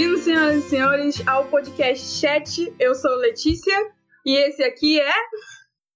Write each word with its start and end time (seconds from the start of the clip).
Bem-vindos, 0.00 0.24
senhoras 0.24 0.56
e 0.56 0.68
senhores, 0.70 1.28
ao 1.28 1.46
podcast 1.48 2.06
Chat. 2.18 2.74
Eu 2.80 2.94
sou 2.94 3.16
Letícia 3.16 3.74
e 4.24 4.34
esse 4.34 4.62
aqui 4.62 4.98
é. 4.98 5.12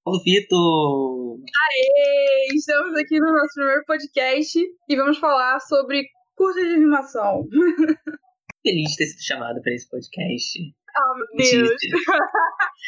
O 0.04 0.22
Vitor! 0.22 1.38
Aê! 1.40 2.54
Estamos 2.54 2.98
aqui 2.98 3.18
no 3.18 3.32
nosso 3.32 3.54
primeiro 3.54 3.82
podcast 3.86 4.58
e 4.90 4.96
vamos 4.96 5.16
falar 5.16 5.58
sobre 5.60 6.04
curta 6.36 6.60
de 6.60 6.74
animação. 6.74 7.48
Feliz 8.62 8.90
de 8.90 8.96
ter 8.98 9.06
sido 9.06 9.22
chamado 9.22 9.62
para 9.62 9.72
esse 9.72 9.88
podcast. 9.88 10.58
Oh, 10.98 11.14
meu 11.16 11.26
Deus! 11.38 11.70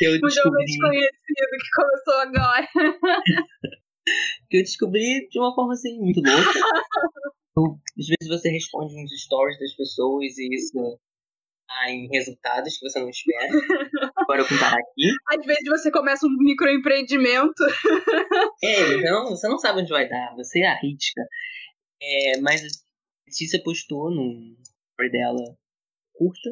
Eu 0.03 0.13
O 0.23 0.29
jogo 0.29 0.29
descobri, 0.29 0.65
desconhecido 0.67 1.57
que 1.63 1.71
começou 1.77 2.21
agora. 2.21 2.69
que 4.51 4.57
eu 4.59 4.63
descobri 4.63 5.29
de 5.31 5.39
uma 5.39 5.55
forma 5.55 5.73
assim, 5.73 5.99
muito 5.99 6.21
louca. 6.21 6.61
Eu- 7.57 7.79
às 7.99 8.07
vezes 8.07 8.29
você 8.29 8.49
responde 8.51 8.95
uns 8.95 9.11
stories 9.23 9.59
das 9.59 9.75
pessoas 9.75 10.37
e 10.39 10.55
isso 10.55 10.73
dá 11.69 11.91
em 11.91 12.09
resultados 12.09 12.77
que 12.79 12.89
você 12.89 13.01
não 13.01 13.09
espera. 13.09 13.49
Agora 14.17 14.43
eu 14.43 14.49
contar 14.49 14.75
aqui. 14.75 15.11
Às 15.29 15.45
vezes 15.47 15.65
você 15.69 15.91
começa 15.91 16.27
um 16.27 16.37
microempreendimento. 16.39 17.63
É, 18.63 18.95
então 18.95 19.27
você 19.27 19.49
não 19.49 19.59
sabe 19.59 19.81
onde 19.81 19.91
vai 19.91 20.09
dar, 20.09 20.35
você 20.35 20.63
arrisca. 20.63 21.23
É, 22.03 22.41
mas 22.41 22.63
a 22.63 22.67
Letícia 23.29 23.63
postou 23.63 24.11
no 24.11 24.57
story 24.93 25.11
dela 25.13 25.57
curta, 26.15 26.51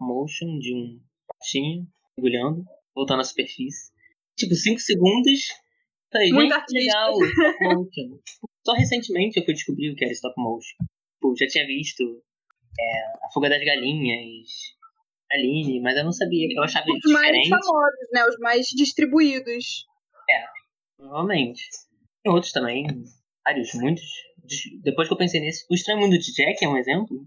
motion, 0.00 0.58
de 0.58 0.74
um 0.74 1.00
patinho 1.28 1.86
mergulhando, 2.16 2.64
voltando 2.94 3.20
à 3.20 3.24
superfície. 3.24 3.92
Tipo, 4.36 4.54
5 4.54 4.80
segundos. 4.80 5.40
Falei, 6.12 6.32
Muito 6.32 6.52
gente, 6.54 6.72
legal. 6.72 7.12
Só 8.68 8.74
recentemente 8.74 9.38
eu 9.38 9.44
fui 9.46 9.54
descobrir 9.54 9.90
o 9.90 9.96
que 9.96 10.04
era 10.04 10.12
stop 10.12 10.34
motion. 10.36 10.76
Tipo, 11.14 11.34
já 11.38 11.46
tinha 11.46 11.66
visto 11.66 12.02
é, 12.78 13.24
A 13.24 13.30
Fuga 13.32 13.48
das 13.48 13.64
Galinhas, 13.64 14.46
Aline, 15.32 15.80
mas 15.80 15.96
eu 15.96 16.04
não 16.04 16.12
sabia, 16.12 16.48
eu 16.54 16.62
achava 16.62 16.84
Os 16.84 17.10
mais 17.10 17.28
diferente. 17.32 17.48
famosos, 17.48 18.08
né? 18.12 18.26
Os 18.26 18.38
mais 18.38 18.66
distribuídos. 18.66 19.86
Provavelmente. 20.98 21.62
Tem 22.22 22.30
outros 22.30 22.52
também, 22.52 22.86
vários, 23.42 23.72
muitos. 23.72 24.04
Depois 24.82 25.08
que 25.08 25.14
eu 25.14 25.18
pensei 25.18 25.40
nesse, 25.40 25.64
o 25.70 25.74
Estranho 25.74 26.00
Mundo 26.00 26.18
de 26.18 26.30
Jack 26.34 26.62
é 26.62 26.68
um 26.68 26.76
exemplo. 26.76 27.26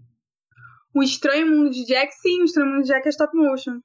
O 0.94 1.02
Estranho 1.02 1.48
Mundo 1.48 1.70
de 1.70 1.84
Jack, 1.86 2.14
sim, 2.14 2.40
o 2.42 2.44
Estranho 2.44 2.70
Mundo 2.70 2.82
de 2.82 2.88
Jack 2.88 3.04
é 3.04 3.10
stop 3.10 3.36
motion. 3.36 3.80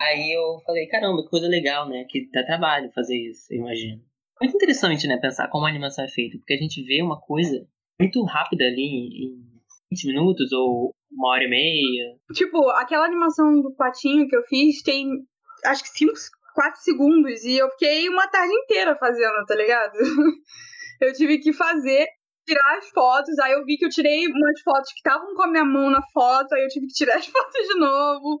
Aí 0.00 0.32
eu 0.32 0.60
falei, 0.64 0.86
caramba, 0.86 1.22
que 1.22 1.28
coisa 1.28 1.46
legal, 1.46 1.88
né? 1.90 2.06
Que 2.08 2.28
dá 2.30 2.42
trabalho 2.42 2.90
fazer 2.92 3.16
isso, 3.16 3.52
eu 3.52 3.58
imagino. 3.58 4.02
Muito 4.40 4.56
interessante, 4.56 5.06
né? 5.06 5.16
Pensar 5.16 5.48
como 5.48 5.66
a 5.66 5.68
animação 5.68 6.04
é 6.04 6.08
feita, 6.08 6.36
porque 6.38 6.54
a 6.54 6.58
gente 6.58 6.82
vê 6.82 7.02
uma 7.02 7.20
coisa 7.20 7.66
muito 8.00 8.22
rápida 8.24 8.64
ali 8.64 8.82
em 8.82 9.54
em 9.94 9.94
20 9.94 10.06
minutos 10.08 10.52
ou 10.52 10.94
uma 11.10 11.28
hora 11.30 11.44
e 11.44 11.48
meia. 11.48 12.16
Tipo, 12.32 12.68
aquela 12.70 13.06
animação 13.06 13.60
do 13.60 13.74
patinho 13.74 14.28
que 14.28 14.36
eu 14.36 14.42
fiz 14.44 14.82
tem 14.82 15.08
acho 15.64 15.82
que 15.82 15.90
5, 15.90 16.12
4 16.54 16.80
segundos 16.82 17.44
e 17.44 17.56
eu 17.56 17.70
fiquei 17.70 18.08
uma 18.08 18.28
tarde 18.28 18.52
inteira 18.52 18.96
fazendo, 18.96 19.44
tá 19.46 19.54
ligado? 19.54 19.94
Eu 21.00 21.12
tive 21.12 21.38
que 21.38 21.52
fazer, 21.52 22.06
tirar 22.46 22.78
as 22.78 22.88
fotos, 22.90 23.36
aí 23.40 23.52
eu 23.52 23.64
vi 23.64 23.76
que 23.76 23.84
eu 23.84 23.90
tirei 23.90 24.28
umas 24.28 24.60
fotos 24.62 24.92
que 24.92 25.00
estavam 25.00 25.34
com 25.34 25.42
a 25.42 25.48
minha 25.48 25.64
mão 25.64 25.90
na 25.90 26.00
foto, 26.12 26.54
aí 26.54 26.62
eu 26.62 26.68
tive 26.68 26.86
que 26.86 26.94
tirar 26.94 27.16
as 27.16 27.26
fotos 27.26 27.66
de 27.66 27.74
novo, 27.74 28.40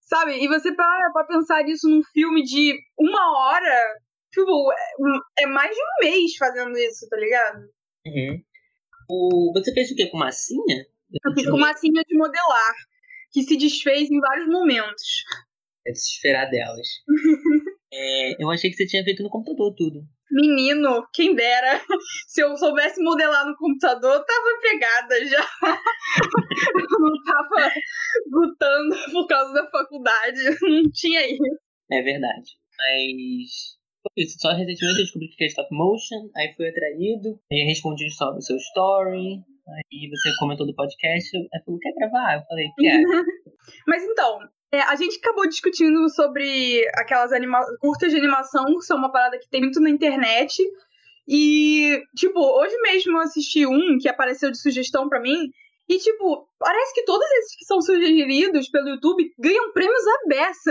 sabe? 0.00 0.42
E 0.42 0.48
você 0.48 0.74
para 0.74 1.10
pra 1.12 1.24
pensar 1.24 1.62
nisso 1.62 1.88
num 1.88 2.02
filme 2.02 2.42
de 2.42 2.74
uma 2.98 3.38
hora, 3.38 4.00
tipo, 4.32 4.72
é- 4.72 5.44
é 5.44 5.46
mais 5.46 5.74
de 5.74 5.80
um 5.82 6.08
mês 6.08 6.36
fazendo 6.36 6.76
isso, 6.78 7.08
tá 7.08 7.16
ligado? 7.16 7.68
Uhum. 8.06 8.42
O... 9.10 9.52
Você 9.54 9.72
fez 9.72 9.90
o 9.90 9.96
quê? 9.96 10.06
Com 10.08 10.18
massinha? 10.18 10.86
Eu 11.24 11.34
fiz 11.34 11.48
com 11.50 11.58
massinha 11.58 12.02
de 12.06 12.16
modelar, 12.16 12.74
que 13.32 13.42
se 13.42 13.56
desfez 13.56 14.10
em 14.10 14.20
vários 14.20 14.48
momentos. 14.48 15.24
É 15.86 15.92
desesperar 15.92 16.48
delas. 16.50 16.86
É, 17.92 18.40
eu 18.40 18.48
achei 18.50 18.70
que 18.70 18.76
você 18.76 18.86
tinha 18.86 19.02
feito 19.02 19.20
no 19.20 19.28
computador 19.28 19.74
tudo. 19.76 20.02
Menino, 20.30 21.04
quem 21.12 21.34
dera. 21.34 21.80
Se 22.28 22.40
eu 22.40 22.56
soubesse 22.56 23.02
modelar 23.02 23.44
no 23.44 23.56
computador, 23.56 24.14
eu 24.14 24.24
tava 24.24 24.50
empregada 24.56 25.26
já. 25.26 25.44
Eu 25.64 26.98
não 27.00 27.24
tava 27.24 27.72
lutando 28.30 28.96
por 29.10 29.26
causa 29.26 29.52
da 29.54 29.68
faculdade. 29.70 30.38
Não 30.62 30.88
tinha 30.92 31.26
isso. 31.26 31.42
É 31.90 32.00
verdade. 32.00 32.52
Mas. 32.78 33.79
Foi 34.02 34.24
Isso, 34.24 34.38
só 34.38 34.50
recentemente 34.50 34.98
eu 34.98 35.04
descobri 35.04 35.28
que 35.28 35.44
é 35.44 35.46
stop 35.46 35.68
motion, 35.72 36.28
aí 36.36 36.52
fui 36.56 36.68
atraído, 36.68 37.38
aí 37.52 37.64
respondi 37.66 38.10
só 38.10 38.30
o 38.30 38.40
seu 38.40 38.56
story, 38.56 39.42
aí 39.68 40.10
você 40.10 40.30
comentou 40.38 40.66
do 40.66 40.74
podcast, 40.74 41.36
aí 41.36 41.64
falou, 41.64 41.80
quer 41.80 41.92
gravar? 41.94 42.36
Eu 42.36 42.42
falei, 42.46 42.66
quero. 42.78 43.02
Mas 43.86 44.02
então, 44.04 44.40
é, 44.72 44.80
a 44.82 44.94
gente 44.96 45.18
acabou 45.18 45.48
discutindo 45.48 46.08
sobre 46.10 46.86
aquelas 46.94 47.32
anima 47.32 47.60
curtas 47.80 48.10
de 48.10 48.18
animação, 48.18 48.64
que 48.78 48.84
são 48.84 48.96
uma 48.96 49.10
parada 49.10 49.38
que 49.38 49.48
tem 49.48 49.60
muito 49.60 49.80
na 49.80 49.90
internet. 49.90 50.62
E, 51.28 52.00
tipo, 52.16 52.40
hoje 52.40 52.76
mesmo 52.82 53.16
eu 53.16 53.20
assisti 53.20 53.66
um 53.66 53.98
que 54.00 54.08
apareceu 54.08 54.50
de 54.50 54.60
sugestão 54.60 55.08
pra 55.08 55.20
mim. 55.20 55.50
E, 55.90 55.98
tipo, 55.98 56.46
parece 56.56 56.94
que 56.94 57.04
todos 57.04 57.28
esses 57.32 57.56
que 57.56 57.64
são 57.64 57.80
sugeridos 57.80 58.68
pelo 58.68 58.90
YouTube 58.90 59.28
ganham 59.36 59.72
prêmios 59.72 60.06
à 60.06 60.28
beça. 60.28 60.70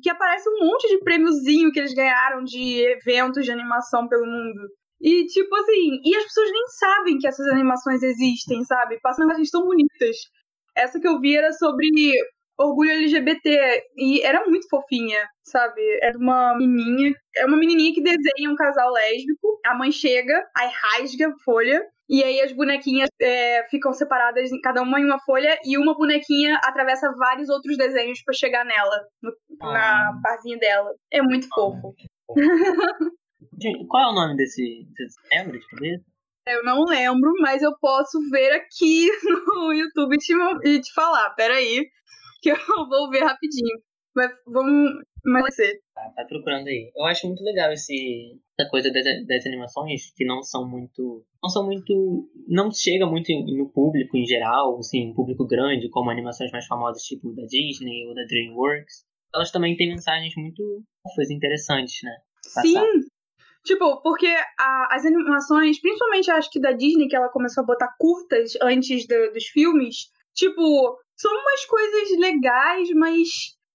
Que 0.00 0.08
aparece 0.08 0.48
um 0.48 0.64
monte 0.64 0.88
de 0.88 1.00
prêmiozinho 1.00 1.72
que 1.72 1.80
eles 1.80 1.92
ganharam 1.92 2.44
de 2.44 2.80
eventos 2.80 3.44
de 3.44 3.50
animação 3.50 4.06
pelo 4.06 4.24
mundo. 4.24 4.68
E, 5.00 5.26
tipo 5.26 5.52
assim, 5.56 6.00
e 6.04 6.14
as 6.14 6.22
pessoas 6.22 6.52
nem 6.52 6.66
sabem 6.68 7.18
que 7.18 7.26
essas 7.26 7.48
animações 7.48 8.04
existem, 8.04 8.62
sabe? 8.62 9.00
Passam 9.00 9.26
mensagens 9.26 9.50
tão 9.50 9.64
bonitas. 9.64 10.16
Essa 10.76 11.00
que 11.00 11.08
eu 11.08 11.18
vi 11.18 11.36
era 11.36 11.52
sobre 11.52 11.88
orgulho 12.58 12.90
LGBT 12.90 13.82
e 13.96 14.22
era 14.22 14.44
muito 14.46 14.68
fofinha, 14.68 15.26
sabe? 15.42 15.80
Era 16.02 16.16
uma 16.18 16.56
menininha, 16.56 17.12
é 17.36 17.46
uma 17.46 17.56
menininha 17.56 17.92
que 17.94 18.02
desenha 18.02 18.50
um 18.50 18.54
casal 18.56 18.90
lésbico. 18.92 19.60
A 19.66 19.74
mãe 19.74 19.90
chega, 19.92 20.34
aí 20.56 20.70
rasga 20.72 21.28
a 21.28 21.38
folha 21.44 21.82
e 22.08 22.22
aí 22.22 22.40
as 22.40 22.52
bonequinhas 22.52 23.08
é, 23.20 23.66
ficam 23.70 23.92
separadas, 23.92 24.52
em- 24.52 24.60
cada 24.60 24.82
uma 24.82 25.00
em 25.00 25.04
uma 25.04 25.18
folha 25.20 25.58
e 25.64 25.78
uma 25.78 25.94
bonequinha 25.96 26.58
atravessa 26.64 27.10
vários 27.16 27.48
outros 27.48 27.76
desenhos 27.76 28.22
pra 28.22 28.34
chegar 28.34 28.64
nela, 28.64 29.00
no- 29.22 29.32
na 29.72 30.12
barzinha 30.22 30.58
dela. 30.58 30.90
É 31.10 31.22
muito 31.22 31.48
fofo. 31.48 31.94
Gente, 33.60 33.86
Qual 33.88 34.02
é 34.02 34.12
o 34.12 34.14
nome 34.14 34.36
desse. 34.36 34.86
Você 34.96 35.36
lembra 35.36 35.58
de? 35.58 36.00
Eu 36.46 36.64
não 36.64 36.84
lembro, 36.84 37.32
mas 37.40 37.62
eu 37.62 37.72
posso 37.80 38.18
ver 38.30 38.52
aqui 38.54 39.08
no 39.46 39.72
YouTube 39.72 40.16
e 40.16 40.18
te, 40.18 40.32
e 40.64 40.80
te 40.80 40.92
falar. 40.92 41.30
Peraí, 41.30 41.86
que 42.42 42.50
eu 42.50 42.56
vou 42.88 43.10
ver 43.10 43.20
rapidinho. 43.24 43.78
Mas 44.14 44.30
vamos. 44.46 44.92
Mas 45.24 45.42
vai 45.42 45.52
ser. 45.52 45.80
Tá, 45.94 46.02
tá 46.16 46.24
procurando 46.26 46.66
aí. 46.66 46.90
Eu 46.94 47.04
acho 47.06 47.26
muito 47.26 47.42
legal 47.42 47.72
esse, 47.72 48.38
essa 48.58 48.68
coisa 48.68 48.90
das, 48.92 49.04
das 49.26 49.46
animações 49.46 50.12
que 50.14 50.24
não 50.26 50.42
são 50.42 50.68
muito. 50.68 51.24
Não 51.42 51.48
são 51.48 51.64
muito. 51.64 52.28
Não 52.46 52.70
chega 52.70 53.06
muito 53.06 53.32
no 53.32 53.70
público 53.70 54.16
em 54.16 54.26
geral, 54.26 54.78
assim, 54.78 55.08
um 55.10 55.14
público 55.14 55.46
grande, 55.46 55.88
como 55.88 56.10
animações 56.10 56.50
mais 56.52 56.66
famosas, 56.66 57.02
tipo 57.04 57.32
da 57.34 57.44
Disney 57.46 58.06
ou 58.06 58.14
da 58.14 58.24
Dreamworks. 58.24 59.04
Elas 59.34 59.50
também 59.50 59.76
têm 59.76 59.88
mensagens 59.88 60.34
muito 60.36 60.82
fofas 61.02 61.30
interessantes, 61.30 62.00
né? 62.02 62.14
Sim! 62.42 63.00
Tipo, 63.64 64.02
porque 64.02 64.26
a- 64.58 64.88
as 64.90 65.06
animações, 65.06 65.80
principalmente 65.80 66.30
acho 66.32 66.50
que 66.50 66.60
da 66.60 66.72
Disney, 66.72 67.06
que 67.08 67.14
ela 67.16 67.28
começou 67.30 67.62
a 67.62 67.66
botar 67.66 67.94
curtas 67.98 68.52
antes 68.60 69.06
do- 69.06 69.32
dos 69.32 69.46
filmes, 69.46 70.10
tipo, 70.34 70.98
são 71.22 71.32
umas 71.32 71.64
coisas 71.66 72.18
legais, 72.18 72.88
mas 72.96 73.28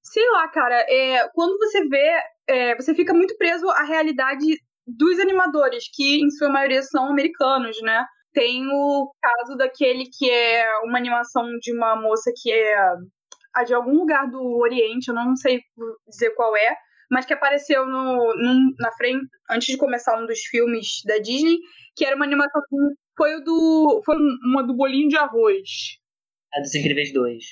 sei 0.03 0.30
lá, 0.31 0.47
cara, 0.50 0.75
é, 0.90 1.28
quando 1.34 1.58
você 1.58 1.88
vê, 1.88 2.19
é, 2.47 2.75
você 2.75 2.94
fica 2.94 3.13
muito 3.13 3.38
preso 3.38 3.69
à 3.69 3.84
realidade 3.84 4.46
dos 4.85 5.18
animadores, 5.19 5.85
que 5.94 6.22
em 6.22 6.30
sua 6.30 6.50
maioria 6.50 6.81
são 6.84 7.09
americanos, 7.09 7.81
né? 7.81 8.06
Tem 8.34 8.67
o 8.67 9.11
caso 9.22 9.58
daquele 9.58 10.05
que 10.05 10.29
é 10.29 10.79
uma 10.84 10.97
animação 10.97 11.46
de 11.61 11.73
uma 11.73 11.96
moça 11.96 12.32
que 12.35 12.52
é 12.52 12.78
a 13.55 13.64
de 13.64 13.73
algum 13.73 13.96
lugar 13.96 14.29
do 14.29 14.40
Oriente, 14.59 15.08
eu 15.08 15.16
não 15.16 15.35
sei 15.35 15.61
dizer 16.08 16.29
qual 16.35 16.55
é, 16.55 16.76
mas 17.09 17.26
que 17.26 17.34
apareceu 17.34 17.85
no, 17.88 18.34
na 18.78 18.91
frente, 18.91 19.26
antes 19.49 19.67
de 19.70 19.78
começar 19.78 20.22
um 20.22 20.28
dos 20.28 20.40
filmes 20.41 21.02
da 21.05 21.17
Disney, 21.17 21.58
que 21.96 22.05
era 22.05 22.16
uma 22.16 22.26
animação. 22.26 22.61
Foi 23.17 23.35
o 23.35 23.44
do. 23.44 24.02
Foi 24.05 24.16
uma 24.46 24.61
do 24.61 24.76
bolinho 24.76 25.09
de 25.09 25.17
arroz. 25.17 25.97
A 26.58 26.62
dos 26.62 26.74
Incríveis 26.76 27.14
2. 27.14 27.44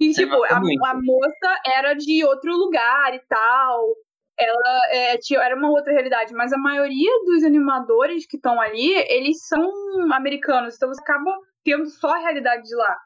E, 0.00 0.12
Você 0.12 0.24
tipo, 0.24 0.42
a, 0.44 0.56
a 0.56 0.94
moça 0.94 1.60
era 1.66 1.94
de 1.94 2.24
outro 2.24 2.52
lugar 2.52 3.14
e 3.14 3.20
tal. 3.28 3.94
Ela 4.38 4.80
é, 4.90 5.18
tinha, 5.18 5.40
era 5.40 5.56
uma 5.56 5.70
outra 5.70 5.92
realidade, 5.92 6.34
mas 6.34 6.52
a 6.52 6.58
maioria 6.58 7.12
dos 7.24 7.44
animadores 7.44 8.26
que 8.26 8.36
estão 8.36 8.60
ali, 8.60 8.92
eles 9.08 9.46
são 9.46 9.70
americanos, 10.12 10.74
então 10.74 10.88
você 10.88 11.00
acaba 11.00 11.32
tendo 11.64 11.86
só 11.86 12.08
a 12.08 12.18
realidade 12.18 12.64
de 12.64 12.74
lá. 12.74 12.96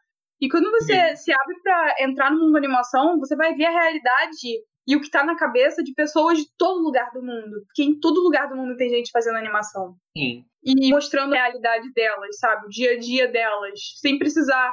E 0.41 0.49
quando 0.49 0.71
você 0.71 1.17
se 1.17 1.33
abre 1.33 1.55
pra 1.63 1.95
entrar 2.01 2.31
no 2.31 2.39
mundo 2.39 2.53
da 2.53 2.59
animação, 2.59 3.19
você 3.19 3.37
vai 3.37 3.55
ver 3.55 3.67
a 3.67 3.71
realidade 3.71 4.63
e 4.87 4.97
o 4.97 5.01
que 5.03 5.11
tá 5.11 5.23
na 5.23 5.37
cabeça 5.37 5.83
de 5.83 5.93
pessoas 5.93 6.39
de 6.39 6.47
todo 6.57 6.83
lugar 6.83 7.11
do 7.13 7.21
mundo. 7.21 7.63
Porque 7.67 7.83
em 7.83 8.01
todo 8.01 8.23
lugar 8.23 8.49
do 8.49 8.57
mundo 8.57 8.77
tem 8.77 8.89
gente 8.89 9.11
fazendo 9.13 9.37
animação 9.37 9.97
Sim. 10.17 10.45
e 10.65 10.91
mostrando 10.91 11.35
a 11.35 11.37
realidade 11.37 11.93
delas, 11.93 12.39
sabe? 12.39 12.67
O 12.67 12.71
dia 12.71 12.93
a 12.93 12.99
dia 12.99 13.29
delas, 13.29 13.79
sem 14.01 14.19
precisar 14.19 14.73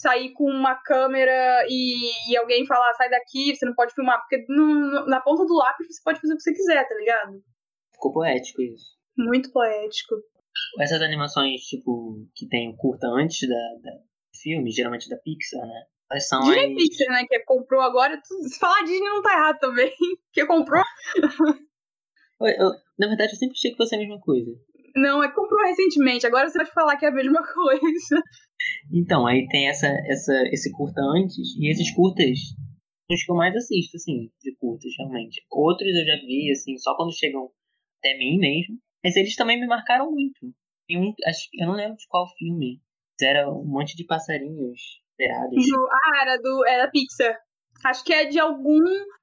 sair 0.00 0.32
com 0.32 0.44
uma 0.44 0.74
câmera 0.74 1.64
e, 1.68 2.30
e 2.30 2.36
alguém 2.36 2.66
falar, 2.66 2.92
sai 2.94 3.08
daqui, 3.08 3.54
você 3.54 3.64
não 3.64 3.74
pode 3.74 3.94
filmar, 3.94 4.20
porque 4.20 4.44
no, 4.48 5.06
na 5.06 5.20
ponta 5.20 5.44
do 5.44 5.54
lápis 5.54 5.86
você 5.86 6.02
pode 6.04 6.20
fazer 6.20 6.34
o 6.34 6.36
que 6.36 6.42
você 6.42 6.52
quiser, 6.52 6.88
tá 6.88 6.94
ligado? 6.94 7.42
Ficou 7.92 8.12
poético 8.12 8.62
isso. 8.62 8.94
Muito 9.16 9.52
poético. 9.52 10.16
Essas 10.80 11.00
animações, 11.00 11.60
tipo, 11.62 12.26
que 12.34 12.48
tem 12.48 12.74
curta 12.76 13.06
antes 13.08 13.48
da, 13.48 13.54
da 13.82 13.98
filme, 14.42 14.70
geralmente 14.70 15.08
da 15.08 15.16
Pixar, 15.18 15.64
né? 15.66 15.82
Elas 16.10 16.28
são 16.28 16.40
Disney 16.40 16.72
as... 16.72 16.74
Pixar, 16.74 17.08
né? 17.08 17.24
Que 17.28 17.40
comprou 17.40 17.80
agora. 17.80 18.20
Se 18.22 18.58
falar 18.58 18.82
Disney 18.82 19.08
não 19.08 19.22
tá 19.22 19.32
errado 19.32 19.58
também. 19.58 19.90
Que 20.32 20.44
comprou. 20.46 20.82
Eu, 22.40 22.48
eu, 22.48 22.70
na 22.98 23.06
verdade, 23.06 23.32
eu 23.32 23.38
sempre 23.38 23.54
achei 23.56 23.70
que 23.70 23.76
fosse 23.76 23.94
a 23.94 23.98
mesma 23.98 24.18
coisa. 24.20 24.50
Não, 24.96 25.22
é 25.22 25.28
que 25.28 25.34
comprou 25.34 25.64
recentemente. 25.64 26.26
Agora 26.26 26.48
você 26.48 26.58
vai 26.58 26.66
falar 26.66 26.96
que 26.96 27.06
é 27.06 27.08
a 27.08 27.12
mesma 27.12 27.42
coisa. 27.46 28.22
Então, 28.92 29.26
aí 29.26 29.46
tem 29.48 29.68
essa, 29.68 29.88
essa, 30.06 30.32
esse 30.52 30.70
curta 30.72 31.00
antes, 31.00 31.56
e 31.58 31.70
esses 31.70 31.90
curtas 31.94 32.38
são 33.06 33.14
os 33.14 33.24
que 33.24 33.30
eu 33.30 33.36
mais 33.36 33.54
assisto, 33.54 33.96
assim, 33.96 34.30
de 34.40 34.56
curtas, 34.56 34.90
realmente. 34.98 35.42
Outros 35.50 35.94
eu 35.94 36.04
já 36.04 36.16
vi, 36.16 36.50
assim, 36.50 36.76
só 36.78 36.96
quando 36.96 37.16
chegam 37.16 37.50
até 37.98 38.16
mim 38.16 38.38
mesmo. 38.38 38.78
Mas 39.02 39.16
eles 39.16 39.36
também 39.36 39.60
me 39.60 39.66
marcaram 39.66 40.10
muito. 40.10 40.40
Tem 40.88 40.98
um, 40.98 41.12
acho, 41.26 41.48
eu 41.54 41.66
não 41.66 41.74
lembro 41.74 41.96
de 41.96 42.06
qual 42.08 42.26
filme. 42.38 42.80
Era 43.20 43.48
um 43.50 43.64
monte 43.64 43.96
de 43.96 44.04
passarinhos 44.04 44.80
esperados. 45.10 45.64
Do, 45.64 45.88
ah, 45.90 46.22
era, 46.22 46.36
do, 46.38 46.66
era 46.66 46.86
da 46.86 46.90
Pixar. 46.90 47.38
Acho 47.84 48.04
que 48.04 48.12
é 48.12 48.24
de 48.24 48.38
algum. 48.38 48.82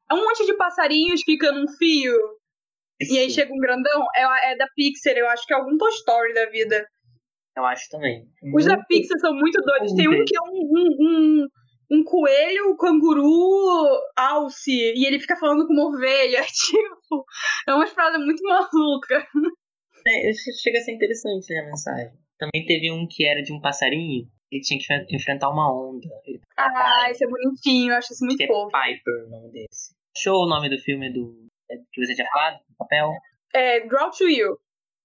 É 0.09 0.13
um 0.13 0.23
monte 0.23 0.45
de 0.45 0.55
passarinhos 0.55 1.21
fica 1.23 1.51
num 1.51 1.67
fio. 1.67 2.15
E 3.01 3.17
aí 3.17 3.29
chega 3.29 3.53
um 3.53 3.59
grandão. 3.59 4.05
É, 4.15 4.51
é 4.51 4.55
da 4.55 4.67
Pixar, 4.75 5.13
eu 5.13 5.27
acho 5.29 5.45
que 5.45 5.53
é 5.53 5.57
algum 5.57 5.77
Toy 5.77 5.91
Story 5.91 6.33
da 6.33 6.49
vida. 6.49 6.88
Eu 7.56 7.65
acho 7.65 7.89
também. 7.89 8.27
Os 8.56 8.65
da 8.65 8.77
Pixar 8.86 9.19
são 9.19 9.33
muito 9.33 9.62
doidos. 9.62 9.94
Tem 9.94 10.07
um 10.07 10.24
que 10.24 10.36
é 10.36 10.42
um, 10.42 10.62
um, 10.62 10.88
um, 11.00 11.48
um 11.92 12.03
coelho, 12.03 12.71
um 12.71 12.77
canguru, 12.77 14.00
alce, 14.15 14.71
e 14.71 15.06
ele 15.06 15.19
fica 15.19 15.36
falando 15.36 15.68
com 15.68 15.74
uma 15.74 15.88
ovelha. 15.88 16.42
Tipo, 16.48 17.25
é 17.68 17.74
uma 17.74 17.88
parada 17.94 18.18
muito 18.19 18.42
maluca. 18.44 19.27
É, 20.07 20.31
chega 20.33 20.80
a 20.80 20.81
ser 20.81 20.94
interessante, 20.94 21.53
né, 21.53 21.59
a 21.59 21.65
mensagem. 21.65 22.12
Também 22.39 22.65
teve 22.65 22.92
um 22.92 23.06
que 23.07 23.25
era 23.25 23.44
de 23.44 23.53
um 23.53 23.59
passarinho, 23.59 24.25
ele 24.51 24.62
tinha 24.62 24.80
que 24.80 25.15
enfrentar 25.15 25.50
uma 25.50 25.71
onda. 25.71 26.07
ah, 26.57 27.07
esse 27.12 27.24
é 27.24 27.27
bonitinho, 27.27 27.92
eu 27.92 27.98
acho 27.98 28.13
isso 28.13 28.25
muito 28.25 28.38
que 28.38 28.48
fofo. 28.48 28.75
É 28.75 28.94
Piper 28.94 29.25
o 29.27 29.30
nome 29.30 29.51
desse. 29.51 29.94
Achou 30.18 30.44
o 30.44 30.50
nome 30.50 30.69
do 30.69 30.81
filme 30.81 31.12
do 31.12 31.48
que 31.92 32.06
você 32.06 32.15
tinha 32.15 32.27
falado? 32.31 32.59
No 32.69 32.75
papel? 32.77 33.12
É, 33.53 33.88
Draw 33.88 34.12
to 34.12 34.27
You. 34.27 34.57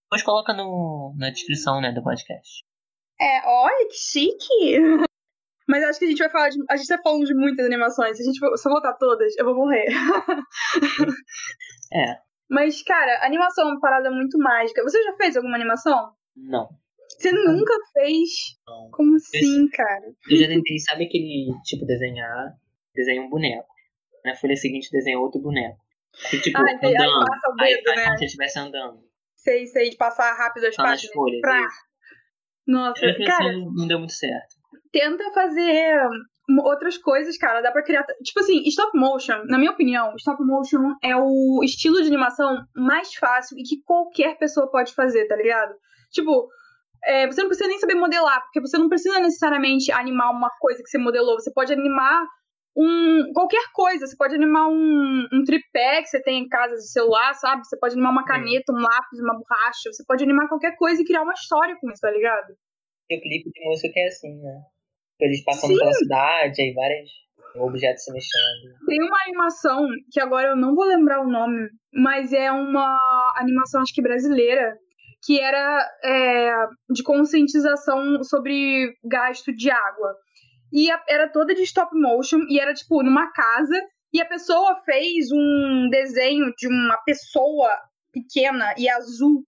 Depois 0.06 0.22
coloca 0.22 0.52
no, 0.52 1.14
na 1.18 1.30
descrição, 1.30 1.80
né, 1.80 1.92
do 1.92 2.02
podcast. 2.02 2.64
É, 3.20 3.46
olha 3.46 3.88
que 3.88 3.96
chique! 3.96 4.78
Mas 5.68 5.82
acho 5.82 5.98
que 5.98 6.04
a 6.04 6.08
gente 6.08 6.18
vai 6.18 6.30
falar 6.30 6.48
de. 6.48 6.58
A 6.70 6.76
gente 6.76 6.86
tá 6.86 6.98
falando 7.02 7.24
de 7.24 7.34
muitas 7.34 7.66
animações. 7.66 8.16
Se 8.16 8.22
a 8.22 8.26
gente 8.26 8.38
for, 8.38 8.56
se 8.56 8.68
eu 8.68 8.72
voltar 8.72 8.92
todas, 8.94 9.36
eu 9.36 9.44
vou 9.44 9.56
morrer. 9.56 9.86
é. 11.92 12.18
Mas, 12.48 12.82
cara, 12.82 13.26
animação 13.26 13.68
é 13.68 13.72
uma 13.72 13.80
parada 13.80 14.08
muito 14.12 14.38
mágica. 14.38 14.84
Você 14.84 15.02
já 15.02 15.16
fez 15.16 15.36
alguma 15.36 15.56
animação? 15.56 16.12
Não. 16.36 16.68
Você 17.08 17.32
nunca 17.32 17.74
fez? 17.92 18.28
Não. 18.68 18.90
Como 18.92 19.16
assim, 19.16 19.68
cara? 19.70 20.06
Eu 20.30 20.36
já 20.36 20.46
tentei, 20.46 20.78
sabe 20.78 21.06
aquele 21.06 21.50
tipo 21.64 21.84
desenhar? 21.84 22.54
Desenha 22.94 23.22
um 23.22 23.28
boneco. 23.28 23.66
Na 24.24 24.36
folha 24.36 24.54
seguinte 24.54 24.88
desenha 24.92 25.18
outro 25.18 25.40
boneco. 25.40 25.78
E, 26.32 26.40
tipo, 26.40 26.58
ah, 26.58 26.72
entendi. 26.72 26.94
andando. 26.94 27.18
Aí 27.18 27.26
passa 27.26 27.50
o 27.50 27.56
dedo, 27.56 27.90
aí, 27.90 27.96
né? 27.96 28.16
se 28.16 28.24
estivesse 28.24 28.58
andando. 28.58 29.00
Sei, 29.46 29.64
sei, 29.68 29.90
de 29.90 29.96
passar 29.96 30.32
rápido 30.34 30.64
as 30.66 30.76
nas 30.76 30.88
páginas. 30.88 31.14
folhas. 31.14 31.40
Pra... 31.40 31.60
isso. 31.60 31.86
Nossa, 32.66 33.06
Mesmo 33.06 33.24
cara, 33.24 33.48
assim, 33.48 33.64
não 33.76 33.86
deu 33.86 33.98
muito 34.00 34.12
certo. 34.12 34.56
tenta 34.90 35.30
fazer 35.32 36.00
outras 36.64 36.98
coisas, 36.98 37.38
cara. 37.38 37.60
Dá 37.60 37.70
pra 37.70 37.84
criar. 37.84 38.04
Tipo 38.24 38.40
assim, 38.40 38.60
stop 38.66 38.90
motion, 38.98 39.44
na 39.44 39.56
minha 39.56 39.70
opinião, 39.70 40.12
stop 40.16 40.42
motion 40.42 40.96
é 41.00 41.14
o 41.14 41.60
estilo 41.62 42.02
de 42.02 42.08
animação 42.08 42.60
mais 42.74 43.14
fácil 43.14 43.56
e 43.56 43.62
que 43.62 43.82
qualquer 43.84 44.36
pessoa 44.36 44.68
pode 44.68 44.92
fazer, 44.94 45.28
tá 45.28 45.36
ligado? 45.36 45.74
Tipo, 46.10 46.48
é, 47.04 47.28
você 47.28 47.40
não 47.40 47.48
precisa 47.48 47.68
nem 47.68 47.78
saber 47.78 47.94
modelar, 47.94 48.42
porque 48.42 48.60
você 48.60 48.76
não 48.76 48.88
precisa 48.88 49.20
necessariamente 49.20 49.92
animar 49.92 50.32
uma 50.32 50.50
coisa 50.58 50.82
que 50.82 50.88
você 50.88 50.98
modelou. 50.98 51.38
Você 51.38 51.52
pode 51.52 51.72
animar 51.72 52.26
um 52.76 53.32
qualquer 53.32 53.64
coisa. 53.72 54.06
Você 54.06 54.16
pode 54.16 54.34
animar 54.34 54.68
um, 54.68 55.26
um 55.32 55.44
tripé 55.44 56.02
que 56.02 56.08
você 56.08 56.22
tem 56.22 56.42
em 56.42 56.48
casa 56.48 56.74
de 56.74 56.90
celular, 56.90 57.34
sabe? 57.34 57.66
Você 57.66 57.78
pode 57.78 57.94
animar 57.94 58.10
uma 58.10 58.24
caneta, 58.24 58.72
um 58.72 58.80
lápis, 58.80 59.18
uma 59.20 59.34
borracha. 59.34 59.92
Você 59.92 60.04
pode 60.06 60.22
animar 60.22 60.48
qualquer 60.48 60.76
coisa 60.76 61.00
e 61.00 61.04
criar 61.04 61.22
uma 61.22 61.32
história 61.32 61.76
com 61.80 61.90
isso, 61.90 62.00
tá 62.00 62.10
ligado? 62.10 62.54
Tem 63.08 63.18
o 63.18 63.22
clipe 63.22 63.50
de 63.50 63.64
música 63.64 63.88
que 63.92 64.00
é 64.00 64.06
assim, 64.08 64.36
né? 64.42 64.60
Eles 65.20 65.42
passando 65.44 65.72
Sim. 65.72 65.78
pela 65.78 65.92
cidade, 65.92 66.60
aí 66.60 66.74
vários 66.74 67.10
objetos 67.58 68.04
se 68.04 68.12
mexendo. 68.12 68.86
Tem 68.86 69.02
uma 69.02 69.22
animação 69.22 69.86
que 70.12 70.20
agora 70.20 70.48
eu 70.48 70.56
não 70.56 70.74
vou 70.74 70.84
lembrar 70.84 71.22
o 71.22 71.30
nome, 71.30 71.68
mas 71.92 72.32
é 72.32 72.52
uma 72.52 72.98
animação, 73.36 73.80
acho 73.80 73.94
que 73.94 74.02
brasileira, 74.02 74.76
que 75.24 75.40
era 75.40 75.90
é, 76.04 76.52
de 76.90 77.02
conscientização 77.02 78.22
sobre 78.22 78.94
gasto 79.04 79.54
de 79.54 79.70
água. 79.70 80.14
E 80.72 80.90
a- 80.90 81.02
era 81.08 81.30
toda 81.30 81.54
de 81.54 81.62
stop 81.62 81.90
motion, 81.98 82.40
e 82.48 82.58
era 82.60 82.74
tipo 82.74 83.02
numa 83.02 83.30
casa, 83.32 83.80
e 84.12 84.20
a 84.20 84.26
pessoa 84.26 84.80
fez 84.84 85.30
um 85.32 85.88
desenho 85.90 86.52
de 86.56 86.66
uma 86.68 86.96
pessoa 87.04 87.70
pequena 88.12 88.74
e 88.78 88.88
azul, 88.88 89.44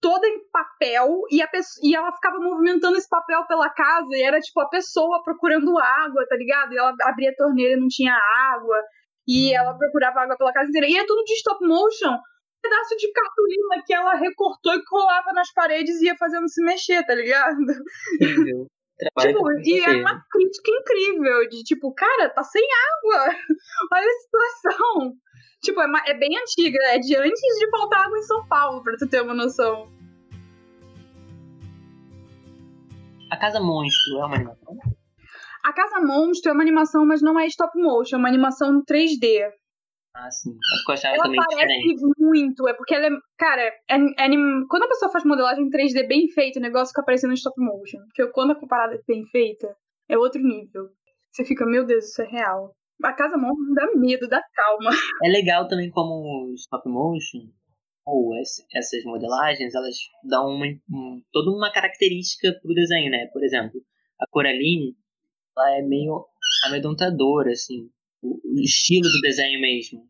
toda 0.00 0.26
em 0.26 0.40
papel, 0.50 1.22
e, 1.30 1.42
a 1.42 1.48
e 1.82 1.94
ela 1.94 2.12
ficava 2.12 2.38
movimentando 2.38 2.96
esse 2.96 3.08
papel 3.08 3.44
pela 3.46 3.68
casa, 3.70 4.08
e 4.12 4.22
era 4.22 4.38
tipo 4.40 4.60
a 4.60 4.68
pessoa 4.68 5.22
procurando 5.24 5.76
água, 5.78 6.24
tá 6.28 6.36
ligado? 6.36 6.72
E 6.72 6.78
ela 6.78 6.94
abria 7.02 7.30
a 7.30 7.34
torneira 7.36 7.74
e 7.74 7.80
não 7.80 7.88
tinha 7.88 8.14
água, 8.54 8.76
e 9.26 9.52
ela 9.54 9.76
procurava 9.76 10.20
água 10.20 10.36
pela 10.38 10.52
casa 10.52 10.68
inteira. 10.68 10.86
E 10.88 10.96
é 10.96 11.04
tudo 11.04 11.22
de 11.24 11.34
stop 11.34 11.64
motion, 11.66 12.16
pedaço 12.62 12.96
de 12.96 13.12
cartolina 13.12 13.82
que 13.86 13.92
ela 13.92 14.14
recortou 14.14 14.74
e 14.74 14.84
colava 14.84 15.32
nas 15.34 15.52
paredes 15.52 16.00
e 16.00 16.06
ia 16.06 16.16
fazendo 16.16 16.48
se 16.48 16.62
mexer, 16.64 17.04
tá 17.04 17.14
ligado? 17.14 17.56
Entendeu? 18.20 18.66
Tipo, 18.98 19.52
e 19.60 19.80
você. 19.80 19.94
uma 20.00 20.24
crítica 20.30 20.70
incrível 20.72 21.48
de 21.48 21.62
tipo, 21.62 21.94
cara, 21.94 22.28
tá 22.30 22.42
sem 22.42 22.62
água. 22.64 23.24
Olha 23.94 24.06
a 24.06 24.20
situação. 24.20 25.12
Tipo, 25.62 25.80
é, 25.80 25.86
ma- 25.86 26.02
é 26.06 26.14
bem 26.14 26.36
antiga, 26.36 26.78
é 26.86 26.98
de 26.98 27.16
antes 27.16 27.40
de 27.58 27.70
faltar 27.70 28.06
água 28.06 28.18
em 28.18 28.22
São 28.22 28.46
Paulo, 28.48 28.82
pra 28.82 28.96
tu 28.96 29.08
ter 29.08 29.22
uma 29.22 29.34
noção. 29.34 29.88
A 33.30 33.36
Casa 33.36 33.60
Monstro 33.60 34.18
é 34.20 34.24
uma 34.24 34.36
animação? 34.36 34.78
A 35.64 35.72
Casa 35.72 36.00
Monstro 36.00 36.50
é 36.50 36.54
uma 36.54 36.62
animação, 36.62 37.04
mas 37.06 37.20
não 37.20 37.38
é 37.38 37.46
stop 37.46 37.78
motion, 37.80 38.16
é 38.16 38.18
uma 38.18 38.28
animação 38.28 38.82
3D. 38.84 39.50
Ah, 40.20 40.30
sim. 40.32 40.50
É 40.50 40.76
porque 40.78 40.90
eu 40.90 40.94
achava 40.94 41.14
Ela 41.14 41.22
também 41.24 41.40
parece 41.40 41.76
diferente. 41.78 42.14
muito, 42.18 42.68
é 42.68 42.74
porque 42.74 42.94
ela 42.94 43.06
é. 43.06 43.10
Cara, 43.38 43.62
é, 43.62 43.94
anim- 44.24 44.66
quando 44.68 44.82
a 44.82 44.88
pessoa 44.88 45.12
faz 45.12 45.24
modelagem 45.24 45.70
3D 45.70 46.06
bem 46.08 46.28
feita, 46.28 46.58
o 46.58 46.62
negócio 46.62 46.88
fica 46.88 47.04
parecendo 47.04 47.34
stop 47.34 47.54
motion. 47.60 48.00
Porque 48.06 48.26
quando 48.32 48.50
a 48.52 48.66
parada 48.66 48.96
é 48.96 49.00
bem 49.06 49.24
feita, 49.26 49.68
é 50.08 50.18
outro 50.18 50.42
nível. 50.42 50.88
Você 51.32 51.44
fica, 51.44 51.64
meu 51.64 51.84
Deus, 51.86 52.06
isso 52.06 52.20
é 52.22 52.26
real. 52.26 52.72
A 53.04 53.12
Casa 53.12 53.36
Monstro 53.38 53.74
dá 53.74 53.86
medo, 53.94 54.26
dá 54.28 54.42
calma. 54.54 54.90
É 55.24 55.28
legal 55.28 55.68
também 55.68 55.88
como 55.90 56.52
stop 56.56 56.88
motion, 56.88 57.46
ou 58.04 58.32
essas 58.74 59.04
modelagens, 59.04 59.72
elas 59.74 59.94
dão 60.24 60.46
uma, 60.48 60.66
um- 60.90 61.22
toda 61.30 61.50
uma 61.52 61.70
característica 61.72 62.52
pro 62.60 62.74
desenho, 62.74 63.10
né? 63.10 63.28
Por 63.32 63.44
exemplo, 63.44 63.80
a 64.20 64.26
Coraline, 64.30 64.96
ela 65.56 65.78
é 65.78 65.82
meio 65.82 66.24
amedrontadora, 66.66 67.52
assim. 67.52 67.88
O, 68.22 68.36
o 68.36 68.60
estilo 68.60 69.08
do 69.08 69.20
desenho 69.20 69.60
mesmo. 69.60 70.00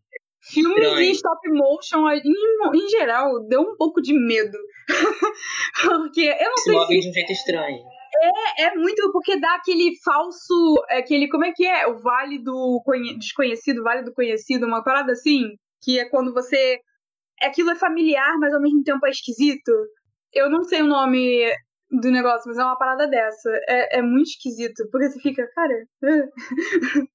Filmes 0.41 0.79
Estranho. 0.79 1.01
em 1.01 1.11
stop 1.13 1.49
motion, 1.51 2.09
em, 2.11 2.23
em 2.75 2.89
geral, 2.89 3.47
deu 3.49 3.61
um 3.61 3.77
pouco 3.77 4.01
de 4.01 4.15
medo. 4.15 4.57
porque 5.83 6.21
eu 6.23 6.49
não 6.49 6.57
Se 6.57 6.71
sei 6.71 6.81
se 6.87 7.01
de 7.01 7.09
um 7.11 7.13
jeito 7.13 7.33
estranho. 7.33 7.79
É 8.59 8.75
muito 8.75 9.13
porque 9.13 9.39
dá 9.39 9.55
aquele 9.55 9.93
falso. 10.03 10.83
Aquele, 10.91 11.29
como 11.29 11.45
é 11.45 11.53
que 11.53 11.67
é? 11.67 11.87
O 11.87 11.99
vale 12.01 12.39
do 12.43 12.81
conhe- 12.85 13.17
desconhecido, 13.19 13.83
vale 13.83 14.03
do 14.03 14.13
conhecido, 14.13 14.67
uma 14.67 14.83
parada 14.83 15.13
assim. 15.13 15.43
Que 15.83 16.01
é 16.01 16.09
quando 16.09 16.33
você. 16.33 16.79
Aquilo 17.43 17.71
é 17.71 17.77
familiar, 17.77 18.37
mas 18.41 18.53
ao 18.53 18.61
mesmo 18.61 18.83
tempo 18.83 19.07
é 19.07 19.11
esquisito. 19.11 19.71
Eu 20.33 20.51
não 20.51 20.63
sei 20.65 20.83
o 20.83 20.87
nome 20.87 21.53
do 21.91 22.11
negócio, 22.11 22.47
mas 22.47 22.59
é 22.59 22.65
uma 22.65 22.77
parada 22.77 23.07
dessa. 23.07 23.51
É, 23.67 23.99
é 23.99 24.03
muito 24.03 24.29
esquisito, 24.29 24.89
porque 24.91 25.09
você 25.09 25.21
fica, 25.21 25.47
cara. 25.55 25.89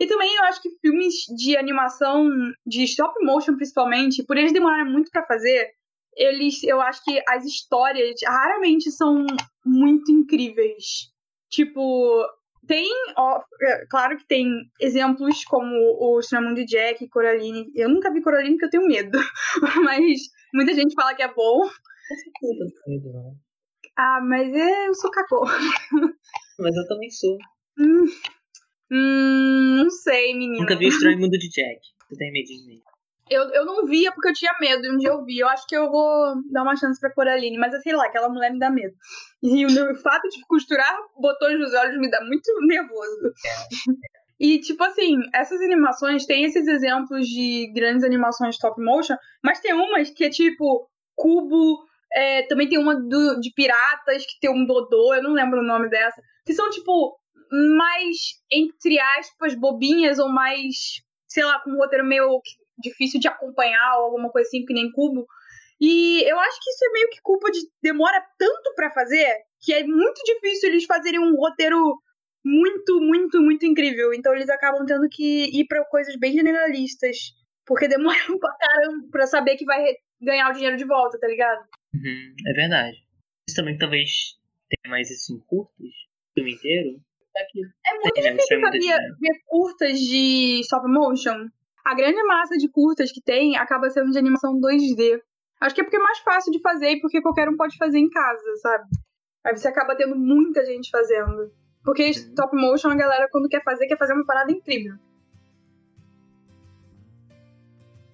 e 0.00 0.06
também 0.06 0.36
eu 0.36 0.44
acho 0.44 0.62
que 0.62 0.70
filmes 0.80 1.14
de 1.36 1.56
animação, 1.56 2.28
de 2.66 2.84
stop 2.84 3.14
motion 3.24 3.56
principalmente, 3.56 4.24
por 4.24 4.36
eles 4.36 4.52
demorarem 4.52 4.90
muito 4.90 5.10
pra 5.10 5.26
fazer, 5.26 5.70
eles, 6.16 6.62
eu 6.64 6.80
acho 6.80 7.02
que 7.04 7.20
as 7.28 7.44
histórias 7.44 8.20
raramente 8.24 8.90
são 8.90 9.26
muito 9.64 10.12
incríveis. 10.12 11.10
Tipo, 11.50 12.24
tem, 12.66 12.88
ó, 13.16 13.42
é, 13.62 13.86
claro 13.86 14.16
que 14.16 14.26
tem 14.26 14.46
exemplos 14.80 15.44
como 15.44 15.74
o 15.98 16.20
Extremo 16.20 16.54
de 16.54 16.64
Jack 16.64 17.08
Coraline. 17.08 17.70
Eu 17.74 17.88
nunca 17.88 18.12
vi 18.12 18.22
Coraline 18.22 18.52
porque 18.52 18.66
eu 18.66 18.70
tenho 18.70 18.86
medo, 18.86 19.18
mas 19.84 20.20
muita 20.54 20.72
gente 20.74 20.94
fala 20.94 21.14
que 21.14 21.22
é 21.22 21.34
bom. 21.34 21.68
Não 22.86 23.12
não. 23.12 23.49
Ah, 24.02 24.18
mas 24.22 24.50
é, 24.54 24.88
eu 24.88 24.94
sou 24.94 25.10
cacô. 25.10 25.44
Mas 26.58 26.74
eu 26.74 26.86
também 26.88 27.10
sou. 27.10 27.36
Hum, 27.78 28.04
hum, 28.90 29.76
não 29.82 29.90
sei, 29.90 30.34
menina. 30.34 30.60
Nunca 30.60 30.76
vi 30.76 30.86
o 30.86 30.88
Estranho 30.88 31.18
Mundo 31.18 31.38
de 31.38 31.48
Jack. 31.50 31.80
Você 32.08 32.16
tem 32.16 32.32
medinho 32.32 32.66
mesmo. 32.66 32.82
Eu, 33.30 33.42
eu 33.50 33.64
não 33.64 33.86
via 33.86 34.10
porque 34.12 34.28
eu 34.28 34.34
tinha 34.34 34.56
medo. 34.58 34.84
E 34.84 34.90
um 34.90 34.96
dia 34.96 35.10
eu 35.10 35.24
vi. 35.24 35.38
Eu 35.38 35.48
acho 35.48 35.66
que 35.66 35.76
eu 35.76 35.90
vou 35.90 36.34
dar 36.50 36.62
uma 36.62 36.76
chance 36.76 36.98
pra 36.98 37.12
Coraline. 37.12 37.58
Mas 37.58 37.78
sei 37.82 37.94
lá, 37.94 38.06
aquela 38.06 38.28
mulher 38.28 38.52
me 38.52 38.58
dá 38.58 38.70
medo. 38.70 38.94
E 39.42 39.66
o 39.66 39.70
meu 39.70 39.94
fato 39.96 40.28
de 40.28 40.40
costurar 40.46 40.94
botões 41.18 41.58
nos 41.58 41.74
olhos 41.74 41.98
me 41.98 42.10
dá 42.10 42.24
muito 42.24 42.50
nervoso. 42.66 43.32
E, 44.38 44.58
tipo 44.60 44.82
assim, 44.82 45.16
essas 45.34 45.60
animações 45.60 46.24
têm 46.24 46.44
esses 46.44 46.66
exemplos 46.66 47.26
de 47.26 47.70
grandes 47.74 48.04
animações 48.04 48.54
stop 48.54 48.82
motion, 48.82 49.16
mas 49.44 49.60
tem 49.60 49.74
umas 49.74 50.08
que 50.08 50.24
é 50.24 50.30
tipo 50.30 50.88
cubo. 51.14 51.89
É, 52.12 52.42
também 52.46 52.68
tem 52.68 52.78
uma 52.78 52.94
do, 52.96 53.40
de 53.40 53.52
piratas 53.54 54.26
que 54.26 54.40
tem 54.40 54.50
um 54.50 54.66
Dodô, 54.66 55.14
eu 55.14 55.22
não 55.22 55.32
lembro 55.32 55.60
o 55.60 55.66
nome 55.66 55.88
dessa. 55.88 56.20
Que 56.44 56.52
são, 56.52 56.68
tipo, 56.70 57.16
mais, 57.50 58.16
entre 58.50 58.98
aspas, 58.98 59.54
bobinhas 59.54 60.18
ou 60.18 60.28
mais, 60.28 61.02
sei 61.28 61.44
lá, 61.44 61.60
com 61.60 61.70
um 61.70 61.76
roteiro 61.76 62.04
meio 62.04 62.40
difícil 62.78 63.20
de 63.20 63.28
acompanhar 63.28 63.98
ou 63.98 64.04
alguma 64.06 64.30
coisa 64.30 64.48
assim, 64.48 64.64
que 64.64 64.74
nem 64.74 64.90
cubo. 64.90 65.26
E 65.80 66.22
eu 66.28 66.38
acho 66.38 66.58
que 66.60 66.70
isso 66.70 66.84
é 66.84 66.92
meio 66.92 67.10
que 67.10 67.20
culpa 67.22 67.50
de 67.50 67.60
demora 67.82 68.22
tanto 68.38 68.74
para 68.74 68.90
fazer 68.90 69.34
que 69.60 69.72
é 69.72 69.84
muito 69.84 70.22
difícil 70.24 70.70
eles 70.70 70.84
fazerem 70.84 71.20
um 71.20 71.36
roteiro 71.36 71.98
muito, 72.44 73.00
muito, 73.00 73.40
muito 73.40 73.66
incrível. 73.66 74.12
Então 74.12 74.34
eles 74.34 74.48
acabam 74.48 74.84
tendo 74.86 75.08
que 75.08 75.44
ir 75.58 75.66
para 75.66 75.84
coisas 75.86 76.16
bem 76.16 76.32
generalistas. 76.32 77.34
Porque 77.66 77.86
demora 77.88 78.18
pra 78.38 78.56
caramba 78.58 79.08
pra 79.10 79.26
saber 79.26 79.56
que 79.56 79.64
vai 79.64 79.82
ganhar 80.20 80.50
o 80.50 80.52
dinheiro 80.52 80.76
de 80.76 80.84
volta, 80.84 81.18
tá 81.18 81.26
ligado? 81.26 81.60
Uhum, 81.94 82.34
é 82.46 82.52
verdade. 82.52 82.96
Isso 83.48 83.56
também 83.56 83.76
talvez 83.78 84.38
tenha 84.68 84.90
mais 84.90 85.10
isso 85.10 85.34
em 85.34 85.40
curtas, 85.40 85.86
o 85.86 86.34
filme 86.34 86.54
inteiro. 86.54 87.00
É 87.86 87.94
muito 87.94 88.20
difícil, 88.20 88.60
sabia, 88.60 88.96
ver 89.20 89.40
curtas 89.46 89.98
de 89.98 90.60
stop 90.60 90.86
motion. 90.88 91.48
A 91.84 91.94
grande 91.94 92.22
massa 92.24 92.56
de 92.56 92.68
curtas 92.68 93.10
que 93.12 93.22
tem 93.22 93.56
acaba 93.56 93.88
sendo 93.88 94.10
de 94.10 94.18
animação 94.18 94.60
2D. 94.60 95.20
Acho 95.60 95.74
que 95.74 95.80
é 95.80 95.84
porque 95.84 95.96
é 95.96 96.00
mais 96.00 96.18
fácil 96.18 96.52
de 96.52 96.60
fazer 96.60 96.90
e 96.90 97.00
porque 97.00 97.22
qualquer 97.22 97.48
um 97.48 97.56
pode 97.56 97.76
fazer 97.76 97.98
em 97.98 98.10
casa, 98.10 98.56
sabe? 98.62 98.84
Aí 99.44 99.56
você 99.56 99.68
acaba 99.68 99.96
tendo 99.96 100.16
muita 100.16 100.64
gente 100.64 100.90
fazendo. 100.90 101.52
Porque 101.84 102.04
uhum. 102.04 102.10
stop 102.10 102.56
motion, 102.56 102.90
a 102.90 102.96
galera, 102.96 103.28
quando 103.30 103.48
quer 103.48 103.62
fazer, 103.62 103.86
quer 103.86 103.98
fazer 103.98 104.12
uma 104.12 104.26
parada 104.26 104.52
incrível. 104.52 104.94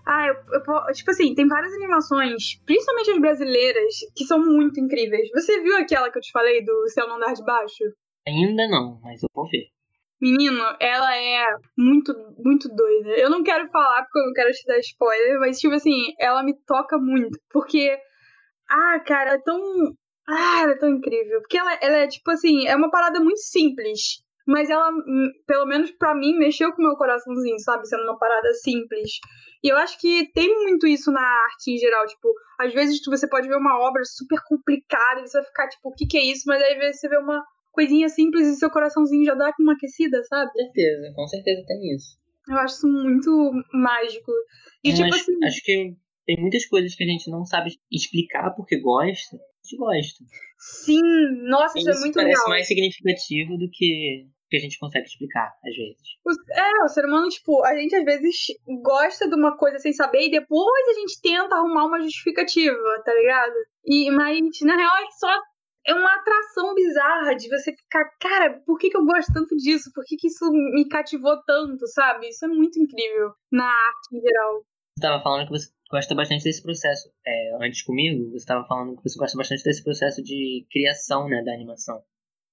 Ah, 0.07 0.29
eu, 0.29 0.35
eu, 0.35 0.93
tipo 0.95 1.11
assim, 1.11 1.35
tem 1.35 1.49
várias 1.49 1.73
animações, 1.75 2.61
principalmente 2.65 3.11
as 3.11 3.19
brasileiras, 3.19 3.95
que 4.15 4.25
são 4.25 4.39
muito 4.39 4.79
incríveis. 4.79 5.29
Você 5.35 5.61
viu 5.63 5.77
aquela 5.77 6.11
que 6.11 6.19
eu 6.19 6.23
te 6.23 6.31
falei 6.31 6.65
do 6.65 6.89
Céu 6.91 7.09
Não 7.09 7.19
Dar 7.19 7.33
de 7.33 7.45
Baixo? 7.45 7.85
Ainda 8.27 8.69
não, 8.69 9.01
mas 9.03 9.21
eu 9.23 9.29
vou 9.35 9.49
ver. 9.49 9.67
Menino, 10.21 10.63
ela 10.81 11.17
é 11.17 11.45
muito, 11.77 12.15
muito 12.39 12.69
doida. 12.69 13.11
Eu 13.19 13.29
não 13.29 13.43
quero 13.43 13.69
falar 13.71 14.03
porque 14.05 14.19
eu 14.19 14.27
não 14.27 14.33
quero 14.33 14.51
te 14.53 14.65
dar 14.67 14.79
spoiler, 14.79 15.41
mas, 15.41 15.59
tipo 15.59 15.75
assim, 15.75 16.15
ela 16.19 16.43
me 16.43 16.55
toca 16.65 16.97
muito. 16.99 17.39
Porque, 17.51 17.99
ah, 18.71 19.01
cara, 19.01 19.35
é 19.35 19.39
tão. 19.43 19.61
Ah, 20.29 20.63
ela 20.63 20.73
é 20.73 20.79
tão 20.79 20.89
incrível. 20.89 21.41
Porque 21.41 21.59
ela, 21.59 21.79
ela 21.83 21.97
é, 21.99 22.07
tipo 22.07 22.31
assim, 22.31 22.67
é 22.67 22.75
uma 22.75 22.91
parada 22.91 23.21
muito 23.21 23.41
simples. 23.41 24.23
Mas 24.47 24.71
ela, 24.71 24.91
hum, 24.91 25.31
pelo 25.47 25.67
menos 25.67 25.91
para 25.91 26.15
mim, 26.15 26.39
mexeu 26.39 26.73
com 26.73 26.83
o 26.83 26.87
meu 26.87 26.97
coraçãozinho, 26.97 27.59
sabe? 27.59 27.87
Sendo 27.89 28.05
uma 28.05 28.19
parada 28.19 28.53
simples. 28.55 29.11
E 29.63 29.69
eu 29.69 29.77
acho 29.77 29.99
que 29.99 30.31
tem 30.33 30.49
muito 30.63 30.87
isso 30.87 31.11
na 31.11 31.21
arte 31.21 31.73
em 31.73 31.79
geral. 31.79 32.07
Tipo, 32.07 32.33
às 32.61 32.73
vezes 32.73 33.01
você 33.05 33.29
pode 33.29 33.49
ver 33.49 33.57
uma 33.57 33.79
obra 33.81 34.05
super 34.05 34.39
complicada 34.49 35.21
e 35.21 35.27
você 35.27 35.39
vai 35.39 35.47
ficar, 35.47 35.69
tipo, 35.69 35.89
o 35.89 35.93
que, 35.93 36.07
que 36.07 36.17
é 36.17 36.25
isso? 36.25 36.45
Mas 36.47 36.63
aí 36.63 36.93
você 36.93 37.09
vê 37.09 37.19
uma 37.19 37.43
coisinha 37.73 38.09
simples 38.09 38.47
e 38.47 38.57
seu 38.57 38.71
coraçãozinho 38.71 39.25
já 39.25 39.35
dá 39.35 39.53
uma 39.59 39.75
aquecida, 39.75 40.23
sabe? 40.25 40.51
Com 40.53 40.59
certeza, 40.59 41.13
com 41.15 41.27
certeza 41.27 41.65
tem 41.67 41.95
isso. 41.95 42.17
Eu 42.49 42.57
acho 42.59 42.75
isso 42.77 42.89
muito 42.89 43.53
mágico. 43.73 44.33
E, 44.85 44.95
tipo 44.95 45.09
acho, 45.09 45.17
assim. 45.17 45.45
Acho 45.45 45.63
que 45.65 45.97
tem 46.25 46.41
muitas 46.41 46.65
coisas 46.67 46.95
que 46.95 47.03
a 47.03 47.07
gente 47.07 47.31
não 47.31 47.45
sabe 47.45 47.71
explicar 47.91 48.51
porque 48.55 48.79
gosta. 48.79 49.37
A 49.37 49.69
gente 49.69 49.77
gosta. 49.77 50.25
Sim, 50.59 51.03
nossa, 51.49 51.79
isso, 51.79 51.91
isso 51.91 51.99
é 51.99 52.01
muito 52.01 52.15
parece 52.15 52.35
legal. 52.35 52.49
mais 52.49 52.67
significativo 52.67 53.59
do 53.59 53.69
que 53.71 54.27
que 54.49 54.57
a 54.57 54.61
gente 54.61 54.79
consegue 54.79 55.07
explicar, 55.07 55.53
às 55.65 55.77
vezes. 55.77 56.01
É, 56.53 56.85
o 56.85 56.89
ser 56.89 57.05
humano, 57.05 57.29
tipo, 57.29 57.65
a 57.65 57.75
gente 57.77 57.95
às 57.97 58.05
vezes 58.05 58.37
gosta 58.83 59.29
de 59.29 59.35
uma 59.35 59.57
coisa 59.57 59.79
sem 59.79 59.93
saber 59.93 60.27
e 60.27 60.31
depois 60.31 60.89
a 60.89 61.01
gente 61.01 61.21
tenta 61.21 61.57
arrumar 61.57 61.87
uma 61.87 62.01
justificativa, 62.01 63.03
tá 63.05 63.13
ligado? 63.13 63.55
E, 63.85 64.11
mas, 64.11 64.41
na 64.63 64.77
real, 64.77 64.97
é 64.97 65.11
só 65.19 65.43
é 65.87 65.95
uma 65.95 66.15
atração 66.17 66.75
bizarra 66.75 67.35
de 67.37 67.49
você 67.49 67.73
ficar, 67.73 68.05
cara, 68.21 68.61
por 68.67 68.77
que, 68.77 68.91
que 68.91 68.97
eu 68.97 69.05
gosto 69.05 69.33
tanto 69.33 69.57
disso? 69.57 69.91
Por 69.95 70.05
que, 70.05 70.17
que 70.17 70.27
isso 70.27 70.51
me 70.51 70.89
cativou 70.89 71.41
tanto, 71.47 71.87
sabe? 71.87 72.29
Isso 72.29 72.45
é 72.45 72.49
muito 72.49 72.81
incrível 72.81 73.33
na 73.53 73.65
arte 73.65 74.17
em 74.17 74.21
geral. 74.21 74.63
Você 74.99 75.07
estava 75.07 75.23
falando 75.23 75.47
que 75.47 75.53
você 75.53 75.69
gosta 75.89 76.15
bastante 76.15 76.43
desse 76.43 76.63
processo. 76.63 77.09
É, 77.25 77.65
antes 77.65 77.83
comigo, 77.83 78.31
você 78.31 78.39
estava 78.39 78.67
falando 78.67 78.97
que 78.97 79.09
você 79.09 79.17
gosta 79.17 79.39
bastante 79.39 79.63
desse 79.63 79.85
processo 79.85 80.23
de 80.23 80.67
criação, 80.71 81.29
né, 81.29 81.43
da 81.45 81.53
animação. 81.53 82.03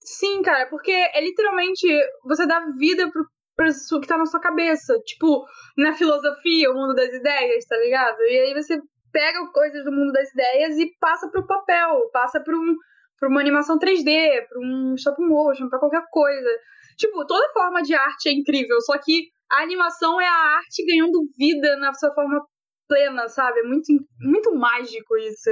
Sim, 0.05 0.41
cara, 0.41 0.67
porque 0.69 0.91
é 0.91 1.21
literalmente 1.21 1.87
você 2.25 2.45
dá 2.45 2.59
vida 2.77 3.09
pro, 3.11 3.25
pro 3.55 4.01
que 4.01 4.07
tá 4.07 4.17
na 4.17 4.25
sua 4.25 4.39
cabeça. 4.39 4.99
Tipo, 5.05 5.45
na 5.77 5.93
filosofia, 5.93 6.71
o 6.71 6.75
mundo 6.75 6.93
das 6.93 7.13
ideias, 7.13 7.65
tá 7.65 7.77
ligado? 7.77 8.19
E 8.21 8.39
aí 8.39 8.53
você 8.53 8.79
pega 9.11 9.47
coisas 9.53 9.83
do 9.85 9.91
mundo 9.91 10.11
das 10.11 10.29
ideias 10.31 10.77
e 10.77 10.91
passa 10.99 11.29
pro 11.29 11.45
papel, 11.45 12.09
passa 12.11 12.41
pra 12.41 12.55
um 12.55 12.75
para 13.19 13.29
uma 13.29 13.39
animação 13.39 13.79
3D, 13.79 14.45
para 14.49 14.59
um 14.59 14.95
stop 14.95 15.21
motion, 15.21 15.69
para 15.69 15.79
qualquer 15.79 16.03
coisa. 16.11 16.49
Tipo, 16.97 17.25
toda 17.25 17.53
forma 17.53 17.81
de 17.81 17.93
arte 17.95 18.27
é 18.27 18.33
incrível, 18.33 18.81
só 18.81 18.97
que 18.97 19.29
a 19.49 19.61
animação 19.61 20.19
é 20.19 20.27
a 20.27 20.57
arte 20.57 20.85
ganhando 20.85 21.25
vida 21.37 21.77
na 21.77 21.93
sua 21.93 22.13
forma 22.13 22.41
plena, 22.85 23.29
sabe? 23.29 23.61
É 23.61 23.63
muito, 23.63 23.85
muito 24.19 24.53
mágico 24.55 25.15
isso. 25.17 25.49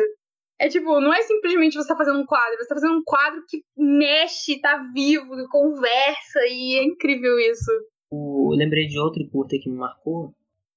É 0.61 0.69
tipo, 0.69 1.01
não 1.01 1.11
é 1.11 1.23
simplesmente 1.23 1.73
você 1.73 1.87
tá 1.87 1.97
fazendo 1.97 2.19
um 2.19 2.25
quadro, 2.25 2.55
você 2.55 2.67
tá 2.67 2.75
fazendo 2.75 2.93
um 2.93 3.03
quadro 3.03 3.43
que 3.49 3.63
mexe, 3.75 4.61
tá 4.61 4.77
vivo, 4.93 5.25
conversa, 5.49 6.39
e 6.47 6.77
é 6.77 6.83
incrível 6.83 7.39
isso. 7.39 7.71
O, 8.11 8.53
eu 8.53 8.57
lembrei 8.59 8.85
de 8.85 8.99
outro 8.99 9.27
curta 9.31 9.57
que 9.59 9.67
me 9.67 9.77
marcou, 9.77 10.35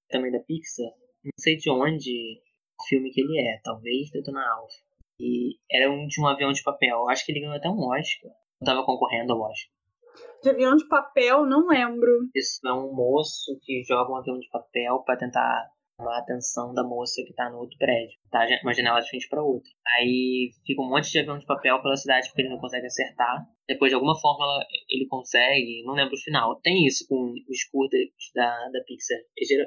também 0.09 0.33
da 0.33 0.39
Pixar. 0.39 0.87
Não 1.23 1.33
sei 1.39 1.57
de 1.57 1.71
onde 1.71 2.41
o 2.81 2.85
filme 2.89 3.11
que 3.11 3.21
ele 3.21 3.39
é, 3.39 3.61
talvez 3.63 4.11
Detona 4.11 4.41
Alpha. 4.55 4.75
E 5.21 5.59
era 5.71 5.91
um 5.91 6.07
de 6.07 6.19
um 6.19 6.27
avião 6.27 6.51
de 6.51 6.63
papel. 6.63 7.07
Acho 7.11 7.27
que 7.27 7.33
ele 7.33 7.41
ganhou 7.41 7.57
até 7.57 7.69
um 7.69 7.79
Oscar. 7.79 8.31
Eu 8.63 8.65
tava 8.65 8.87
concorrendo 8.87 9.35
ao 9.35 9.41
Oscar. 9.43 9.71
De 10.43 10.49
avião 10.49 10.77
de 10.77 10.89
papel, 10.89 11.45
não 11.45 11.67
lembro. 11.67 12.31
Isso 12.35 12.67
é 12.67 12.73
um 12.73 12.91
moço 12.95 13.59
que 13.63 13.83
joga 13.87 14.11
um 14.11 14.17
avião 14.17 14.39
de 14.39 14.49
papel 14.49 15.03
para 15.05 15.19
tentar 15.19 15.74
chamar 15.97 16.17
a 16.17 16.19
atenção 16.19 16.75
da 16.75 16.83
moça 16.83 17.23
que 17.27 17.33
tá 17.35 17.51
no 17.51 17.59
outro 17.59 17.77
prédio. 17.79 18.19
Tá 18.31 18.47
uma 18.63 18.75
janela 18.75 19.01
de 19.01 19.09
frente 19.09 19.29
para 19.29 19.43
outra. 19.43 19.71
Aí 19.97 20.51
fica 20.67 20.83
um 20.83 20.89
monte 20.89 21.11
de 21.11 21.19
avião 21.19 21.39
de 21.39 21.47
papel 21.47 21.81
pela 21.83 21.97
cidade 21.97 22.29
porque 22.29 22.43
ele 22.43 22.51
não 22.51 22.59
consegue 22.59 22.87
acertar. 22.87 23.47
Depois, 23.67 23.91
de 23.91 23.95
alguma 23.95 24.19
forma, 24.19 24.45
ele 24.89 25.07
consegue. 25.09 25.83
Não 25.85 25.95
lembro 25.95 26.15
o 26.15 26.21
final. 26.21 26.61
Tem 26.61 26.87
isso 26.87 27.07
com 27.09 27.35
os 27.49 27.65
curtas 27.71 28.01
da, 28.35 28.69
da 28.69 28.81
Pixar. 28.85 29.19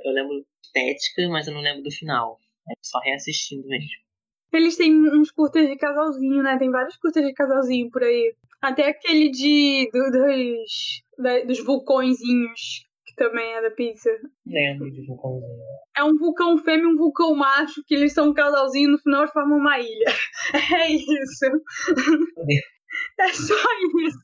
Eu 0.04 0.14
lembro 0.14 0.46
estética, 0.62 1.28
mas 1.30 1.48
eu 1.48 1.54
não 1.54 1.62
lembro 1.62 1.84
do 1.84 1.92
final. 1.92 2.40
É 2.70 2.74
só 2.82 3.00
reassistindo 3.00 3.68
mesmo. 3.68 4.08
Eles 4.54 4.78
têm 4.78 4.94
uns 4.94 5.32
curtas 5.32 5.68
de 5.68 5.76
casalzinho, 5.76 6.42
né? 6.42 6.58
Tem 6.58 6.70
vários 6.70 6.98
curtas 6.98 7.24
de 7.24 7.34
casalzinho 7.34 7.90
por 7.92 8.04
aí. 8.04 8.34
Até 8.62 8.88
aquele 8.88 9.30
de 9.30 9.90
do, 9.92 10.12
dos, 10.12 11.04
da, 11.18 11.44
dos 11.44 11.64
vulcõezinhos, 11.64 12.88
também 13.18 13.52
é 13.56 13.62
da 13.62 13.72
Pixar. 13.72 14.16
Lembro 14.46 14.90
de 14.92 15.06
vulcãozinho. 15.06 15.60
É 15.98 16.04
um 16.04 16.16
vulcão 16.18 16.58
fêmea 16.58 16.84
e 16.84 16.88
um 16.88 16.96
vulcão 16.96 17.36
macho, 17.36 17.84
que 17.86 17.96
eles 17.96 18.14
são 18.14 18.30
um 18.30 18.34
casalzinho 18.34 18.90
e 18.90 18.92
no 18.92 19.00
final 19.00 19.28
formam 19.28 19.58
uma 19.58 19.80
ilha. 19.80 20.06
É 20.80 20.90
isso. 20.90 21.46
É 23.20 23.28
só 23.28 23.54
isso. 23.54 24.18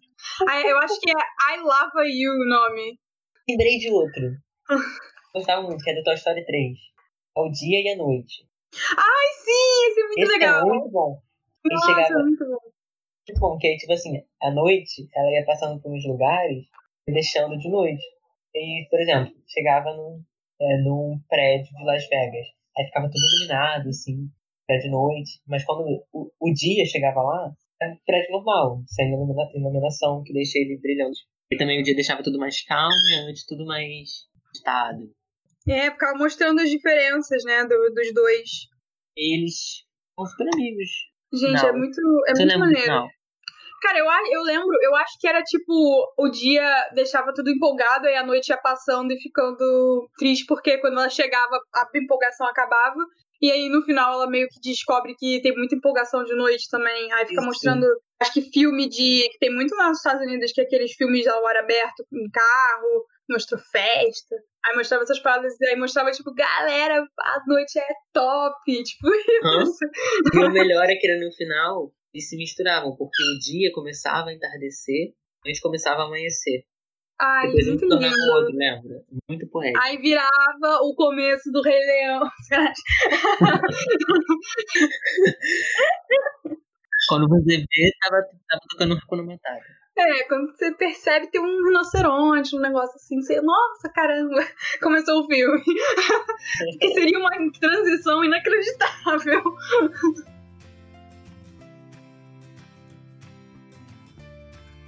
Eu 0.65 0.77
acho 0.79 0.99
que 0.99 1.11
é 1.11 1.53
I 1.53 1.59
Love 1.59 2.09
You 2.09 2.31
o 2.31 2.49
nome. 2.49 2.97
Lembrei 3.47 3.77
de 3.77 3.91
outro. 3.91 4.31
Gostava 5.35 5.61
muito, 5.61 5.83
que 5.83 5.91
é 5.91 5.95
do 5.95 6.03
Toy 6.03 6.15
Story 6.15 6.45
3. 6.45 6.77
É 7.37 7.41
o 7.41 7.49
dia 7.51 7.81
e 7.81 7.89
a 7.89 7.97
noite. 7.97 8.47
Ai, 8.97 9.27
sim, 9.43 9.89
esse 9.89 9.99
é 9.99 10.03
muito 10.03 10.19
esse 10.19 10.31
é 10.31 10.37
legal. 10.37 10.61
É 10.61 10.65
muito 10.65 10.89
bom. 10.89 11.21
Nossa, 11.65 11.85
chegava... 11.85 12.13
é 12.13 12.23
muito 12.23 12.45
bom. 12.45 12.57
Muito 13.27 13.39
bom, 13.39 13.57
que 13.57 13.67
aí, 13.67 13.77
tipo 13.77 13.93
assim, 13.93 14.23
à 14.41 14.51
noite, 14.51 15.07
ela 15.13 15.31
ia 15.31 15.45
passando 15.45 15.79
por 15.81 15.91
uns 15.91 16.05
lugares 16.07 16.65
e 17.07 17.13
deixando 17.13 17.57
de 17.57 17.69
noite. 17.69 18.03
E, 18.55 18.87
por 18.89 18.99
exemplo, 18.99 19.33
chegava 19.47 19.93
num, 19.93 20.23
é, 20.61 20.77
num 20.77 21.19
prédio 21.27 21.75
de 21.75 21.83
Las 21.83 22.07
Vegas. 22.07 22.47
Aí 22.77 22.85
ficava 22.85 23.07
tudo 23.07 23.23
iluminado, 23.25 23.89
assim, 23.89 24.29
prédio 24.67 24.85
de 24.85 24.91
noite. 24.91 25.41
Mas 25.47 25.63
quando 25.63 26.05
o, 26.11 26.31
o 26.39 26.53
dia 26.53 26.85
chegava 26.85 27.21
lá, 27.21 27.51
era 27.81 27.93
um 27.93 27.97
prédio 28.05 28.31
normal, 28.31 28.83
sem 28.87 29.11
ilumina, 29.11 29.49
iluminação, 29.53 30.23
que 30.23 30.33
deixa 30.33 30.59
ele 30.59 30.79
brilhante. 30.79 31.21
E 31.51 31.57
também 31.57 31.79
o 31.79 31.83
dia 31.83 31.95
deixava 31.95 32.23
tudo 32.23 32.39
mais 32.39 32.63
calmo 32.63 32.95
e 33.09 33.15
a 33.15 33.23
noite 33.23 33.45
tudo 33.47 33.65
mais 33.65 34.27
estado. 34.53 35.11
É, 35.67 35.91
ficava 35.91 36.17
mostrando 36.17 36.59
as 36.59 36.69
diferenças, 36.69 37.43
né, 37.45 37.63
do, 37.65 37.93
dos 37.93 38.13
dois. 38.13 38.49
Eles 39.15 39.85
são 40.15 40.25
super 40.25 40.47
amigos. 40.53 40.89
Gente, 41.33 41.61
não. 41.61 41.69
é 41.69 41.73
muito, 41.73 42.01
é 42.27 42.33
muito 42.33 42.59
maneiro. 42.59 43.07
Cara, 43.83 43.99
eu, 43.99 44.05
eu 44.31 44.43
lembro, 44.43 44.77
eu 44.81 44.95
acho 44.95 45.19
que 45.19 45.27
era 45.27 45.43
tipo, 45.43 46.13
o 46.17 46.29
dia 46.29 46.63
deixava 46.95 47.33
tudo 47.33 47.49
empolgado, 47.49 48.07
aí 48.07 48.15
a 48.15 48.25
noite 48.25 48.47
ia 48.47 48.57
passando 48.57 49.11
e 49.11 49.19
ficando 49.19 50.09
triste, 50.17 50.45
porque 50.47 50.77
quando 50.77 50.93
ela 50.93 51.09
chegava, 51.09 51.59
a 51.75 51.89
empolgação 51.93 52.47
acabava. 52.47 53.05
E 53.41 53.51
aí 53.51 53.67
no 53.67 53.81
final 53.81 54.13
ela 54.13 54.29
meio 54.29 54.47
que 54.47 54.61
descobre 54.61 55.13
que 55.19 55.41
tem 55.41 55.53
muita 55.53 55.75
empolgação 55.75 56.23
de 56.23 56.33
noite 56.33 56.69
também. 56.71 57.11
Aí 57.11 57.25
fica 57.25 57.41
Isso. 57.41 57.45
mostrando, 57.45 57.85
acho 58.21 58.31
que 58.31 58.41
filme 58.53 58.87
de. 58.87 59.27
que 59.29 59.37
tem 59.37 59.53
muito 59.53 59.75
lá 59.75 59.89
nos 59.89 59.97
Estados 59.97 60.25
Unidos, 60.25 60.53
que 60.53 60.61
é 60.61 60.63
aqueles 60.63 60.93
filmes 60.93 61.27
ao 61.27 61.45
ar 61.45 61.57
aberto, 61.57 62.05
com 62.09 62.25
carro, 62.31 63.05
mostrou 63.29 63.59
festa. 63.69 64.35
Aí 64.65 64.77
mostrava 64.77 65.03
essas 65.03 65.19
paradas, 65.19 65.53
aí 65.61 65.75
mostrava, 65.75 66.09
tipo, 66.11 66.33
galera, 66.33 67.03
a 67.19 67.43
noite 67.45 67.77
é 67.77 67.93
top, 68.13 68.55
tipo 68.81 69.13
isso. 69.13 69.85
E 70.33 70.39
o 70.39 70.49
melhor 70.49 70.85
é 70.85 70.95
que 70.95 71.17
no 71.17 71.33
final 71.33 71.91
eles 72.13 72.29
se 72.29 72.37
misturavam, 72.37 72.95
porque 72.95 73.23
o 73.23 73.39
dia 73.39 73.71
começava 73.73 74.29
a 74.29 74.33
entardecer, 74.33 75.13
a 75.43 75.49
gente 75.49 75.61
começava 75.61 76.03
a 76.03 76.05
amanhecer. 76.05 76.63
Ai, 77.19 77.47
Depois 77.47 77.67
muito 77.67 77.85
lindo. 77.85 78.15
Outro, 78.35 78.55
lembra? 78.55 79.03
Muito 79.29 79.47
poético. 79.47 79.83
Aí 79.83 79.97
virava 79.97 80.79
o 80.81 80.95
começo 80.95 81.51
do 81.51 81.61
Rei 81.61 81.79
Leão. 81.79 82.23
Quando 87.07 87.27
você 87.27 87.57
vê, 87.57 87.91
tava, 88.01 88.21
tava 88.21 88.61
tocando 88.69 88.95
Hakuna 88.95 89.23
Matata. 89.23 89.83
É, 89.95 90.23
quando 90.23 90.51
você 90.51 90.73
percebe 90.73 91.29
tem 91.29 91.39
um 91.39 91.65
rinoceronte, 91.65 92.55
um 92.55 92.59
negócio 92.59 92.95
assim, 92.95 93.21
você, 93.21 93.39
nossa, 93.41 93.87
caramba, 93.93 94.43
começou 94.81 95.21
o 95.21 95.27
filme. 95.27 95.63
que 96.79 96.87
seria 96.93 97.19
uma 97.19 97.29
transição 97.59 98.23
inacreditável. 98.23 99.43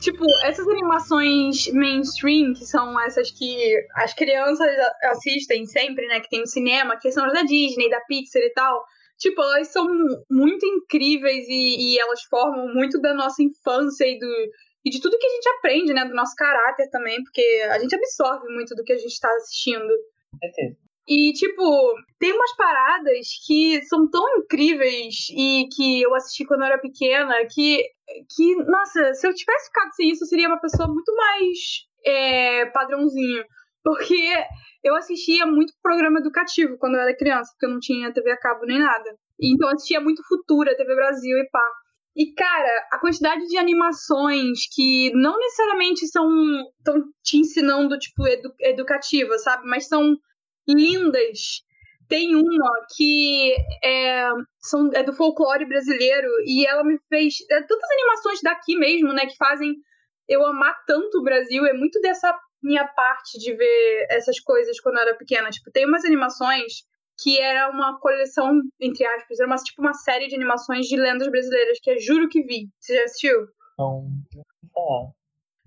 Tipo, 0.05 0.23
essas 0.43 0.67
animações 0.67 1.67
mainstream, 1.73 2.53
que 2.53 2.63
são 2.63 2.99
essas 3.01 3.31
que 3.31 3.75
as 3.95 4.13
crianças 4.13 4.69
assistem 5.05 5.65
sempre, 5.65 6.05
né? 6.05 6.19
Que 6.19 6.29
tem 6.29 6.41
no 6.41 6.47
cinema, 6.47 6.95
que 6.95 7.11
são 7.11 7.25
as 7.25 7.33
da 7.33 7.41
Disney, 7.41 7.89
da 7.89 7.99
Pixar 8.01 8.43
e 8.43 8.53
tal. 8.53 8.83
Tipo, 9.17 9.41
elas 9.41 9.69
são 9.69 9.87
muito 10.29 10.63
incríveis 10.63 11.47
e, 11.47 11.95
e 11.95 11.99
elas 11.99 12.21
formam 12.29 12.71
muito 12.71 13.01
da 13.01 13.15
nossa 13.15 13.41
infância 13.41 14.05
e, 14.05 14.19
do, 14.19 14.31
e 14.85 14.91
de 14.91 15.01
tudo 15.01 15.17
que 15.17 15.25
a 15.25 15.31
gente 15.31 15.49
aprende, 15.57 15.91
né? 15.91 16.05
Do 16.05 16.13
nosso 16.13 16.35
caráter 16.35 16.87
também, 16.91 17.23
porque 17.23 17.65
a 17.71 17.79
gente 17.79 17.95
absorve 17.95 18.47
muito 18.53 18.75
do 18.75 18.83
que 18.83 18.93
a 18.93 18.97
gente 18.99 19.19
tá 19.19 19.33
assistindo. 19.37 19.89
Com 20.29 20.37
certeza. 20.37 20.84
E, 21.07 21.33
tipo, 21.33 21.93
tem 22.19 22.33
umas 22.33 22.55
paradas 22.55 23.27
que 23.45 23.81
são 23.83 24.09
tão 24.09 24.23
incríveis 24.37 25.27
e 25.29 25.67
que 25.75 26.01
eu 26.01 26.15
assisti 26.15 26.45
quando 26.45 26.61
eu 26.61 26.67
era 26.67 26.79
pequena 26.79 27.33
que, 27.53 27.83
que 28.35 28.55
nossa, 28.65 29.13
se 29.13 29.27
eu 29.27 29.33
tivesse 29.33 29.67
ficado 29.67 29.93
sem 29.93 30.09
isso, 30.09 30.23
eu 30.23 30.27
seria 30.27 30.47
uma 30.47 30.59
pessoa 30.59 30.87
muito 30.87 31.15
mais 31.15 31.59
é, 32.03 32.65
padrãozinho. 32.67 33.43
Porque 33.83 34.33
eu 34.83 34.95
assistia 34.95 35.45
muito 35.45 35.73
programa 35.81 36.19
educativo 36.19 36.75
quando 36.79 36.95
eu 36.95 37.01
era 37.01 37.15
criança, 37.15 37.51
porque 37.51 37.67
eu 37.67 37.71
não 37.71 37.79
tinha 37.79 38.11
TV 38.11 38.31
a 38.31 38.39
cabo 38.39 38.65
nem 38.65 38.79
nada. 38.79 39.15
Então 39.39 39.69
eu 39.69 39.75
assistia 39.75 40.01
muito 40.01 40.23
Futura, 40.27 40.75
TV 40.75 40.95
Brasil 40.95 41.37
e 41.37 41.49
pá. 41.49 41.71
E, 42.15 42.33
cara, 42.33 42.87
a 42.93 42.99
quantidade 42.99 43.45
de 43.45 43.57
animações 43.57 44.59
que 44.73 45.11
não 45.13 45.37
necessariamente 45.37 46.07
são 46.07 46.27
tão 46.83 47.03
te 47.21 47.37
ensinando, 47.37 47.99
tipo, 47.99 48.25
edu 48.25 48.53
educativa, 48.61 49.37
sabe? 49.37 49.67
Mas 49.67 49.87
são 49.87 50.15
lindas. 50.67 51.63
Tem 52.07 52.35
uma 52.35 52.85
que 52.95 53.55
é, 53.83 54.29
são, 54.59 54.91
é 54.93 55.03
do 55.03 55.13
folclore 55.13 55.65
brasileiro 55.65 56.29
e 56.45 56.65
ela 56.65 56.83
me 56.83 56.99
fez. 57.09 57.35
É, 57.49 57.61
tantas 57.61 57.89
animações 57.91 58.41
daqui 58.41 58.77
mesmo, 58.77 59.11
né, 59.11 59.25
que 59.25 59.35
fazem 59.37 59.75
eu 60.27 60.45
amar 60.45 60.75
tanto 60.85 61.19
o 61.19 61.23
Brasil. 61.23 61.65
É 61.65 61.73
muito 61.73 61.99
dessa 62.01 62.37
minha 62.61 62.87
parte 62.87 63.39
de 63.39 63.53
ver 63.55 64.07
essas 64.09 64.39
coisas 64.39 64.79
quando 64.79 64.95
eu 64.95 65.01
era 65.01 65.15
pequena. 65.15 65.49
Tipo, 65.49 65.71
tem 65.71 65.85
umas 65.85 66.05
animações 66.05 66.83
que 67.17 67.39
era 67.39 67.69
uma 67.69 67.99
coleção, 67.99 68.59
entre 68.79 69.05
aspas, 69.05 69.39
era 69.39 69.47
uma, 69.47 69.55
tipo 69.55 69.81
uma 69.81 69.93
série 69.93 70.27
de 70.27 70.35
animações 70.35 70.85
de 70.85 70.97
lendas 70.97 71.29
brasileiras, 71.29 71.79
que 71.81 71.89
é 71.89 71.97
Juro 71.97 72.27
que 72.27 72.43
Vi. 72.43 72.67
Você 72.79 72.95
já 72.95 73.03
assistiu? 73.05 73.47
Não, 73.79 74.07
não 74.75 75.13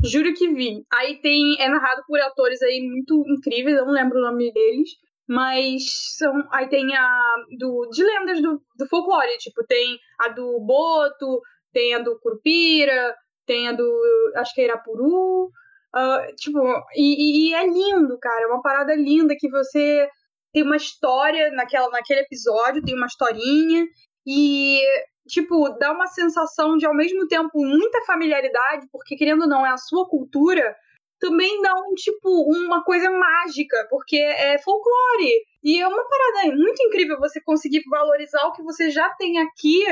Juro 0.04 0.32
que 0.34 0.48
vi. 0.52 0.84
Aí 0.92 1.20
tem. 1.20 1.60
É 1.60 1.68
narrado 1.68 2.02
por 2.06 2.20
atores 2.20 2.62
aí 2.62 2.80
muito 2.80 3.24
incríveis, 3.26 3.76
eu 3.76 3.86
não 3.86 3.92
lembro 3.92 4.18
o 4.18 4.22
nome 4.22 4.52
deles. 4.52 4.90
Mas 5.28 6.16
são. 6.16 6.32
Aí 6.52 6.68
tem 6.68 6.94
a. 6.96 7.34
Do, 7.58 7.88
de 7.90 8.04
lendas 8.04 8.40
do, 8.40 8.62
do 8.76 8.88
folclore. 8.88 9.36
Tipo, 9.38 9.64
tem 9.66 9.98
a 10.20 10.28
do 10.28 10.60
Boto, 10.60 11.40
tem 11.72 11.94
a 11.94 11.98
do 11.98 12.18
Curupira, 12.20 13.14
tem 13.46 13.68
a 13.68 13.72
do. 13.72 14.32
Acho 14.36 14.54
que 14.54 14.60
é 14.60 14.64
Irapuru. 14.64 15.50
Uh, 15.94 16.34
tipo, 16.36 16.60
e, 16.94 17.50
e, 17.50 17.54
é 17.54 17.66
lindo, 17.66 18.18
cara. 18.20 18.44
É 18.44 18.46
uma 18.46 18.62
parada 18.62 18.94
linda 18.94 19.34
que 19.38 19.50
você 19.50 20.08
tem 20.52 20.62
uma 20.62 20.76
história 20.76 21.50
naquela, 21.52 21.88
naquele 21.90 22.20
episódio, 22.20 22.82
tem 22.82 22.94
uma 22.94 23.06
historinha. 23.06 23.84
E 24.26 24.80
tipo, 25.28 25.68
dá 25.78 25.92
uma 25.92 26.06
sensação 26.06 26.76
de, 26.76 26.86
ao 26.86 26.94
mesmo 26.94 27.28
tempo, 27.28 27.50
muita 27.54 28.04
familiaridade, 28.04 28.88
porque, 28.90 29.16
querendo 29.16 29.42
ou 29.42 29.48
não, 29.48 29.64
é 29.64 29.70
a 29.70 29.76
sua 29.76 30.08
cultura, 30.08 30.74
também 31.20 31.60
dá 31.62 31.74
um, 31.74 31.94
tipo, 31.94 32.28
uma 32.50 32.82
coisa 32.82 33.10
mágica, 33.10 33.86
porque 33.90 34.16
é 34.16 34.58
folclore. 34.58 35.44
E 35.62 35.80
é 35.80 35.86
uma 35.86 36.04
parada 36.08 36.56
muito 36.56 36.82
incrível 36.82 37.18
você 37.18 37.40
conseguir 37.40 37.82
valorizar 37.88 38.44
o 38.46 38.52
que 38.52 38.62
você 38.62 38.90
já 38.90 39.08
tem 39.10 39.38
aqui 39.38 39.84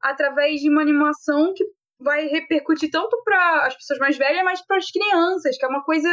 através 0.00 0.60
de 0.60 0.68
uma 0.68 0.82
animação 0.82 1.52
que 1.54 1.64
vai 1.98 2.26
repercutir 2.26 2.90
tanto 2.90 3.20
para 3.24 3.66
as 3.66 3.74
pessoas 3.74 3.98
mais 3.98 4.16
velhas, 4.16 4.44
mas 4.44 4.66
para 4.66 4.76
as 4.76 4.90
crianças, 4.90 5.56
que 5.56 5.64
é 5.64 5.68
uma 5.68 5.82
coisa 5.84 6.08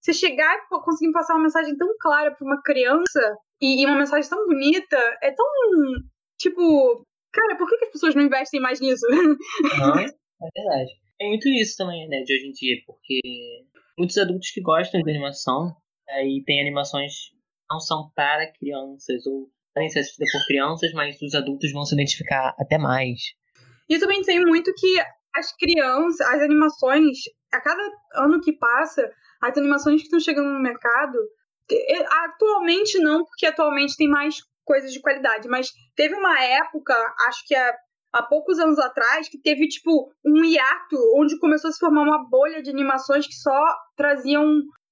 você 0.00 0.12
chegar 0.12 0.56
e 0.56 0.80
conseguir 0.82 1.12
passar 1.12 1.34
uma 1.34 1.44
mensagem 1.44 1.76
tão 1.76 1.88
clara 2.00 2.32
para 2.32 2.44
uma 2.44 2.60
criança 2.62 3.36
e, 3.60 3.82
e, 3.82 3.86
uma 3.86 3.98
mensagem 3.98 4.28
tão 4.28 4.46
bonita, 4.46 4.98
é 5.22 5.32
tão 5.32 5.46
tipo, 6.38 7.04
Cara, 7.36 7.56
por 7.58 7.68
que, 7.68 7.76
que 7.76 7.84
as 7.84 7.92
pessoas 7.92 8.14
não 8.14 8.22
investem 8.22 8.60
mais 8.60 8.80
nisso? 8.80 9.06
Não, 9.10 9.92
é 10.00 10.48
verdade. 10.54 10.90
Tem 11.18 11.28
muito 11.28 11.48
isso 11.48 11.76
também, 11.76 12.08
né, 12.08 12.22
de 12.22 12.34
hoje 12.34 12.46
em 12.46 12.52
dia, 12.52 12.76
porque 12.86 13.20
muitos 13.98 14.16
adultos 14.16 14.50
que 14.50 14.62
gostam 14.62 15.02
de 15.02 15.10
animação, 15.10 15.76
aí 16.08 16.42
tem 16.46 16.60
animações 16.60 17.12
que 17.12 17.36
não 17.70 17.78
são 17.78 18.10
para 18.14 18.50
crianças, 18.52 19.26
ou 19.26 19.50
podem 19.74 19.90
ser 19.90 20.00
assistidas 20.00 20.32
por 20.32 20.46
crianças, 20.46 20.92
mas 20.94 21.20
os 21.20 21.34
adultos 21.34 21.70
vão 21.72 21.84
se 21.84 21.94
identificar 21.94 22.54
até 22.58 22.78
mais. 22.78 23.20
E 23.88 23.94
eu 23.94 24.00
também 24.00 24.24
sei 24.24 24.40
muito 24.40 24.72
que 24.74 24.98
as 25.34 25.54
crianças, 25.56 26.20
as 26.22 26.40
animações, 26.40 27.18
a 27.52 27.60
cada 27.60 27.82
ano 28.14 28.40
que 28.40 28.54
passa, 28.54 29.10
as 29.42 29.56
animações 29.58 30.00
que 30.00 30.06
estão 30.06 30.20
chegando 30.20 30.50
no 30.50 30.60
mercado, 30.62 31.18
atualmente 32.24 32.98
não, 32.98 33.24
porque 33.24 33.46
atualmente 33.46 33.96
tem 33.96 34.08
mais 34.08 34.36
coisas 34.66 34.92
de 34.92 35.00
qualidade. 35.00 35.48
Mas 35.48 35.70
teve 35.94 36.14
uma 36.14 36.38
época, 36.42 36.94
acho 37.28 37.46
que 37.46 37.54
há, 37.54 37.74
há 38.12 38.22
poucos 38.22 38.58
anos 38.58 38.78
atrás, 38.78 39.28
que 39.28 39.40
teve, 39.40 39.66
tipo, 39.68 40.10
um 40.26 40.44
hiato 40.44 40.96
onde 41.16 41.38
começou 41.38 41.70
a 41.70 41.72
se 41.72 41.78
formar 41.78 42.02
uma 42.02 42.28
bolha 42.28 42.60
de 42.60 42.68
animações 42.68 43.26
que 43.26 43.34
só 43.34 43.64
traziam 43.96 44.44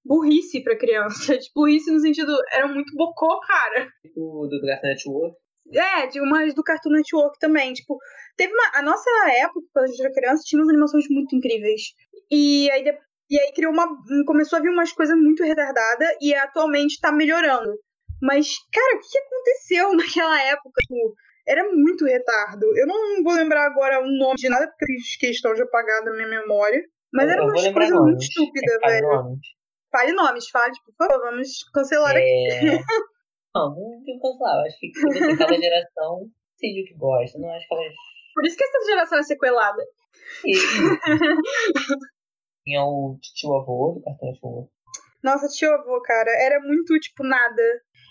burrice 0.07 0.63
pra 0.63 0.79
criança. 0.79 1.37
Tipo, 1.39 1.61
burrice 1.61 1.91
no 1.91 2.01
sentido, 2.01 2.33
era 2.53 2.69
muito 2.69 2.95
bocô, 2.95 3.41
cara. 3.41 3.89
Tipo, 4.03 4.47
do 4.47 4.61
Cartoon 4.61 4.89
Network? 4.89 5.37
É, 5.73 6.07
de 6.07 6.21
umas 6.21 6.55
do 6.55 6.63
Cartoon 6.63 6.91
Network 6.91 7.39
também. 7.39 7.73
Tipo, 7.73 7.99
teve 8.37 8.53
uma. 8.53 8.79
A 8.79 8.83
nossa 8.83 9.11
época, 9.39 9.67
quando 9.73 9.87
a 9.87 9.89
gente 9.89 10.01
era 10.01 10.13
criança, 10.13 10.43
tinha 10.45 10.61
umas 10.61 10.69
animações 10.69 11.07
muito 11.09 11.35
incríveis. 11.35 11.83
E 12.31 12.71
aí, 12.71 12.85
e 13.31 13.39
aí 13.41 13.53
criou 13.55 13.73
uma. 13.73 13.89
Começou 14.27 14.59
a 14.59 14.63
vir 14.63 14.69
umas 14.69 14.93
coisas 14.93 15.17
muito 15.17 15.43
retardadas 15.43 16.17
e 16.21 16.35
atualmente 16.35 17.01
tá 17.01 17.11
melhorando. 17.11 17.73
Mas, 18.23 18.49
cara, 18.73 18.97
o 18.97 19.01
que 19.01 19.19
aconteceu 19.19 19.93
naquela 19.97 20.43
época? 20.43 20.81
Tipo, 20.81 21.15
era 21.47 21.65
muito 21.71 22.05
retardo. 22.05 22.67
Eu 22.77 22.87
não 22.87 23.23
vou 23.23 23.35
lembrar 23.35 23.67
agora 23.67 24.01
o 24.01 24.07
nome 24.07 24.37
de 24.37 24.49
nada, 24.49 24.67
porque 24.67 24.85
eu 24.85 24.97
fiz 24.97 25.17
questão 25.17 25.55
de 25.55 25.63
apagar 25.63 26.05
da 26.05 26.13
minha 26.13 26.29
memória. 26.29 26.83
Mas 27.13 27.29
era 27.29 27.45
uma 27.45 27.53
coisa 27.53 28.01
muito 28.01 28.23
estúpida, 28.23 28.79
é, 28.83 28.89
velho. 28.89 29.09
Nomes. 29.09 29.47
Fale 29.91 30.13
nomes, 30.13 30.49
fale, 30.51 30.73
por 30.85 30.95
favor, 30.97 31.31
vamos 31.31 31.49
cancelar 31.73 32.17
é... 32.17 32.19
aqui. 32.19 32.65
não, 33.55 33.71
não 33.71 34.03
tem 34.05 34.17
que 34.17 34.21
cancelar. 34.21 34.57
Eu 34.57 34.63
acho 34.63 34.79
que 34.81 35.37
cada 35.37 35.55
geração 35.55 36.29
decide 36.55 36.83
o 36.83 36.85
que 36.87 36.95
gosta. 36.95 37.39
Não 37.39 37.49
acho 37.55 37.69
que 37.69 37.75
elas. 37.75 37.95
Por 38.35 38.45
isso 38.45 38.57
que 38.57 38.65
essa 38.65 38.87
geração 38.87 39.19
é 39.19 39.23
sequelada. 39.23 39.85
Tinha 42.65 42.83
o 42.83 43.17
tio 43.21 43.55
avô 43.55 43.93
do 43.95 44.03
cartão 44.03 44.33
de 44.33 44.39
avô. 44.39 44.69
Nossa, 45.23 45.47
tio 45.49 45.73
avô, 45.73 46.03
cara, 46.03 46.31
era 46.43 46.61
muito, 46.61 46.99
tipo, 46.99 47.23
nada. 47.23 47.63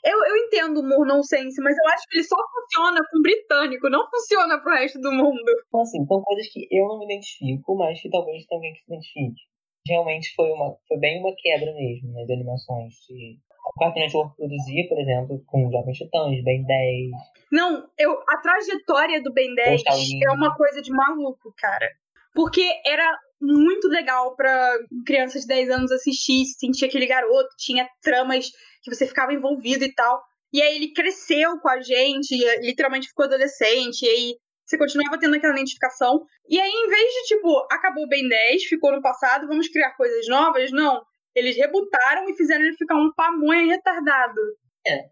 Eu, 0.03 0.17
eu 0.25 0.37
entendo 0.37 0.77
o 0.77 0.81
humor 0.81 1.07
nonsense, 1.07 1.61
mas 1.61 1.77
eu 1.77 1.89
acho 1.93 2.03
que 2.09 2.17
ele 2.17 2.25
só 2.25 2.35
funciona 2.35 2.99
com 3.09 3.21
britânico, 3.21 3.89
não 3.89 4.05
funciona 4.09 4.59
pro 4.59 4.73
resto 4.73 4.99
do 4.99 5.11
mundo. 5.11 5.49
Então, 5.67 5.81
assim, 5.81 6.05
são 6.05 6.21
coisas 6.21 6.47
que 6.51 6.67
eu 6.69 6.85
não 6.87 6.99
me 6.99 7.05
identifico, 7.05 7.75
mas 7.77 8.01
que 8.01 8.09
talvez 8.09 8.45
tenha 8.45 8.59
alguém 8.59 8.73
que 8.73 8.79
se 8.79 8.91
identifique. 8.91 9.41
Realmente 9.87 10.33
foi, 10.35 10.49
uma, 10.51 10.75
foi 10.87 10.97
bem 10.97 11.19
uma 11.19 11.33
quebra 11.37 11.73
mesmo 11.73 12.11
nas 12.13 12.27
né, 12.27 12.33
animações. 12.33 12.93
De... 13.07 13.39
O 13.65 13.79
Cartoon 13.79 13.99
Network 14.01 14.35
produzia, 14.35 14.87
por 14.89 14.99
exemplo, 14.99 15.41
com 15.47 15.71
Jovens 15.71 15.97
Titãs, 15.97 16.43
Ben 16.43 16.65
10. 16.65 17.11
Não, 17.51 17.87
eu, 17.97 18.19
a 18.27 18.37
trajetória 18.41 19.21
do 19.21 19.31
Ben 19.31 19.55
10 19.55 19.83
é 20.25 20.31
uma 20.31 20.53
coisa 20.55 20.81
de 20.81 20.91
maluco, 20.91 21.53
cara. 21.57 21.89
Porque 22.33 22.65
era 22.85 23.07
muito 23.43 23.87
legal 23.87 24.35
pra 24.35 24.77
crianças 25.05 25.41
de 25.41 25.47
10 25.47 25.69
anos 25.69 25.91
assistir, 25.91 26.45
sentir 26.45 26.85
aquele 26.85 27.05
garoto, 27.05 27.49
tinha 27.57 27.87
tramas 28.01 28.49
que 28.81 28.93
você 28.93 29.05
ficava 29.05 29.33
envolvido 29.33 29.83
e 29.83 29.93
tal. 29.93 30.21
E 30.53 30.61
aí 30.61 30.75
ele 30.75 30.93
cresceu 30.93 31.59
com 31.59 31.69
a 31.69 31.81
gente, 31.81 32.35
literalmente 32.61 33.07
ficou 33.07 33.25
adolescente, 33.25 34.03
e 34.03 34.09
aí 34.09 34.35
você 34.65 34.77
continuava 34.77 35.19
tendo 35.19 35.35
aquela 35.35 35.53
identificação. 35.53 36.25
E 36.47 36.59
aí, 36.59 36.71
em 36.71 36.89
vez 36.89 37.13
de, 37.13 37.35
tipo, 37.35 37.67
acabou 37.71 38.07
bem 38.07 38.27
10, 38.27 38.63
ficou 38.63 38.91
no 38.91 39.01
passado, 39.01 39.47
vamos 39.47 39.67
criar 39.67 39.95
coisas 39.95 40.27
novas, 40.27 40.71
não. 40.71 41.03
Eles 41.35 41.57
rebutaram 41.57 42.29
e 42.29 42.35
fizeram 42.35 42.63
ele 42.63 42.77
ficar 42.77 42.95
um 42.95 43.11
pamonha 43.13 43.65
retardado. 43.65 44.39
É, 44.85 45.09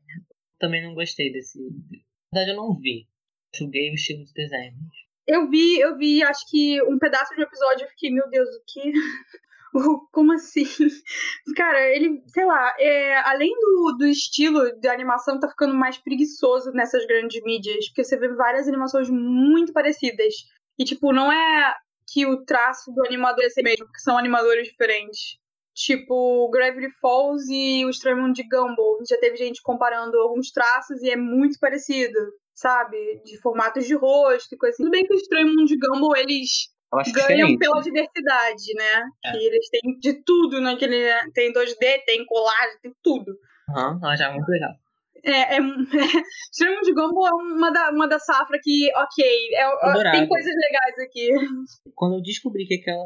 também 0.59 0.83
não 0.83 0.93
gostei 0.93 1.31
desse. 1.31 1.59
Na 2.31 2.41
verdade, 2.41 2.51
eu 2.51 2.63
não 2.63 2.77
vi. 2.79 3.07
Julguei 3.53 3.89
o 3.91 3.95
estilo 3.95 4.23
de 4.23 4.33
desenho. 4.33 4.75
Eu 5.31 5.49
vi, 5.49 5.79
eu 5.79 5.95
vi, 5.95 6.21
acho 6.21 6.45
que 6.49 6.83
um 6.83 6.99
pedaço 6.99 7.33
de 7.33 7.39
um 7.39 7.45
episódio, 7.45 7.85
eu 7.85 7.89
fiquei, 7.91 8.11
meu 8.11 8.29
Deus, 8.29 8.49
o 8.49 8.63
que? 8.67 8.91
Como 10.11 10.33
assim? 10.33 10.65
Cara, 11.55 11.79
ele, 11.95 12.21
sei 12.27 12.43
lá, 12.43 12.75
é, 12.77 13.15
além 13.21 13.49
do, 13.49 13.95
do 13.97 14.07
estilo 14.07 14.77
de 14.81 14.89
animação, 14.89 15.39
tá 15.39 15.47
ficando 15.47 15.73
mais 15.73 15.97
preguiçoso 15.97 16.71
nessas 16.73 17.05
grandes 17.07 17.41
mídias, 17.43 17.87
porque 17.87 18.03
você 18.03 18.17
vê 18.17 18.27
várias 18.35 18.67
animações 18.67 19.09
muito 19.09 19.71
parecidas. 19.71 20.33
E, 20.77 20.83
tipo, 20.83 21.13
não 21.13 21.31
é 21.31 21.75
que 22.11 22.25
o 22.25 22.43
traço 22.43 22.91
do 22.91 23.05
animador 23.05 23.45
é 23.45 23.47
esse 23.47 23.63
mesmo, 23.63 23.85
porque 23.85 24.01
são 24.01 24.17
animadores 24.17 24.67
diferentes. 24.67 25.37
Tipo, 25.73 26.49
Gravity 26.51 26.91
Falls 26.99 27.49
e 27.49 27.85
o 27.85 28.17
Mundo 28.17 28.33
de 28.33 28.43
Gumball. 28.43 28.99
Já 29.09 29.17
teve 29.17 29.37
gente 29.37 29.61
comparando 29.61 30.17
alguns 30.17 30.51
traços 30.51 31.01
e 31.01 31.09
é 31.09 31.15
muito 31.15 31.57
parecido, 31.57 32.19
sabe? 32.61 33.21
De 33.25 33.37
formatos 33.41 33.87
de 33.87 33.95
rosto 33.95 34.53
e 34.53 34.57
coisa 34.57 34.75
assim. 34.75 34.83
Tudo 34.83 34.91
bem 34.91 35.05
que 35.05 35.13
o 35.13 35.17
Estranho 35.17 35.47
Mundo 35.47 35.65
de 35.65 35.77
Gumball, 35.77 36.15
eles 36.15 36.69
ganham 37.11 37.57
pela 37.57 37.81
diversidade, 37.81 38.73
né? 38.75 39.09
É. 39.25 39.31
Que 39.31 39.37
eles 39.45 39.69
têm 39.69 39.97
de 39.99 40.23
tudo 40.23 40.61
naquele. 40.61 41.09
Tem 41.33 41.51
2D, 41.51 42.03
tem 42.05 42.25
colagem, 42.25 42.77
tem 42.83 42.93
tudo. 43.03 43.35
Aham, 43.69 43.99
uhum, 44.03 44.15
já 44.15 44.29
é 44.29 44.33
muito 44.33 44.47
legal. 44.47 44.71
É, 45.23 45.55
é, 45.55 45.57
é 45.57 46.23
Stream 46.51 46.81
de 46.81 46.93
Gumball 46.93 47.27
é 47.27 47.33
uma 47.33 47.71
da, 47.71 47.91
uma 47.91 48.07
da 48.07 48.19
safra 48.19 48.59
que, 48.61 48.89
ok, 48.95 49.25
é, 49.55 50.11
tem 50.11 50.27
coisas 50.27 50.53
legais 50.55 50.99
aqui. 50.99 51.29
Quando 51.95 52.15
eu 52.15 52.21
descobri 52.21 52.65
que 52.65 52.75
aquela. 52.75 53.03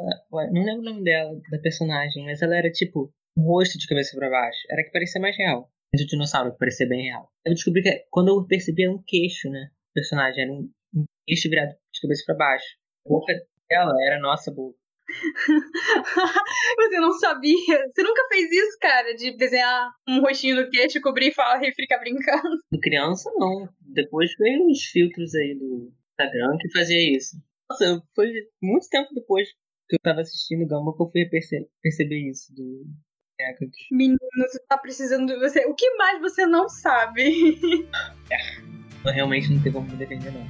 Não 0.52 0.64
lembro 0.64 0.82
o 0.82 0.86
nome 0.86 1.04
dela, 1.04 1.32
da 1.50 1.60
personagem, 1.60 2.26
mas 2.26 2.42
ela 2.42 2.58
era 2.58 2.70
tipo 2.70 3.10
um 3.38 3.44
rosto 3.44 3.78
de 3.78 3.88
cabeça 3.88 4.18
para 4.18 4.30
baixo. 4.30 4.60
Era 4.70 4.84
que 4.84 4.92
parecia 4.92 5.22
mais 5.22 5.38
real. 5.38 5.70
O 6.04 6.08
dinossauro 6.08 6.52
que 6.52 6.58
parecia 6.58 6.88
bem 6.88 7.06
real. 7.06 7.32
Eu 7.46 7.54
descobri 7.54 7.82
que 7.82 8.06
quando 8.10 8.30
eu 8.30 8.46
percebi 8.46 8.84
era 8.84 8.92
um 8.92 9.04
queixo, 9.06 9.50
né? 9.50 9.70
O 9.92 9.94
personagem 9.94 10.44
era 10.44 10.52
um, 10.52 10.70
um 10.96 11.06
queixo 11.28 11.50
virado 11.50 11.76
de 11.94 12.02
cabeça 12.02 12.24
para 12.26 12.36
baixo. 12.36 12.66
A 13.06 13.10
boca 13.10 13.34
dela 13.70 13.94
era 14.06 14.20
nossa 14.20 14.52
boca. 14.52 14.78
Você 16.78 17.00
não 17.00 17.12
sabia? 17.14 17.88
Você 17.94 18.04
nunca 18.04 18.28
fez 18.28 18.52
isso, 18.52 18.78
cara? 18.82 19.16
De 19.16 19.38
desenhar 19.38 19.92
um 20.08 20.22
rostinho 20.22 20.56
no 20.56 20.70
queixo, 20.70 21.02
cobrir 21.02 21.28
e, 21.28 21.34
falar, 21.34 21.64
e 21.64 21.72
ficar 21.74 22.00
brincando? 22.00 22.58
Criança, 22.82 23.32
não. 23.36 23.70
Depois 23.82 24.32
veio 24.38 24.68
uns 24.68 24.84
filtros 24.86 25.34
aí 25.36 25.56
do 25.56 25.94
Instagram 26.12 26.58
que 26.60 26.72
fazia 26.72 27.16
isso. 27.16 27.38
Nossa, 27.70 28.02
foi 28.16 28.32
muito 28.62 28.88
tempo 28.90 29.14
depois 29.14 29.50
que 29.88 29.96
eu 29.96 30.00
tava 30.00 30.22
assistindo 30.22 30.68
Gumball 30.68 30.96
que 30.96 31.04
eu 31.04 31.12
fui 31.12 31.30
perce 31.30 31.68
perceber 31.82 32.30
isso 32.30 32.54
do 32.54 32.86
Menino, 33.92 34.18
você 34.38 34.60
tá 34.68 34.78
precisando 34.78 35.28
de 35.28 35.40
você. 35.40 35.66
O 35.66 35.76
que 35.76 35.90
mais 35.98 36.22
você 36.22 36.46
não 36.46 36.70
sabe? 36.70 37.88
é, 38.32 39.12
realmente 39.12 39.54
não 39.54 39.62
tem 39.62 39.72
como 39.72 39.90
me 39.90 39.98
defender, 39.98 40.32
não. 40.32 40.50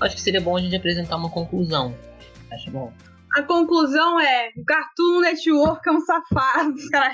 Acho 0.00 0.16
que 0.16 0.22
seria 0.22 0.40
bom 0.40 0.56
a 0.56 0.60
gente 0.60 0.74
apresentar 0.76 1.16
uma 1.16 1.30
conclusão. 1.30 1.94
Acho 2.50 2.70
bom. 2.70 2.92
A 3.34 3.42
conclusão 3.42 4.18
é: 4.18 4.50
o 4.56 4.64
Cartoon 4.64 5.20
Network 5.20 5.88
é 5.88 5.92
um 5.92 6.00
safado, 6.00 6.74
cara. 6.90 7.12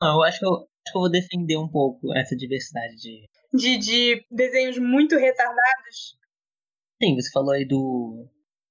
Não, 0.00 0.16
eu 0.16 0.22
acho 0.22 0.38
que 0.38 0.46
eu, 0.46 0.52
acho 0.52 0.92
que 0.92 0.96
eu 0.96 1.00
vou 1.00 1.10
defender 1.10 1.56
um 1.56 1.68
pouco 1.68 2.14
essa 2.16 2.36
diversidade 2.36 2.96
de... 2.96 3.28
de. 3.52 3.78
De, 3.78 4.26
desenhos 4.30 4.78
muito 4.78 5.16
retardados. 5.16 6.16
Sim, 7.02 7.16
você 7.16 7.30
falou 7.32 7.52
aí 7.52 7.66
do. 7.66 8.26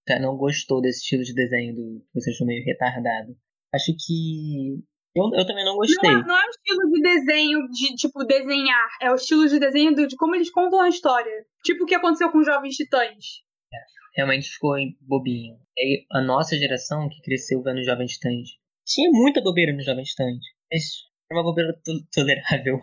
Você 0.06 0.20
não 0.20 0.36
gostou 0.36 0.82
desse 0.82 1.00
estilo 1.00 1.24
de 1.24 1.34
desenho 1.34 1.76
do 1.76 2.06
que 2.12 2.20
você 2.20 2.32
achou 2.32 2.46
meio 2.46 2.64
retardado. 2.66 3.36
Acho 3.74 3.94
que 3.98 4.84
eu, 5.16 5.30
eu 5.34 5.46
também 5.46 5.64
não 5.64 5.76
gostei. 5.76 6.12
Não, 6.12 6.22
não, 6.22 6.38
é 6.38 6.46
o 6.46 6.50
estilo 6.50 6.92
de 6.92 7.02
desenho 7.02 7.70
de, 7.70 7.96
tipo, 7.96 8.24
desenhar. 8.26 8.90
É 9.02 9.12
o 9.12 9.16
estilo 9.16 9.48
de 9.48 9.60
desenho 9.60 9.96
de, 9.96 10.08
de 10.08 10.16
como 10.16 10.36
eles 10.36 10.52
contam 10.52 10.82
a 10.82 10.90
história. 10.90 11.46
Tipo 11.64 11.84
o 11.84 11.86
que 11.86 11.96
aconteceu 11.96 12.32
com 12.32 12.40
os 12.40 12.46
Jovens 12.46 12.76
Titãs. 12.76 13.44
É, 13.72 13.78
realmente 14.18 14.50
ficou 14.50 14.76
bobinho. 15.02 15.56
E 15.78 16.06
a 16.12 16.22
nossa 16.22 16.58
geração, 16.58 17.08
que 17.10 17.22
cresceu 17.22 17.62
vendo 17.62 17.84
Jovens 17.84 18.14
Titãs, 18.14 18.50
tinha 18.86 19.10
muita 19.12 19.42
bobeira 19.42 19.72
no 19.72 19.82
Jovens 19.82 20.10
Titãs. 20.10 20.38
Mas 20.72 20.84
era 21.32 21.40
uma 21.40 21.44
bobeira 21.44 21.74
tolerável. 22.14 22.80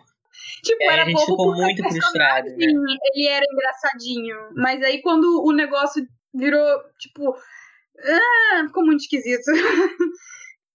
Tipo, 0.63 0.83
era 0.83 1.03
a 1.03 1.05
gente 1.05 1.25
ficou 1.25 1.53
muito 1.53 1.83
frustrado. 1.83 2.47
Né? 2.47 2.65
Ele 3.13 3.27
era 3.27 3.45
engraçadinho. 3.51 4.35
Mas 4.55 4.81
aí 4.81 5.01
quando 5.01 5.43
o 5.45 5.51
negócio 5.51 6.01
virou, 6.33 6.81
tipo. 6.99 7.35
Ah, 8.03 8.63
ficou 8.67 8.85
muito 8.85 9.01
esquisito. 9.01 9.51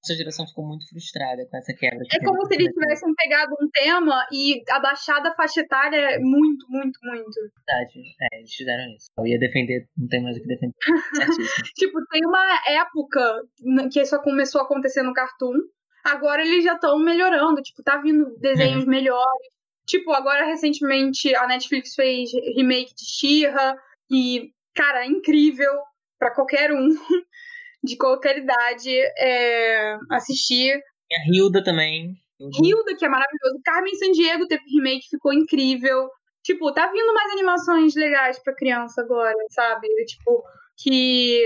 essa 0.07 0.15
geração 0.15 0.47
ficou 0.47 0.65
muito 0.65 0.89
frustrada 0.89 1.45
com 1.51 1.57
essa 1.57 1.75
quebra. 1.75 1.99
É 2.13 2.25
como 2.25 2.47
se 2.47 2.55
eles 2.55 2.73
tivessem 2.73 3.13
pegado 3.15 3.53
um 3.61 3.69
tema 3.71 4.27
e 4.33 4.63
abaixado 4.71 5.29
a 5.29 5.35
faixa 5.35 5.61
etária 5.61 6.19
muito, 6.21 6.65
muito, 6.69 6.99
muito. 7.03 7.35
Verdade, 7.35 8.01
é, 8.23 8.39
eles 8.39 8.55
fizeram 8.55 8.85
isso. 8.97 9.09
Eu 9.19 9.27
ia 9.27 9.39
defender, 9.39 9.89
não 9.97 10.09
tem 10.09 10.23
mais 10.23 10.37
o 10.37 10.41
que 10.41 10.47
defender. 10.47 10.75
tipo, 11.75 11.99
tem 12.11 12.25
uma 12.25 12.61
época 12.69 13.43
que 13.93 14.01
isso 14.01 14.19
começou 14.23 14.61
a 14.61 14.65
acontecer 14.65 15.03
no 15.03 15.13
Cartoon, 15.13 15.59
agora 16.05 16.43
eles 16.43 16.65
já 16.65 16.75
estão 16.75 16.99
melhorando, 16.99 17.61
tipo, 17.61 17.83
tá 17.83 17.99
vindo 17.99 18.37
desenhos 18.39 18.85
uhum. 18.85 18.91
melhores. 18.91 19.57
Tipo, 19.87 20.13
agora 20.13 20.45
recentemente 20.47 21.35
a 21.35 21.47
Netflix 21.47 21.95
fez 21.95 22.31
remake 22.57 22.93
de 22.95 23.05
She-Ra 23.05 23.77
e, 24.11 24.51
cara, 24.77 25.05
é 25.05 25.07
incrível 25.07 25.73
para 26.19 26.35
qualquer 26.35 26.73
um. 26.73 26.89
de 27.87 27.97
qualquer 27.97 28.39
idade 28.39 28.91
é, 29.17 29.97
assistir. 30.11 30.79
E 31.11 31.15
a 31.15 31.25
Hilda 31.33 31.63
também. 31.63 32.15
Hilda, 32.39 32.97
que 32.97 33.05
é 33.05 33.09
maravilhoso. 33.09 33.61
Carmen 33.65 33.95
Sandiego 33.95 34.47
teve 34.47 34.65
remake, 34.69 35.09
ficou 35.09 35.33
incrível. 35.33 36.11
Tipo, 36.43 36.73
tá 36.73 36.91
vindo 36.91 37.15
mais 37.15 37.33
animações 37.33 37.95
legais 37.95 38.39
pra 38.43 38.55
criança 38.55 39.01
agora, 39.01 39.35
sabe? 39.51 39.89
Tipo, 40.05 40.45
que 40.77 41.43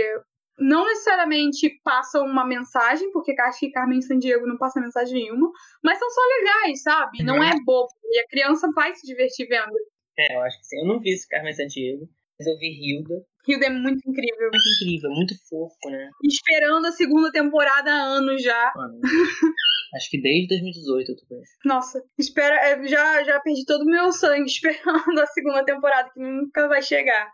não 0.59 0.85
necessariamente 0.85 1.81
passam 1.85 2.27
uma 2.27 2.45
mensagem, 2.45 3.11
porque 3.13 3.35
acho 3.41 3.61
que 3.61 3.71
Carmen 3.71 4.03
Sandiego 4.03 4.47
não 4.47 4.59
passa 4.59 4.81
mensagem 4.81 5.15
nenhuma, 5.15 5.51
mas 5.83 5.99
são 5.99 6.11
só 6.11 6.21
legais, 6.39 6.83
sabe? 6.83 7.23
Não 7.23 7.43
é 7.43 7.53
bobo. 7.65 7.89
E 8.05 8.19
a 8.19 8.27
criança 8.27 8.71
vai 8.75 8.95
se 8.95 9.07
divertir 9.07 9.47
vendo. 9.47 9.73
É, 10.19 10.37
eu 10.37 10.43
acho 10.43 10.59
que 10.59 10.67
sim. 10.67 10.81
Eu 10.81 10.87
não 10.87 11.01
vi 11.01 11.13
esse 11.13 11.27
Carmen 11.29 11.53
Sandiego, 11.53 12.07
mas 12.41 12.47
eu 12.47 12.57
vi 12.57 12.69
Hilda. 12.73 13.15
Hilda 13.47 13.67
é 13.67 13.71
muito 13.71 14.01
incrível. 14.09 14.49
Muito 14.51 14.69
incrível, 14.71 15.11
muito 15.11 15.35
fofo, 15.47 15.91
né? 15.91 16.09
Esperando 16.25 16.87
a 16.87 16.93
segunda 16.93 17.31
temporada 17.31 17.93
há 17.93 18.03
anos 18.03 18.43
já. 18.43 18.73
Mano, 18.75 18.99
acho 19.95 20.09
que 20.11 20.23
desde 20.23 20.49
2018 20.49 21.13
eu 21.13 21.17
tô 21.17 21.27
com 21.27 21.43
isso. 21.43 21.53
Nossa, 21.67 22.03
espera, 22.19 22.55
é, 22.55 22.89
já, 22.89 23.23
já 23.25 23.39
perdi 23.41 23.67
todo 23.67 23.83
o 23.83 23.91
meu 23.91 24.11
sangue 24.11 24.49
esperando 24.49 25.21
a 25.21 25.27
segunda 25.27 25.63
temporada, 25.67 26.09
que 26.15 26.19
nunca 26.19 26.67
vai 26.67 26.81
chegar. 26.81 27.31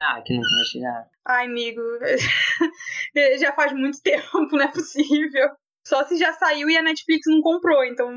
Ah, 0.00 0.22
que 0.24 0.32
nunca 0.32 0.48
vai 0.48 0.64
chegar. 0.64 1.08
Ai, 1.26 1.46
amigo, 1.46 1.80
já 3.40 3.52
faz 3.52 3.72
muito 3.72 4.00
tempo, 4.00 4.46
não 4.52 4.62
é 4.62 4.70
possível. 4.70 5.48
Só 5.84 6.04
se 6.04 6.16
já 6.16 6.32
saiu 6.34 6.70
e 6.70 6.76
a 6.76 6.82
Netflix 6.82 7.22
não 7.26 7.40
comprou, 7.40 7.84
então. 7.84 8.08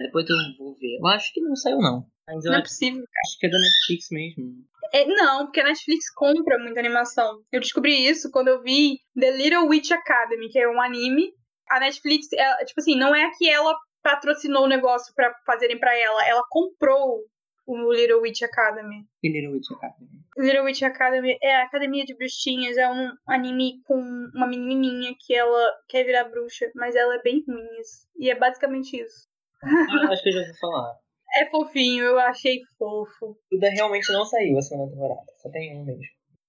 Depois 0.00 0.28
eu 0.28 0.36
vou 0.58 0.74
ver. 0.76 0.96
Eu 0.98 1.06
acho 1.06 1.32
que 1.32 1.40
não 1.40 1.54
saiu, 1.54 1.78
não. 1.78 2.06
Mas 2.26 2.44
não 2.44 2.54
é 2.54 2.62
possível. 2.62 3.04
Acho 3.24 3.38
que 3.38 3.46
é 3.46 3.50
da 3.50 3.58
Netflix 3.58 4.08
mesmo. 4.10 4.64
É, 4.92 5.04
não, 5.06 5.46
porque 5.46 5.60
a 5.60 5.64
Netflix 5.64 6.12
compra 6.14 6.58
muita 6.58 6.80
animação. 6.80 7.42
Eu 7.52 7.60
descobri 7.60 8.06
isso 8.06 8.30
quando 8.30 8.48
eu 8.48 8.62
vi 8.62 8.98
The 9.18 9.30
Little 9.30 9.68
Witch 9.68 9.90
Academy, 9.90 10.48
que 10.48 10.58
é 10.58 10.68
um 10.68 10.80
anime. 10.80 11.32
A 11.68 11.78
Netflix, 11.80 12.26
ela, 12.32 12.56
tipo 12.64 12.80
assim, 12.80 12.96
não 12.96 13.14
é 13.14 13.30
que 13.36 13.48
ela 13.48 13.76
patrocinou 14.02 14.64
o 14.64 14.68
negócio 14.68 15.12
para 15.14 15.32
fazerem 15.46 15.78
para 15.78 15.96
ela, 15.96 16.26
ela 16.26 16.42
comprou 16.48 17.20
o 17.66 17.92
Little 17.92 18.20
Witch 18.22 18.42
Academy. 18.42 19.04
E 19.22 19.30
Little 19.30 19.52
Witch 19.52 19.70
Academy? 19.70 20.10
Little 20.36 20.64
Witch 20.64 20.82
Academy 20.82 21.38
é 21.42 21.56
a 21.56 21.64
Academia 21.64 22.04
de 22.04 22.16
Bruxinhas, 22.16 22.76
é 22.76 22.88
um 22.90 23.12
anime 23.28 23.80
com 23.84 24.00
uma 24.34 24.46
menininha 24.46 25.14
que 25.20 25.34
ela 25.34 25.72
quer 25.88 26.04
virar 26.04 26.24
bruxa, 26.24 26.70
mas 26.74 26.96
ela 26.96 27.14
é 27.14 27.22
bem 27.22 27.44
ruim 27.46 27.66
isso. 27.80 28.08
E 28.18 28.30
é 28.30 28.34
basicamente 28.34 28.96
isso. 28.96 29.28
Ah, 29.62 30.08
acho 30.10 30.22
que 30.22 30.30
eu 30.30 30.32
já 30.32 30.44
vou 30.46 30.56
falar. 30.58 30.94
É 31.36 31.46
fofinho, 31.48 32.04
eu 32.04 32.18
achei 32.18 32.60
fofo. 32.78 33.36
Tudo 33.48 33.66
realmente 33.68 34.12
não 34.12 34.24
saiu 34.24 34.58
a 34.58 34.62
segunda 34.62 34.90
temporada. 34.90 35.26
Só 35.38 35.50
tem 35.50 35.76
um 35.76 35.84
mesmo. 35.84 36.02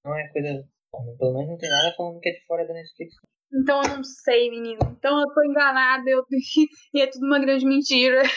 Não 0.04 0.17
é 0.17 0.28
coisa. 0.30 0.63
Pelo 1.17 1.34
menos 1.34 1.50
não 1.50 1.58
tem 1.58 1.70
nada 1.70 1.94
falando 1.96 2.20
que 2.20 2.30
é 2.30 2.34
de 2.34 2.46
fora 2.46 2.67
da 2.67 2.74
Netflix. 2.74 3.15
Então 3.54 3.82
eu 3.84 3.98
não 3.98 4.04
sei, 4.04 4.50
menino. 4.50 4.80
Então 4.98 5.20
eu 5.20 5.34
tô 5.34 5.44
enganada 5.44 6.10
eu... 6.10 6.26
e 6.94 7.02
é 7.02 7.08
tudo 7.08 7.26
uma 7.26 7.39
grande 7.39 7.65
mentira. 7.65 8.24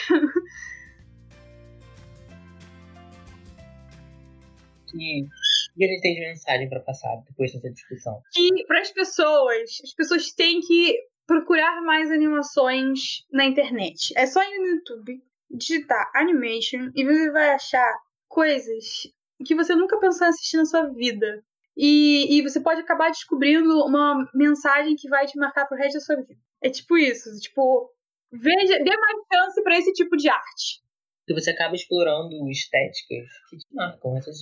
que, 4.95 5.23
o 5.23 5.77
que 5.77 5.85
a 5.85 5.87
gente 5.87 6.01
tem 6.01 6.15
de 6.15 6.21
mensagem 6.21 6.69
para 6.69 6.79
passar 6.81 7.15
depois 7.27 7.53
dessa 7.53 7.71
discussão? 7.71 8.21
Que 8.33 8.65
para 8.65 8.79
as 8.79 8.91
pessoas, 8.91 9.69
as 9.83 9.93
pessoas 9.93 10.31
têm 10.31 10.61
que 10.61 10.97
procurar 11.27 11.81
mais 11.81 12.11
animações 12.11 13.25
na 13.31 13.45
internet. 13.45 14.13
É 14.15 14.25
só 14.25 14.41
ir 14.41 14.59
no 14.59 14.67
YouTube, 14.67 15.21
digitar 15.49 16.11
animation 16.15 16.91
e 16.95 17.03
você 17.05 17.31
vai 17.31 17.49
achar 17.51 17.93
coisas 18.27 19.07
que 19.45 19.55
você 19.55 19.75
nunca 19.75 19.99
pensou 19.99 20.27
em 20.27 20.29
assistir 20.29 20.57
na 20.57 20.65
sua 20.65 20.87
vida. 20.89 21.43
E, 21.77 22.37
e 22.37 22.41
você 22.41 22.61
pode 22.61 22.81
acabar 22.81 23.09
descobrindo 23.09 23.85
uma 23.85 24.29
mensagem 24.33 24.95
que 24.95 25.09
vai 25.09 25.25
te 25.25 25.37
marcar 25.37 25.65
pro 25.65 25.77
resto 25.77 25.95
da 25.95 25.99
sua 25.99 26.15
vida. 26.15 26.39
É 26.61 26.69
tipo 26.69 26.97
isso, 26.97 27.29
tipo, 27.39 27.91
veja, 28.31 28.79
dê 28.81 28.97
mais 28.97 29.17
chance 29.33 29.61
para 29.61 29.77
esse 29.77 29.91
tipo 29.91 30.15
de 30.15 30.29
arte. 30.29 30.81
E 31.27 31.33
você 31.33 31.51
acaba 31.51 31.75
explorando 31.75 32.49
estéticas 32.49 33.27
que 33.49 33.57
te 33.57 33.65
marcam. 33.73 34.17
Essas, 34.17 34.37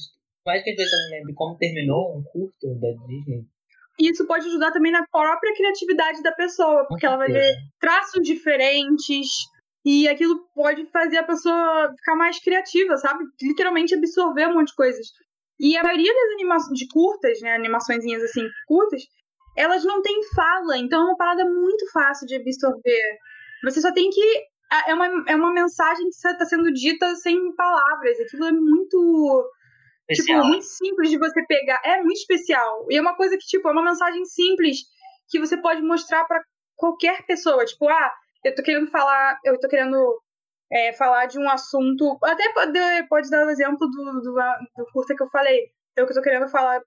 mais 0.46 0.64
que 0.64 0.70
às 0.70 0.76
vezes 0.76 0.94
eu 0.94 1.00
não 1.00 1.10
lembre 1.18 1.34
como 1.34 1.58
terminou 1.58 2.18
um 2.18 2.24
curto 2.24 2.76
da 2.80 2.92
Disney. 3.08 3.46
E 4.00 4.10
isso 4.10 4.26
pode 4.28 4.48
ajudar 4.48 4.72
também 4.72 4.92
na 4.92 5.06
própria 5.08 5.54
criatividade 5.54 6.22
da 6.22 6.32
pessoa, 6.32 6.86
porque 6.88 7.06
ela 7.06 7.18
vai 7.18 7.28
ver 7.28 7.56
traços 7.80 8.22
diferentes, 8.24 9.28
e 9.86 10.08
aquilo 10.08 10.48
pode 10.56 10.86
fazer 10.92 11.18
a 11.18 11.24
pessoa 11.24 11.94
ficar 11.98 12.16
mais 12.16 12.40
criativa, 12.40 12.96
sabe? 12.98 13.26
Literalmente 13.42 13.94
absorver 13.94 14.48
um 14.48 14.56
monte 14.56 14.70
de 14.70 14.76
coisas. 14.76 15.08
E 15.60 15.78
a 15.78 15.84
maioria 15.84 16.14
das 16.14 16.34
animações 16.34 16.80
de 16.80 16.88
curtas, 16.88 17.40
né, 17.42 17.56
animaçõezinhas 17.56 18.24
assim, 18.24 18.48
curtas, 18.68 19.04
elas 19.56 19.84
não 19.84 20.02
têm 20.02 20.20
fala, 20.36 20.78
então 20.78 21.02
é 21.02 21.06
uma 21.06 21.18
parada 21.18 21.46
muito 21.46 21.90
fácil 21.92 22.26
de 22.28 22.36
absorver. 22.36 23.18
Você 23.64 23.82
só 23.82 23.92
tem 23.94 24.10
que. 24.10 24.22
É 24.88 24.94
uma, 24.94 25.06
é 25.28 25.36
uma 25.36 25.54
mensagem 25.54 26.06
que 26.06 26.16
está 26.16 26.46
sendo 26.46 26.74
dita 26.74 27.16
sem 27.16 27.54
palavras. 27.56 28.20
Aquilo 28.20 28.46
é 28.46 28.52
muito. 28.52 29.50
Tipo, 30.10 30.12
especial. 30.12 30.42
Tipo, 30.42 30.48
muito 30.50 30.66
simples 30.66 31.10
de 31.12 31.18
você 31.20 31.46
pegar. 31.46 31.80
É 31.86 31.98
muito 31.98 32.18
especial. 32.18 32.88
E 32.90 32.98
é 32.98 33.02
uma 33.02 33.16
coisa 33.16 33.38
que, 33.38 33.46
tipo, 33.46 33.68
é 33.68 33.72
uma 33.72 33.84
mensagem 33.84 34.26
simples 34.26 34.78
que 35.30 35.40
você 35.40 35.56
pode 35.58 35.82
mostrar 35.84 36.26
para 36.26 36.42
qualquer 36.76 37.24
pessoa. 37.28 37.64
Tipo, 37.64 37.88
ah, 37.88 38.12
eu 38.44 38.56
tô 38.56 38.64
querendo 38.64 38.90
falar. 38.90 39.40
Eu 39.44 39.60
tô 39.60 39.68
querendo 39.68 40.20
é, 40.72 40.94
falar 40.94 41.26
de 41.28 41.40
um 41.40 41.50
assunto. 41.50 42.18
Até 42.24 42.52
pode, 42.54 43.08
pode 43.08 43.30
dar 43.30 43.46
o 43.46 43.50
exemplo 43.50 43.88
do, 43.90 44.22
do, 44.22 44.34
do 44.78 44.86
curta 44.92 45.16
que 45.16 45.24
eu 45.24 45.30
falei. 45.30 45.72
Eu 45.96 46.08
que 46.08 46.14
tô 46.14 46.22
querendo 46.22 46.48
falar 46.50 46.82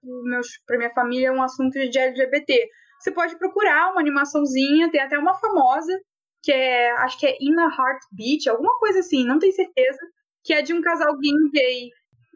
para 0.65 0.77
minha 0.77 0.93
família 0.93 1.31
um 1.31 1.41
assunto 1.41 1.73
de 1.73 1.97
LGBT. 1.97 2.67
Você 2.99 3.11
pode 3.11 3.37
procurar 3.37 3.91
uma 3.91 4.01
animaçãozinha, 4.01 4.91
tem 4.91 4.99
até 4.99 5.17
uma 5.17 5.35
famosa, 5.35 5.97
que 6.43 6.51
é, 6.51 6.91
acho 6.97 7.17
que 7.19 7.27
é 7.27 7.37
In 7.39 7.57
a 7.57 7.65
Heartbeat, 7.65 8.49
alguma 8.49 8.77
coisa 8.79 8.99
assim, 8.99 9.25
não 9.25 9.39
tenho 9.39 9.53
certeza, 9.53 9.99
que 10.43 10.53
é 10.53 10.61
de 10.61 10.73
um 10.73 10.81
casal 10.81 11.15
gay, 11.17 11.89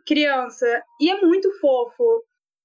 criança, 0.08 0.84
e 1.00 1.10
é 1.10 1.20
muito 1.22 1.52
fofo. 1.60 2.24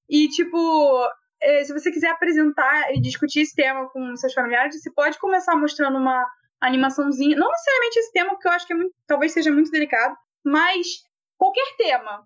E, 0.08 0.28
tipo, 0.28 1.08
é, 1.42 1.64
se 1.64 1.72
você 1.72 1.90
quiser 1.90 2.10
apresentar 2.10 2.94
e 2.94 3.00
discutir 3.00 3.40
esse 3.40 3.54
tema 3.54 3.88
com 3.88 4.14
seus 4.16 4.34
familiares, 4.34 4.80
você 4.80 4.90
pode 4.92 5.18
começar 5.18 5.56
mostrando 5.56 5.98
uma 5.98 6.24
animaçãozinha. 6.60 7.36
Não 7.36 7.50
necessariamente 7.50 7.98
esse 7.98 8.12
tema, 8.12 8.30
porque 8.30 8.48
eu 8.48 8.52
acho 8.52 8.66
que 8.66 8.72
é 8.72 8.76
muito, 8.76 8.94
talvez 9.06 9.32
seja 9.32 9.52
muito 9.52 9.70
delicado, 9.70 10.14
mas 10.44 10.86
qualquer 11.38 11.76
tema. 11.76 12.24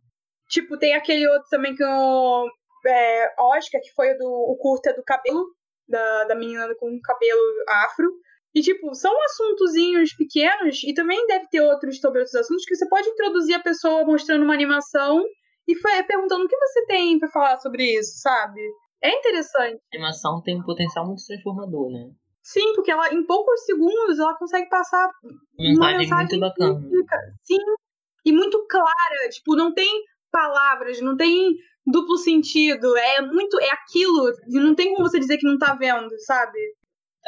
Tipo, 0.49 0.79
tem 0.79 0.95
aquele 0.95 1.27
outro 1.29 1.49
também 1.49 1.75
que 1.75 1.85
o 1.85 2.49
é, 2.87 3.35
Oscar, 3.39 3.81
que 3.81 3.93
foi 3.95 4.17
do, 4.17 4.27
o 4.27 4.57
curta 4.57 4.93
do 4.95 5.03
cabelo, 5.05 5.45
da, 5.89 6.25
da 6.25 6.35
menina 6.35 6.75
com 6.79 7.01
cabelo 7.03 7.41
afro. 7.69 8.11
E, 8.53 8.61
tipo, 8.61 8.93
são 8.95 9.13
assuntozinhos 9.25 10.13
pequenos, 10.15 10.83
e 10.83 10.93
também 10.93 11.25
deve 11.29 11.47
ter 11.49 11.61
outros 11.61 12.01
sobre 12.01 12.19
outros 12.19 12.35
assuntos, 12.35 12.65
que 12.65 12.75
você 12.75 12.89
pode 12.89 13.09
introduzir 13.09 13.55
a 13.55 13.63
pessoa 13.63 14.05
mostrando 14.05 14.43
uma 14.43 14.55
animação 14.55 15.23
e 15.69 15.77
foi, 15.77 16.03
perguntando 16.03 16.45
o 16.45 16.49
que 16.49 16.57
você 16.57 16.85
tem 16.87 17.17
para 17.17 17.31
falar 17.31 17.61
sobre 17.61 17.85
isso, 17.85 18.21
sabe? 18.21 18.61
É 19.01 19.17
interessante. 19.17 19.81
A 19.93 19.97
animação 19.97 20.43
tem 20.43 20.59
um 20.59 20.65
potencial 20.65 21.07
muito 21.07 21.25
transformador, 21.25 21.93
né? 21.93 22.11
Sim, 22.43 22.73
porque 22.75 22.91
ela, 22.91 23.13
em 23.13 23.25
poucos 23.25 23.65
segundos, 23.65 24.19
ela 24.19 24.37
consegue 24.37 24.69
passar 24.69 25.11
uma, 25.59 25.75
uma 25.75 25.99
mensagem 25.99 26.39
muito 26.39 26.41
bacana. 26.41 26.81
Sim, 27.43 27.59
e 28.25 28.33
muito 28.33 28.67
clara. 28.69 29.29
Tipo, 29.31 29.57
não 29.57 29.73
tem 29.75 30.05
palavras, 30.31 31.01
não 31.01 31.17
tem 31.17 31.55
duplo 31.87 32.17
sentido. 32.17 32.97
É 32.97 33.23
muito. 33.23 33.61
É 33.61 33.71
aquilo. 33.71 34.33
E 34.49 34.59
não 34.59 34.75
tem 34.75 34.95
como 34.95 35.09
você 35.09 35.19
dizer 35.19 35.39
que 35.39 35.47
não 35.47 35.59
tá 35.59 35.75
vendo, 35.75 36.09
sabe? 36.21 36.59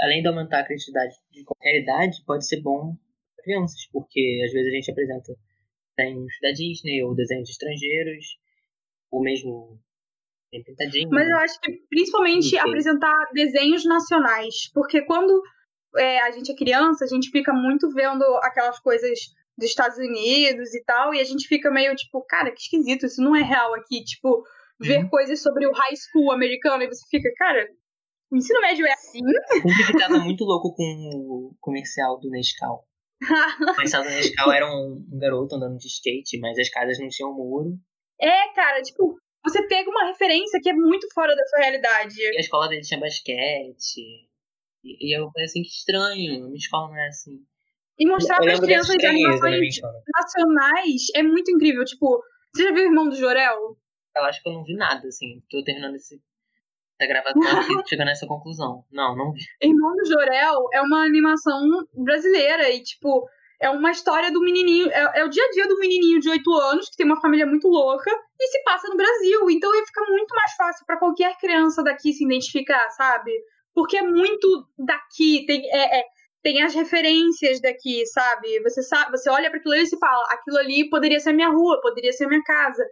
Além 0.01 0.23
de 0.23 0.29
aumentar 0.29 0.61
a 0.61 0.65
criatividade 0.65 1.15
de 1.31 1.45
qualquer 1.45 1.83
idade, 1.83 2.23
pode 2.27 2.47
ser 2.47 2.61
bom 2.63 2.97
para 3.37 3.45
crianças, 3.45 3.87
porque 3.93 4.41
às 4.45 4.53
vezes 4.53 4.69
a 4.69 4.75
gente 4.75 4.91
apresenta 4.91 5.33
desenhos 5.97 6.33
da 6.41 6.53
Disney 6.53 7.03
ou 7.03 7.15
desenhos 7.15 7.51
estrangeiros, 7.51 8.25
ou 9.11 9.23
mesmo 9.23 9.79
bem 10.53 10.63
pintadinho. 10.63 11.09
Mas 11.11 11.29
eu 11.29 11.37
acho 11.39 11.59
que 11.61 11.73
principalmente 11.89 12.57
apresentar 12.59 13.17
desenhos 13.33 13.85
nacionais, 13.85 14.71
porque 14.75 15.03
quando 15.03 15.43
é, 15.97 16.21
a 16.21 16.31
gente 16.31 16.53
é 16.53 16.57
criança, 16.57 17.05
a 17.05 17.09
gente 17.09 17.31
fica 17.31 17.53
muito 17.53 17.91
vendo 17.91 18.23
aquelas 18.43 18.79
coisas 18.79 19.19
dos 19.57 19.69
Estados 19.69 19.99
Unidos 19.99 20.75
e 20.75 20.85
tal, 20.85 21.15
e 21.15 21.21
a 21.21 21.25
gente 21.25 21.49
fica 21.49 21.71
meio 21.71 21.95
tipo, 21.95 22.23
cara, 22.27 22.51
que 22.51 22.61
esquisito, 22.61 23.07
isso 23.07 23.23
não 23.23 23.35
é 23.35 23.43
real 23.43 23.75
aqui. 23.75 24.05
Tipo, 24.05 24.43
ver 24.81 24.99
uhum. 24.99 25.09
coisas 25.09 25.43
sobre 25.43 25.67
o 25.67 25.73
high 25.73 25.97
school 25.97 26.33
americano, 26.33 26.83
e 26.83 26.89
você 26.89 27.05
fica, 27.11 27.31
cara, 27.37 27.67
o 28.31 28.37
ensino 28.37 28.61
médio 28.61 28.87
é 28.87 28.93
assim? 28.93 29.21
Sempre 29.53 29.85
ficava 29.85 30.19
muito 30.19 30.45
louco 30.45 30.75
com 30.75 30.83
o 30.83 31.57
comercial 31.61 32.19
do 32.19 32.31
Nescau. 32.31 32.85
o 33.61 33.75
comercial 33.75 34.03
do 34.03 34.09
Nescau 34.09 34.51
era 34.51 34.67
um, 34.67 35.07
um 35.13 35.19
garoto 35.19 35.55
andando 35.55 35.77
de 35.77 35.87
skate, 35.87 36.41
mas 36.41 36.59
as 36.59 36.69
casas 36.71 36.99
não 36.99 37.09
tinham 37.09 37.35
muro. 37.35 37.79
É, 38.21 38.53
cara, 38.55 38.81
tipo, 38.83 39.17
você 39.45 39.67
pega 39.67 39.91
uma 39.91 40.07
referência 40.07 40.61
que 40.63 40.71
é 40.71 40.73
muito 40.73 41.07
fora 41.13 41.35
da 41.35 41.45
sua 41.47 41.61
realidade. 41.61 42.15
E 42.21 42.37
a 42.37 42.41
escola 42.41 42.69
dele 42.69 42.83
tinha 42.83 43.01
basquete. 43.01 44.29
E, 44.85 45.09
e 45.09 45.17
eu 45.17 45.31
falei 45.33 45.47
assim, 45.47 45.63
que 45.63 45.69
estranho, 45.69 46.45
minha 46.47 46.57
escola 46.57 46.89
não 46.89 46.97
é 46.97 47.09
assim. 47.09 47.39
E 47.99 48.07
mostrar 48.07 48.39
para 48.39 48.53
as 48.53 48.61
crianças 48.61 48.97
de 48.97 49.07
animações 49.07 49.77
nacionais 50.15 51.03
é 51.15 51.23
muito 51.23 51.51
incrível. 51.51 51.85
Tipo, 51.85 52.23
você 52.55 52.65
já 52.65 52.73
viu 52.73 52.85
o 52.85 52.87
Irmão 52.87 53.09
do 53.09 53.17
Jorel? 53.17 53.77
Eu 54.17 54.25
acho 54.25 54.43
que 54.43 54.49
eu 54.49 54.53
não 54.53 54.65
vi 54.65 54.75
nada, 54.75 55.07
assim. 55.07 55.43
Tô 55.51 55.63
terminando 55.63 55.97
esse, 55.97 56.21
essa 57.01 57.09
gravação 57.09 57.61
aqui, 57.61 57.73
chegando 57.89 58.07
nessa 58.07 58.27
conclusão. 58.27 58.85
Não, 58.91 59.17
não 59.17 59.33
vi. 59.33 59.41
Irmão 59.61 59.95
do 59.97 60.07
Jorel 60.07 60.69
é 60.73 60.81
uma 60.83 61.05
animação 61.05 61.63
brasileira 61.95 62.71
e, 62.71 62.83
tipo, 62.83 63.29
é 63.63 63.71
uma 63.71 63.93
história 63.93 64.31
do 64.33 64.41
menininho. 64.41 64.91
É, 64.91 65.21
é, 65.21 65.25
o 65.25 65.29
dia 65.29 65.45
a 65.45 65.51
dia 65.51 65.69
do 65.69 65.79
menininho 65.79 66.19
de 66.19 66.29
8 66.29 66.53
anos, 66.55 66.89
que 66.91 66.97
tem 66.97 67.07
uma 67.07 67.21
família 67.21 67.47
muito 67.47 67.69
louca, 67.69 68.11
e 68.39 68.47
se 68.49 68.63
passa 68.65 68.89
no 68.89 68.97
Brasil. 68.97 69.49
Então 69.49 69.75
ia 69.75 69.87
ficar 69.87 70.05
muito 70.09 70.35
mais 70.35 70.53
fácil 70.55 70.85
para 70.85 70.99
qualquer 70.99 71.39
criança 71.39 71.83
daqui 71.83 72.13
se 72.13 72.25
identificar, 72.25 72.91
sabe? 72.91 73.33
Porque 73.73 73.97
é 73.97 74.03
muito 74.03 74.67
daqui, 74.77 75.47
tem, 75.47 75.65
é, 75.71 76.01
é, 76.01 76.05
tem 76.43 76.61
as 76.63 76.75
referências 76.75 77.61
daqui, 77.61 78.05
sabe? 78.07 78.61
Você 78.65 78.83
sabe, 78.83 79.17
você 79.17 79.31
olha 79.31 79.49
para 79.49 79.61
aquilo 79.61 79.75
ali 79.75 79.85
e 79.85 79.87
se 79.87 79.99
fala, 79.99 80.25
aquilo 80.31 80.59
ali 80.59 80.91
poderia 80.91 81.21
ser 81.21 81.33
minha 81.33 81.49
rua, 81.49 81.81
poderia 81.81 82.13
ser 82.13 82.27
minha 82.27 82.43
casa. 82.43 82.85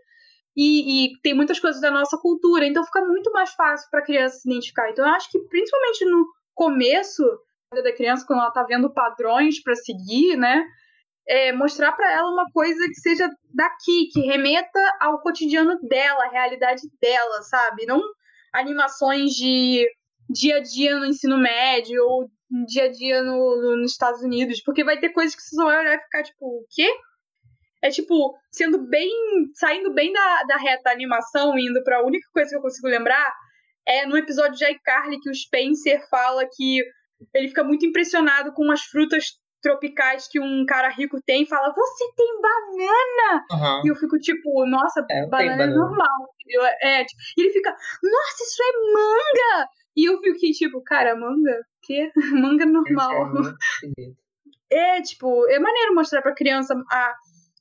E, 0.57 1.07
e, 1.07 1.21
tem 1.23 1.35
muitas 1.35 1.59
coisas 1.59 1.81
da 1.81 1.91
nossa 1.91 2.17
cultura, 2.19 2.67
então 2.67 2.85
fica 2.85 3.05
muito 3.05 3.33
mais 3.33 3.53
fácil 3.55 3.89
para 3.91 4.01
a 4.01 4.05
criança 4.05 4.39
se 4.39 4.49
identificar. 4.49 4.89
Então 4.91 5.05
eu 5.07 5.15
acho 5.15 5.31
que 5.31 5.39
principalmente 5.41 6.05
no 6.05 6.27
começo 6.55 7.25
da 7.71 7.95
criança 7.95 8.25
quando 8.27 8.41
ela 8.41 8.51
tá 8.51 8.65
vendo 8.65 8.93
padrões 8.93 9.63
para 9.63 9.77
seguir, 9.77 10.37
né? 10.37 10.65
É, 11.29 11.53
mostrar 11.53 11.93
para 11.93 12.11
ela 12.13 12.29
uma 12.29 12.51
coisa 12.53 12.85
que 12.89 12.95
seja 12.95 13.31
daqui, 13.55 14.09
que 14.13 14.21
remeta 14.21 14.81
ao 15.01 15.21
cotidiano 15.21 15.79
dela, 15.83 16.25
à 16.25 16.31
realidade 16.31 16.83
dela, 17.01 17.43
sabe? 17.43 17.87
Não 17.87 18.03
animações 18.53 19.31
de 19.31 19.87
dia 20.29 20.57
a 20.57 20.61
dia 20.61 20.99
no 20.99 21.07
ensino 21.07 21.39
médio 21.39 22.03
ou 22.03 22.29
dia 22.67 22.87
a 22.87 22.91
dia 22.91 23.23
no, 23.23 23.63
no, 23.63 23.77
nos 23.77 23.93
Estados 23.93 24.21
Unidos, 24.23 24.61
porque 24.63 24.83
vai 24.83 24.99
ter 24.99 25.11
coisas 25.11 25.37
que 25.37 25.43
você 25.43 25.55
só 25.55 25.65
vai 25.65 25.79
olhar 25.79 25.95
e 25.95 26.03
ficar 26.03 26.25
tipo, 26.25 26.45
o 26.45 26.67
quê? 26.69 26.91
É 27.83 27.91
tipo, 27.91 28.37
sendo 28.51 28.79
bem. 28.89 29.09
saindo 29.55 29.95
bem 29.95 30.13
da, 30.13 30.43
da 30.43 30.57
reta 30.57 30.91
animação, 30.91 31.57
indo 31.57 31.83
pra 31.85 32.05
única 32.05 32.29
coisa 32.33 32.51
que 32.51 32.57
eu 32.57 32.63
consigo 32.63 32.89
lembrar, 32.89 33.33
é 33.87 34.05
no 34.07 34.17
episódio 34.17 34.59
de 34.59 34.65
iCarly 34.65 35.21
que 35.21 35.31
o 35.31 35.35
Spencer 35.35 36.05
fala 36.11 36.45
que 36.53 36.83
ele 37.35 37.49
fica 37.49 37.65
muito 37.65 37.87
impressionado 37.87 38.53
com 38.53 38.71
as 38.71 38.83
frutas 38.83 39.39
tropicais 39.63 40.27
que 40.29 40.41
um 40.41 40.65
cara 40.67 40.89
rico 40.89 41.21
tem 41.25 41.43
e 41.43 41.47
fala: 41.47 41.73
Você 41.75 42.13
tem 42.17 42.41
banana? 42.41 43.45
Uhum. 43.53 43.83
E 43.85 43.89
eu 43.89 43.97
fico 43.97 44.19
tipo: 44.19 44.67
Nossa, 44.67 45.05
é, 45.11 45.27
banana, 45.27 45.57
banana, 45.57 45.73
é 45.73 45.75
normal. 45.75 46.35
É, 46.83 47.05
tipo, 47.05 47.23
e 47.37 47.43
ele 47.43 47.51
fica: 47.51 47.71
Nossa, 47.71 48.43
isso 48.43 48.63
é 48.63 48.93
manga! 48.93 49.69
E 49.97 50.05
eu 50.09 50.21
fico 50.21 50.39
tipo: 50.53 50.83
Cara, 50.83 51.15
manga? 51.15 51.61
Que? 51.83 52.11
manga 52.35 52.67
normal. 52.67 53.33
É, 54.73 54.97
é, 54.99 55.03
tipo, 55.03 55.47
é 55.49 55.59
maneiro 55.59 55.95
mostrar 55.95 56.23
pra 56.23 56.35
criança 56.35 56.75
a, 56.91 57.15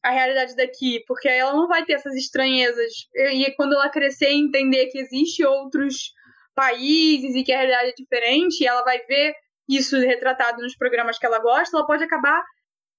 a 0.03 0.09
realidade 0.11 0.55
daqui, 0.55 1.03
porque 1.07 1.27
ela 1.27 1.53
não 1.53 1.67
vai 1.67 1.85
ter 1.85 1.93
essas 1.93 2.15
estranhezas. 2.15 2.91
E 3.13 3.51
quando 3.55 3.73
ela 3.73 3.89
crescer 3.89 4.31
e 4.31 4.39
entender 4.39 4.87
que 4.87 4.99
existe 4.99 5.45
outros 5.45 6.13
países 6.55 7.35
e 7.35 7.43
que 7.43 7.53
a 7.53 7.57
realidade 7.57 7.89
é 7.89 7.93
diferente, 7.93 8.65
ela 8.65 8.83
vai 8.83 8.99
ver 9.05 9.33
isso 9.69 9.97
retratado 9.97 10.61
nos 10.61 10.75
programas 10.75 11.19
que 11.19 11.25
ela 11.25 11.39
gosta, 11.39 11.77
ela 11.77 11.85
pode 11.85 12.03
acabar 12.03 12.43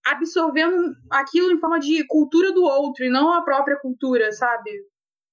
absorvendo 0.06 0.94
aquilo 1.10 1.52
em 1.52 1.58
forma 1.58 1.78
de 1.78 2.06
cultura 2.06 2.52
do 2.52 2.62
outro 2.62 3.04
e 3.04 3.10
não 3.10 3.32
a 3.32 3.42
própria 3.42 3.78
cultura, 3.78 4.32
sabe? 4.32 4.70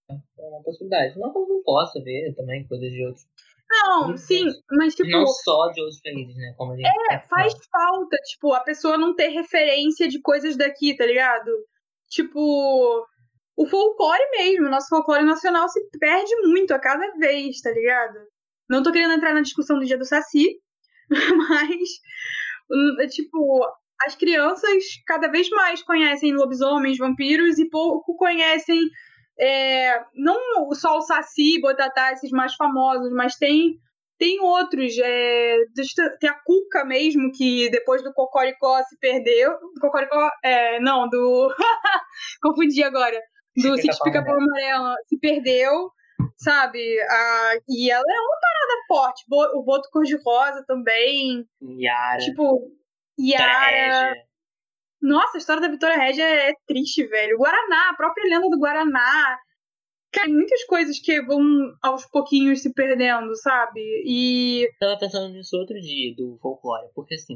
é 0.09 0.43
uma 0.47 0.63
possibilidade. 0.63 1.17
Não 1.19 1.31
que 1.31 1.37
eu 1.37 1.47
não 1.47 1.61
possa 1.63 2.01
ver 2.01 2.33
também 2.35 2.67
coisas 2.67 2.89
de 2.89 3.05
outros. 3.05 3.25
Não, 3.69 4.15
sim, 4.15 4.45
mas 4.71 4.95
tipo. 4.95 5.09
Não 5.09 5.27
só 5.27 5.67
de 5.71 5.81
outros 5.81 5.99
países, 6.01 6.35
né? 6.37 6.53
Como 6.57 6.71
a 6.71 6.75
gente 6.77 6.87
é, 7.11 7.19
faz 7.27 7.53
falta, 7.69 8.15
tipo, 8.25 8.53
a 8.53 8.61
pessoa 8.61 8.97
não 8.97 9.13
ter 9.13 9.27
referência 9.27 10.07
de 10.07 10.21
coisas 10.21 10.55
daqui, 10.55 10.95
tá 10.95 11.05
ligado? 11.05 11.51
Tipo, 12.09 13.05
o 13.57 13.65
folclore 13.65 14.31
mesmo, 14.31 14.69
nosso 14.69 14.87
folclore 14.87 15.25
nacional 15.25 15.67
se 15.67 15.81
perde 15.99 16.33
muito 16.43 16.73
a 16.73 16.79
cada 16.79 17.11
vez, 17.17 17.59
tá 17.59 17.71
ligado? 17.71 18.19
Não 18.69 18.81
tô 18.81 18.91
querendo 18.91 19.13
entrar 19.13 19.33
na 19.33 19.41
discussão 19.41 19.77
do 19.77 19.85
dia 19.85 19.97
do 19.97 20.05
Saci, 20.05 20.57
mas, 21.49 21.89
hum, 22.69 22.95
é, 22.99 23.07
tipo, 23.07 23.65
as 24.05 24.15
crianças 24.15 24.83
cada 25.05 25.27
vez 25.27 25.49
mais 25.49 25.81
conhecem 25.83 26.33
lobisomens, 26.33 26.97
vampiros 26.97 27.57
e 27.57 27.69
pouco 27.69 28.15
conhecem 28.15 28.79
é, 29.39 30.03
não 30.15 30.73
só 30.73 30.97
o 30.97 31.01
Saci, 31.01 31.59
Botatá, 31.61 32.11
esses 32.11 32.31
mais 32.31 32.55
famosos, 32.55 33.11
mas 33.11 33.35
tem 33.35 33.79
tem 34.19 34.39
outros, 34.41 34.97
é, 34.97 35.57
tem 36.19 36.29
a 36.29 36.33
Cuca 36.43 36.83
mesmo, 36.83 37.31
que 37.31 37.69
depois 37.69 38.01
do 38.03 38.11
Cocoricó 38.11 38.81
se 38.83 38.97
perdeu. 38.97 39.55
Cocoricó, 39.79 40.31
é, 40.43 40.79
não, 40.79 41.07
do. 41.07 41.53
Confundi 42.41 42.83
agora. 42.83 43.19
Do 43.55 43.75
Sítio 43.75 44.03
Pica-Pau 44.03 44.35
Amarelo 44.35 44.95
se 45.07 45.19
perdeu, 45.19 45.91
sabe? 46.35 46.99
Ah, 47.09 47.53
e 47.67 47.91
ela 47.91 48.03
é 48.07 48.19
uma 48.19 48.37
parada 48.67 48.85
forte. 48.87 49.25
O 49.29 49.63
Boto 49.63 49.89
Cor-de-Rosa 49.91 50.63
também. 50.67 51.47
Yara. 51.61 52.19
Tipo, 52.19 52.71
Yara. 53.19 54.13
Nossa, 55.01 55.37
a 55.37 55.39
história 55.39 55.61
da 55.61 55.69
Vitória 55.69 55.97
Régia 55.97 56.23
é 56.23 56.53
triste, 56.65 57.05
velho. 57.07 57.37
Guaraná, 57.37 57.91
a 57.91 57.95
própria 57.95 58.23
lenda 58.23 58.49
do 58.49 58.59
Guaraná. 58.59 59.39
Cara, 60.11 60.29
muitas 60.29 60.63
coisas 60.65 60.99
que 60.99 61.21
vão 61.21 61.41
aos 61.81 62.05
pouquinhos 62.05 62.61
se 62.61 62.73
perdendo, 62.73 63.35
sabe? 63.35 63.81
E. 64.05 64.67
Tava 64.79 64.97
pensando 64.97 65.31
nisso 65.33 65.55
outro 65.57 65.79
dia, 65.79 66.15
do 66.15 66.37
folclore, 66.41 66.89
porque 66.95 67.15
assim, 67.15 67.35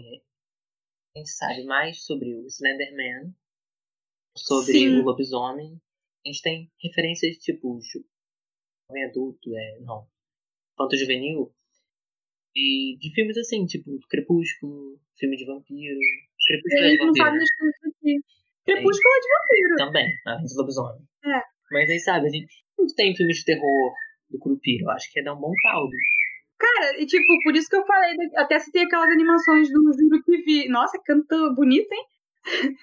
a 1.15 1.19
gente 1.19 1.29
sabe 1.29 1.63
mais 1.65 2.03
sobre 2.03 2.33
o 2.33 2.47
Slenderman, 2.47 3.35
sobre 4.35 4.71
Sim. 4.71 4.99
o 4.99 5.03
lobisomem. 5.03 5.79
A 6.25 6.29
gente 6.29 6.41
tem 6.41 6.71
referências 6.81 7.37
tipo 7.37 7.79
jovem 7.81 9.05
adulto, 9.05 9.55
é. 9.55 9.79
não. 9.81 10.07
Fanto 10.81 10.97
juvenil. 10.97 11.51
E 12.55 12.97
de 12.99 13.13
filmes 13.13 13.37
assim, 13.37 13.65
tipo 13.65 13.97
Crepúsculo, 14.09 14.99
filme 15.17 15.37
de 15.37 15.45
vampiro. 15.45 15.99
Crepúsculo 16.47 16.83
é 16.83 16.89
de 16.89 16.97
vampiro. 16.97 17.27
Não 17.27 17.33
né? 17.33 18.19
Crepúsculo 18.65 19.15
é 19.15 19.19
de 19.19 19.27
vampiro. 19.29 19.75
Também, 19.77 20.07
além 20.25 20.45
de 20.45 20.57
lobisomem. 20.57 21.01
É. 21.25 21.41
Mas 21.71 21.89
aí, 21.89 21.99
sabe, 21.99 22.27
a 22.27 22.29
gente 22.29 22.53
não 22.77 22.87
tem 22.87 23.15
filmes 23.15 23.37
de 23.37 23.45
terror 23.45 23.93
do 24.29 24.39
Curupira. 24.39 24.83
Eu 24.83 24.89
acho 24.89 25.11
que 25.11 25.19
ia 25.19 25.23
dar 25.23 25.33
um 25.35 25.39
bom 25.39 25.53
caldo. 25.63 25.91
Cara, 26.57 26.99
e 26.99 27.05
tipo, 27.05 27.43
por 27.43 27.55
isso 27.55 27.69
que 27.69 27.75
eu 27.75 27.85
falei, 27.85 28.15
até 28.35 28.59
se 28.59 28.71
tem 28.71 28.83
aquelas 28.83 29.09
animações 29.09 29.69
do 29.71 29.93
Juro 29.93 30.23
que 30.23 30.37
Vi. 30.43 30.67
Nossa, 30.67 30.99
canta 31.03 31.35
bonito, 31.55 31.91
hein? 31.91 32.05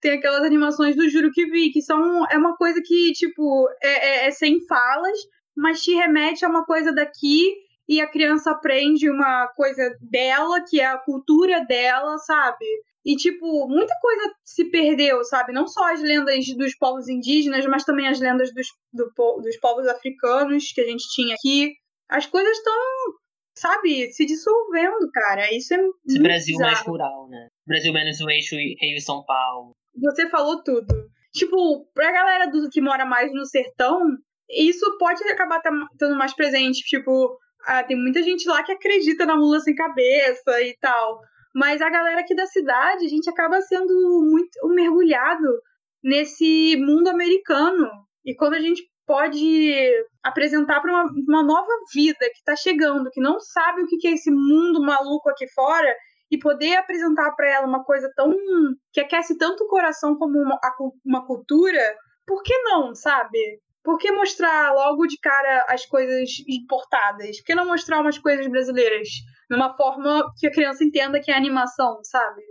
tem 0.00 0.12
aquelas 0.12 0.42
animações 0.42 0.96
do 0.96 1.08
Juro 1.08 1.30
que 1.32 1.46
Vi, 1.46 1.70
que 1.70 1.82
são. 1.82 2.26
É 2.30 2.38
uma 2.38 2.56
coisa 2.56 2.80
que, 2.84 3.12
tipo, 3.12 3.68
é, 3.82 3.88
é, 3.88 4.26
é 4.26 4.30
sem 4.30 4.64
falas, 4.66 5.18
mas 5.56 5.82
te 5.82 5.94
remete 5.94 6.44
a 6.44 6.48
uma 6.48 6.64
coisa 6.64 6.92
daqui 6.92 7.54
e 7.88 8.00
a 8.00 8.06
criança 8.06 8.50
aprende 8.50 9.10
uma 9.10 9.46
coisa 9.48 9.96
dela, 10.00 10.62
que 10.68 10.80
é 10.80 10.86
a 10.86 10.98
cultura 10.98 11.64
dela, 11.64 12.16
sabe? 12.18 12.64
E, 13.04 13.16
tipo, 13.16 13.68
muita 13.68 13.94
coisa 14.00 14.34
se 14.42 14.64
perdeu, 14.70 15.22
sabe? 15.24 15.52
Não 15.52 15.66
só 15.66 15.92
as 15.92 16.00
lendas 16.00 16.46
dos 16.56 16.74
povos 16.76 17.06
indígenas, 17.06 17.66
mas 17.66 17.84
também 17.84 18.08
as 18.08 18.18
lendas 18.18 18.52
dos, 18.54 18.66
do, 18.92 19.12
dos 19.42 19.56
povos 19.58 19.86
africanos 19.86 20.72
que 20.72 20.80
a 20.80 20.86
gente 20.86 21.04
tinha 21.14 21.34
aqui. 21.34 21.74
As 22.08 22.24
coisas 22.24 22.56
estão, 22.56 22.74
sabe, 23.58 24.10
se 24.10 24.24
dissolvendo, 24.24 25.10
cara. 25.12 25.54
Isso 25.54 25.74
é 25.74 25.86
Esse 26.06 26.18
Brasil 26.18 26.56
bizarro. 26.56 26.72
mais 26.72 26.86
rural, 26.86 27.28
né? 27.28 27.48
Brasil 27.66 27.92
menos 27.92 28.20
o 28.20 28.30
eixo 28.30 28.56
Rio-São 28.56 29.22
Paulo. 29.26 29.72
Você 30.00 30.28
falou 30.30 30.62
tudo. 30.62 30.86
Tipo, 31.34 31.86
pra 31.92 32.10
galera 32.10 32.46
do 32.46 32.70
que 32.70 32.80
mora 32.80 33.04
mais 33.04 33.30
no 33.34 33.44
sertão, 33.44 34.00
isso 34.48 34.96
pode 34.98 35.22
acabar 35.24 35.60
estando 35.92 36.16
mais 36.16 36.34
presente. 36.34 36.84
Tipo, 36.84 37.38
ah, 37.66 37.82
tem 37.82 37.96
muita 37.96 38.22
gente 38.22 38.48
lá 38.48 38.62
que 38.62 38.72
acredita 38.72 39.26
na 39.26 39.36
mula 39.36 39.60
sem 39.60 39.74
cabeça 39.74 40.60
e 40.62 40.76
tal. 40.80 41.20
Mas 41.54 41.80
a 41.80 41.88
galera 41.88 42.20
aqui 42.20 42.34
da 42.34 42.46
cidade, 42.46 43.06
a 43.06 43.08
gente 43.08 43.30
acaba 43.30 43.60
sendo 43.60 43.94
muito 44.22 44.68
mergulhado 44.74 45.48
nesse 46.02 46.76
mundo 46.76 47.08
americano. 47.08 47.88
E 48.24 48.34
quando 48.34 48.54
a 48.54 48.60
gente 48.60 48.82
pode 49.06 49.92
apresentar 50.22 50.80
para 50.80 50.90
uma, 50.90 51.12
uma, 51.28 51.42
nova 51.42 51.72
vida 51.92 52.18
que 52.18 52.38
está 52.38 52.56
chegando, 52.56 53.10
que 53.10 53.20
não 53.20 53.38
sabe 53.38 53.82
o 53.82 53.86
que 53.86 54.08
é 54.08 54.12
esse 54.12 54.30
mundo 54.30 54.82
maluco 54.82 55.28
aqui 55.28 55.46
fora, 55.48 55.94
e 56.30 56.38
poder 56.38 56.76
apresentar 56.76 57.30
para 57.32 57.48
ela 57.48 57.66
uma 57.66 57.84
coisa 57.84 58.10
tão. 58.16 58.34
que 58.92 59.00
aquece 59.00 59.36
tanto 59.38 59.64
o 59.64 59.68
coração 59.68 60.16
como 60.16 60.38
uma, 60.38 60.58
uma 61.04 61.26
cultura, 61.26 61.96
por 62.26 62.42
que 62.42 62.56
não, 62.62 62.94
sabe? 62.94 63.38
Por 63.84 63.98
que 63.98 64.10
mostrar 64.10 64.72
logo 64.72 65.06
de 65.06 65.18
cara 65.18 65.66
as 65.68 65.84
coisas 65.84 66.30
importadas? 66.48 67.36
Por 67.38 67.44
que 67.44 67.54
não 67.54 67.66
mostrar 67.66 68.00
umas 68.00 68.18
coisas 68.18 68.46
brasileiras? 68.48 69.08
Numa 69.50 69.76
forma 69.76 70.24
que 70.38 70.46
a 70.46 70.50
criança 70.50 70.82
entenda 70.82 71.20
que 71.20 71.30
é 71.30 71.36
animação, 71.36 72.00
sabe? 72.02 72.42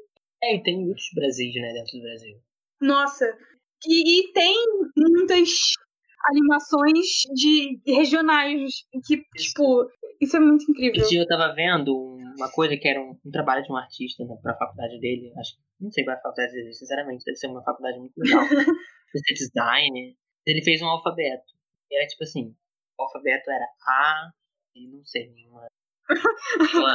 É, 0.43 0.55
e 0.55 0.61
tem 0.61 0.79
muitos 0.79 1.05
Brasis, 1.15 1.55
né, 1.55 1.73
dentro 1.73 1.97
do 1.97 2.03
Brasil. 2.03 2.37
Nossa. 2.79 3.25
E, 3.87 4.19
e 4.19 4.31
tem 4.33 4.55
muitas 4.95 5.49
animações 6.29 7.07
de 7.33 7.79
regionais 7.87 8.71
que, 9.05 9.15
isso. 9.35 9.47
tipo, 9.47 9.89
isso 10.21 10.37
é 10.37 10.39
muito 10.39 10.69
incrível. 10.69 11.01
Esse 11.01 11.09
dia 11.09 11.21
eu 11.21 11.27
tava 11.27 11.53
vendo 11.55 12.15
uma 12.37 12.51
coisa 12.51 12.77
que 12.77 12.87
era 12.87 13.01
um, 13.01 13.17
um 13.25 13.31
trabalho 13.31 13.63
de 13.63 13.71
um 13.71 13.75
artista 13.75 14.23
né, 14.23 14.35
pra 14.41 14.55
faculdade 14.55 14.99
dele. 14.99 15.33
Acho 15.37 15.55
não 15.79 15.91
sei 15.91 16.03
qual 16.03 16.15
é 16.15 16.19
a 16.19 16.21
faculdade 16.21 16.53
dele, 16.53 16.73
sinceramente, 16.73 17.25
deve 17.25 17.37
ser 17.37 17.47
uma 17.47 17.63
faculdade 17.63 17.99
muito 17.99 18.13
legal. 18.17 18.43
deve 18.47 19.25
ser 19.25 19.33
design, 19.33 20.15
ele 20.45 20.61
fez 20.61 20.81
um 20.81 20.87
alfabeto. 20.87 21.53
Era 21.91 22.07
tipo 22.07 22.23
assim, 22.23 22.55
o 22.97 23.03
alfabeto 23.03 23.49
era 23.49 23.65
A, 23.87 24.31
e 24.75 24.87
não 24.87 25.03
sei, 25.05 25.29
nenhuma. 25.31 25.67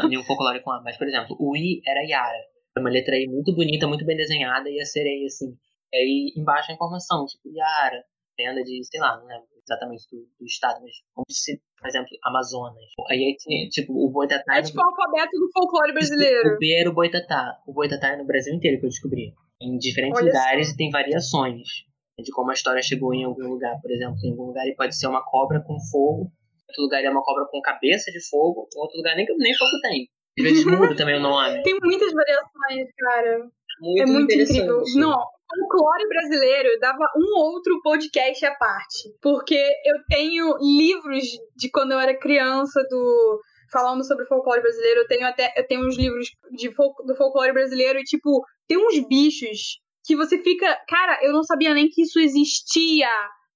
nenhum 0.09 0.25
folclore 0.25 0.63
com 0.63 0.73
A. 0.73 0.83
Mas, 0.83 0.97
por 0.97 1.07
exemplo, 1.07 1.37
o 1.39 1.57
I 1.57 1.81
era 1.87 2.03
Yara. 2.03 2.39
Foi 2.75 2.83
uma 2.83 2.91
letra 2.91 3.17
I 3.17 3.27
muito 3.27 3.55
bonita, 3.55 3.87
muito 3.87 4.05
bem 4.05 4.17
desenhada, 4.17 4.69
e 4.69 4.81
a 4.81 4.85
sereia, 4.85 5.27
assim. 5.27 5.57
E 5.93 5.97
aí 5.97 6.33
embaixo 6.37 6.71
a 6.71 6.75
informação, 6.75 7.25
tipo, 7.27 7.49
Yara, 7.49 8.05
lenda 8.39 8.63
de, 8.63 8.85
sei 8.85 9.01
lá, 9.01 9.19
não 9.19 9.27
lembro 9.27 9.49
exatamente 9.63 10.05
do, 10.11 10.29
do 10.39 10.47
estado, 10.47 10.81
mas 10.83 10.93
como 11.15 11.27
se, 11.31 11.61
por 11.79 11.89
exemplo, 11.89 12.09
Amazonas. 12.25 12.85
Aí 13.11 13.37
tinha, 13.39 13.69
tipo, 13.69 13.93
o 13.93 14.11
Boitatá. 14.11 14.59
É 14.59 14.63
tipo 14.63 14.81
o 14.81 14.85
alfabeto 14.85 15.39
do 15.39 15.51
folclore 15.53 15.93
brasileiro. 15.93 16.55
O 16.55 16.59
B 16.59 16.73
era 16.73 16.91
o 16.91 16.95
Boitatá. 16.95 17.63
O 17.67 17.73
Boitatá 17.73 18.09
é 18.09 18.17
no 18.17 18.27
Brasil 18.27 18.55
inteiro 18.55 18.79
que 18.81 18.87
eu 18.87 18.91
descobri. 18.91 19.35
Em 19.61 19.77
diferentes 19.77 20.21
Olha 20.21 20.27
lugares 20.27 20.71
e 20.71 20.77
tem 20.77 20.91
variações 20.91 21.89
de 22.23 22.31
como 22.33 22.51
a 22.51 22.55
história 22.55 22.83
chegou 22.83 23.15
em 23.15 23.25
algum 23.25 23.49
lugar. 23.49 23.81
Por 23.81 23.91
exemplo, 23.91 24.17
em 24.25 24.31
algum 24.31 24.47
lugar 24.47 24.65
ele 24.65 24.75
pode 24.75 24.97
ser 24.97 25.07
uma 25.07 25.25
cobra 25.25 25.61
com 25.61 25.79
fogo, 25.91 26.25
em 26.25 26.71
outro 26.71 26.83
lugar 26.83 26.99
ele 26.99 27.09
é 27.09 27.11
uma 27.11 27.23
cobra 27.23 27.47
com 27.51 27.61
cabeça 27.61 28.11
de 28.11 28.21
fogo, 28.29 28.69
em 28.75 28.81
outro 28.81 28.97
lugar 28.97 29.17
nem, 29.17 29.27
nem 29.39 29.55
fogo 29.57 29.81
tem. 29.83 30.09
Às 30.39 30.45
vezes 30.45 30.65
muda 30.67 30.97
também 30.97 31.17
o 31.17 31.21
nome. 31.21 31.63
Tem 31.63 31.77
muitas 31.83 32.13
variações, 32.13 32.89
cara. 32.97 33.49
Muito 33.81 34.03
é 34.03 34.07
muito 34.07 34.35
incrível. 34.35 34.83
Não, 34.97 35.17
folclore 35.49 36.09
brasileiro 36.09 36.79
dava 36.81 37.05
um 37.17 37.39
outro 37.39 37.81
podcast 37.83 38.45
à 38.45 38.55
parte. 38.55 39.15
Porque 39.23 39.61
eu 39.85 39.95
tenho 40.09 40.57
livros 40.61 41.25
de 41.57 41.71
quando 41.71 41.93
eu 41.93 42.01
era 42.01 42.19
criança 42.19 42.83
do 42.91 43.41
falando 43.71 44.05
sobre 44.05 44.27
folclore 44.27 44.63
brasileiro. 44.63 45.01
Eu 45.01 45.07
tenho 45.07 45.27
até 45.27 45.53
eu 45.57 45.67
tenho 45.67 45.87
uns 45.87 45.97
livros 45.97 46.29
de 46.51 46.69
do 46.69 47.17
folclore 47.17 47.53
brasileiro 47.53 47.99
e 47.99 48.05
tipo, 48.05 48.45
tem 48.67 48.79
uns 48.79 49.07
bichos 49.07 49.79
que 50.09 50.17
você 50.17 50.43
fica, 50.43 50.67
cara, 50.89 51.19
eu 51.23 51.35
não 51.35 51.43
sabia 51.43 51.75
nem 51.75 51.91
que 51.91 52.01
isso 52.01 52.19
existia. 52.19 53.11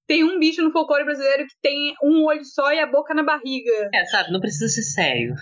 Tem 0.06 0.22
um 0.22 0.38
bicho 0.38 0.60
no 0.62 0.70
folclore 0.70 1.04
brasileiro 1.04 1.46
que 1.46 1.56
tem 1.62 1.94
um 2.04 2.26
olho 2.26 2.44
só 2.44 2.70
e 2.70 2.78
a 2.78 2.86
boca 2.86 3.14
na 3.14 3.22
barriga. 3.22 3.88
É, 3.94 4.04
sabe, 4.04 4.30
não 4.30 4.38
precisa 4.38 4.68
ser 4.68 4.82
sério. 4.82 5.34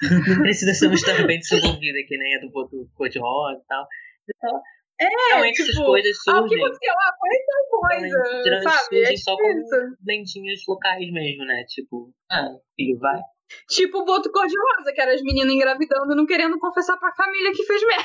não 0.28 0.42
precisa 0.42 0.74
ser 0.74 0.86
uma 0.86 0.96
história 0.96 1.24
bem 1.24 1.38
desenvolvida, 1.38 1.98
que 2.04 2.18
nem 2.18 2.34
a 2.34 2.40
do 2.40 2.50
cor-de-rosa 2.96 3.60
e 3.62 3.66
tal. 3.68 3.86
Então, 4.28 4.60
é, 5.00 5.06
Realmente 5.28 5.54
tipo, 5.54 5.70
essas 5.70 5.84
coisas 5.84 6.16
surgem. 6.20 6.42
Ah, 6.42 6.44
o 6.44 6.48
que 6.48 6.56
aconteceu? 6.56 6.94
Ah, 6.98 7.12
foi 7.20 7.38
tal 7.46 7.80
coisa, 7.80 8.62
sabe? 8.62 8.84
Surgem 8.84 9.14
é 9.14 9.16
só 9.16 9.36
como 9.36 9.96
lentinhas 10.04 10.60
locais 10.66 11.12
mesmo, 11.12 11.44
né? 11.44 11.64
Tipo, 11.68 12.12
ah, 12.28 12.56
filho, 12.74 12.98
vai. 12.98 13.20
Tipo 13.68 13.98
o 13.98 14.04
boto 14.04 14.30
cor-de-rosa, 14.30 14.92
que 14.94 15.00
era 15.00 15.14
as 15.14 15.22
meninas 15.22 15.52
engravidando 15.52 16.14
não 16.14 16.26
querendo 16.26 16.58
confessar 16.58 16.96
pra 16.98 17.14
família 17.14 17.52
que 17.52 17.64
fez 17.64 17.82
merda. 17.86 18.04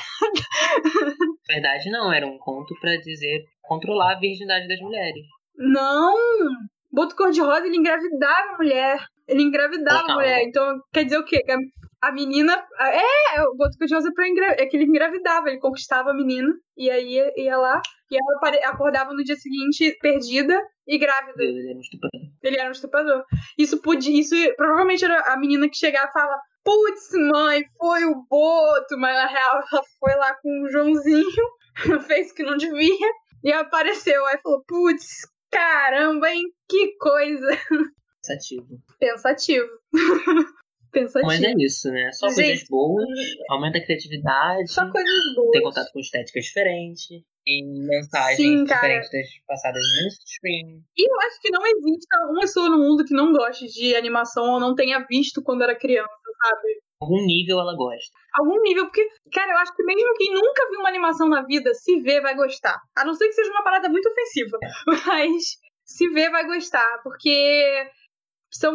Verdade, 1.48 1.90
não. 1.90 2.12
Era 2.12 2.26
um 2.26 2.38
conto 2.38 2.74
para 2.80 2.96
dizer 2.96 3.44
controlar 3.62 4.12
a 4.12 4.18
virgindade 4.18 4.68
das 4.68 4.80
mulheres. 4.80 5.24
Não! 5.56 6.14
Boto 6.92 7.16
cor-de-rosa, 7.16 7.66
ele 7.66 7.76
engravidava 7.76 8.54
a 8.54 8.56
mulher. 8.56 8.98
Ele 9.28 9.42
engravidava 9.42 10.12
a 10.12 10.14
mulher. 10.14 10.42
Então, 10.44 10.80
quer 10.92 11.04
dizer 11.04 11.18
o 11.18 11.24
quê? 11.24 11.40
A 12.00 12.12
menina. 12.12 12.52
É, 12.80 13.42
o 13.42 13.56
Boto 13.56 13.78
Curioso 13.78 14.08
é, 14.08 14.12
pra 14.12 14.28
engra... 14.28 14.56
é 14.58 14.66
que 14.66 14.76
ele 14.76 14.84
engravidava, 14.84 15.48
ele 15.48 15.58
conquistava 15.58 16.10
a 16.10 16.14
menina, 16.14 16.52
e 16.76 16.90
aí 16.90 17.18
ia 17.36 17.56
lá, 17.56 17.80
e 18.10 18.16
ela 18.16 18.70
acordava 18.70 19.12
no 19.12 19.24
dia 19.24 19.36
seguinte 19.36 19.96
perdida 20.00 20.60
e 20.86 20.98
grávida. 20.98 21.42
Ele 21.42 21.68
era 21.68 21.76
um 21.76 21.80
estuprador. 21.80 22.20
Ele 22.42 22.58
era 22.58 22.68
um 22.68 22.72
estuprador. 22.72 23.24
Isso 23.58 23.80
podia. 23.80 24.20
Isso 24.20 24.34
provavelmente 24.56 25.04
era 25.04 25.20
a 25.32 25.36
menina 25.36 25.68
que 25.68 25.76
chegava 25.76 26.08
e 26.08 26.12
falava. 26.12 26.40
Putz, 26.64 27.10
mãe, 27.12 27.64
foi 27.78 28.04
o 28.04 28.26
Boto, 28.28 28.98
mas 28.98 29.14
na 29.14 29.26
real 29.26 29.62
ela 29.72 29.82
foi 30.00 30.14
lá 30.16 30.34
com 30.42 30.62
o 30.62 30.68
Joãozinho, 30.68 31.24
fez 32.08 32.32
o 32.32 32.34
que 32.34 32.42
não 32.42 32.56
devia, 32.56 33.08
e 33.44 33.52
apareceu. 33.52 34.24
Aí 34.26 34.38
falou: 34.42 34.64
Putz, 34.66 35.28
caramba, 35.50 36.28
hein? 36.30 36.42
Que 36.68 36.96
coisa. 36.98 37.48
Pensativo. 38.20 38.66
Pensativo. 38.98 39.68
Pensativo. 40.96 41.26
Mas 41.26 41.42
é 41.42 41.52
isso, 41.58 41.90
né? 41.92 42.10
Só 42.12 42.28
Gente, 42.28 42.36
coisas 42.36 42.68
boas, 42.70 43.18
aumenta 43.50 43.76
a 43.76 43.84
criatividade, 43.84 44.72
Só 44.72 44.90
coisas 44.90 45.34
boas. 45.34 45.50
tem 45.52 45.62
contato 45.62 45.92
com 45.92 46.00
estéticas 46.00 46.44
diferentes, 46.46 47.06
tem 47.44 47.64
mensagens 47.66 48.36
Sim, 48.36 48.64
diferentes 48.64 49.10
das 49.10 49.28
passadas 49.46 49.82
no 49.82 50.00
mainstream. 50.00 50.80
E 50.96 51.12
eu 51.12 51.20
acho 51.20 51.40
que 51.42 51.50
não 51.50 51.60
existe 51.66 52.06
uma 52.30 52.40
pessoa 52.40 52.70
no 52.70 52.78
mundo 52.78 53.04
que 53.04 53.12
não 53.12 53.30
goste 53.30 53.66
de 53.66 53.94
animação 53.94 54.54
ou 54.54 54.58
não 54.58 54.74
tenha 54.74 55.04
visto 55.06 55.42
quando 55.42 55.64
era 55.64 55.76
criança, 55.76 56.08
sabe? 56.08 56.80
Algum 57.02 57.26
nível 57.26 57.60
ela 57.60 57.76
gosta. 57.76 58.16
Algum 58.32 58.62
nível, 58.62 58.86
porque, 58.86 59.06
cara, 59.30 59.52
eu 59.52 59.58
acho 59.58 59.76
que 59.76 59.82
mesmo 59.82 60.14
quem 60.14 60.32
nunca 60.32 60.70
viu 60.70 60.80
uma 60.80 60.88
animação 60.88 61.28
na 61.28 61.42
vida, 61.44 61.74
se 61.74 62.00
vê, 62.00 62.22
vai 62.22 62.34
gostar. 62.34 62.80
A 62.96 63.04
não 63.04 63.12
ser 63.12 63.26
que 63.26 63.34
seja 63.34 63.50
uma 63.50 63.62
parada 63.62 63.90
muito 63.90 64.08
ofensiva. 64.08 64.58
Mas 65.06 65.58
se 65.84 66.08
vê, 66.08 66.30
vai 66.30 66.46
gostar, 66.46 67.02
porque 67.04 67.86
são, 68.50 68.74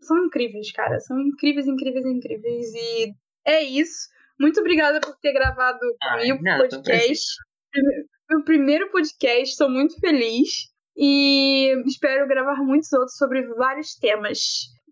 são 0.00 0.24
incríveis, 0.24 0.72
cara. 0.72 0.98
São 1.00 1.18
incríveis, 1.20 1.66
incríveis, 1.66 2.04
incríveis. 2.04 2.74
E 2.74 3.12
é 3.46 3.62
isso. 3.62 4.08
Muito 4.40 4.60
obrigada 4.60 5.00
por 5.00 5.16
ter 5.16 5.32
gravado 5.32 5.78
Ah, 6.02 6.18
comigo 6.18 6.38
o 6.38 6.58
podcast. 6.58 7.24
Meu 8.30 8.44
primeiro 8.44 8.90
podcast, 8.90 9.50
estou 9.50 9.70
muito 9.70 9.98
feliz. 10.00 10.68
E 10.96 11.74
espero 11.86 12.26
gravar 12.26 12.56
muitos 12.56 12.92
outros 12.92 13.16
sobre 13.16 13.46
vários 13.54 13.94
temas. 13.94 14.38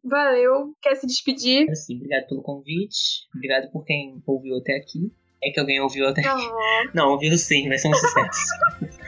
Valeu, 0.05 0.73
quer 0.81 0.95
se 0.95 1.07
despedir? 1.07 1.69
Assim, 1.69 1.97
obrigado 1.97 2.29
pelo 2.29 2.43
convite, 2.43 3.27
obrigado 3.35 3.71
por 3.73 3.85
quem 3.85 4.23
ouviu 4.25 4.57
até 4.59 4.77
aqui. 4.77 5.13
É 5.43 5.51
que 5.51 5.59
alguém 5.59 5.81
ouviu 5.81 6.07
até 6.07 6.23
aqui. 6.25 6.43
Não, 6.95 7.11
ouviu 7.11 7.37
sim, 7.37 7.69
vai 7.69 7.77
ser 7.77 7.89
um 7.89 7.95
sucesso. 7.95 8.41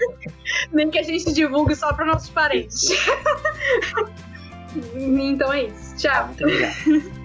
nem 0.72 0.90
que 0.90 0.98
a 0.98 1.02
gente 1.02 1.32
divulgue 1.32 1.76
só 1.76 1.94
para 1.94 2.04
nossos 2.04 2.30
parentes. 2.30 2.88
Então 4.96 5.52
é 5.52 5.64
isso. 5.64 5.96
Tchau. 5.96 6.26
Muito 6.26 6.44
obrigado. 6.44 7.17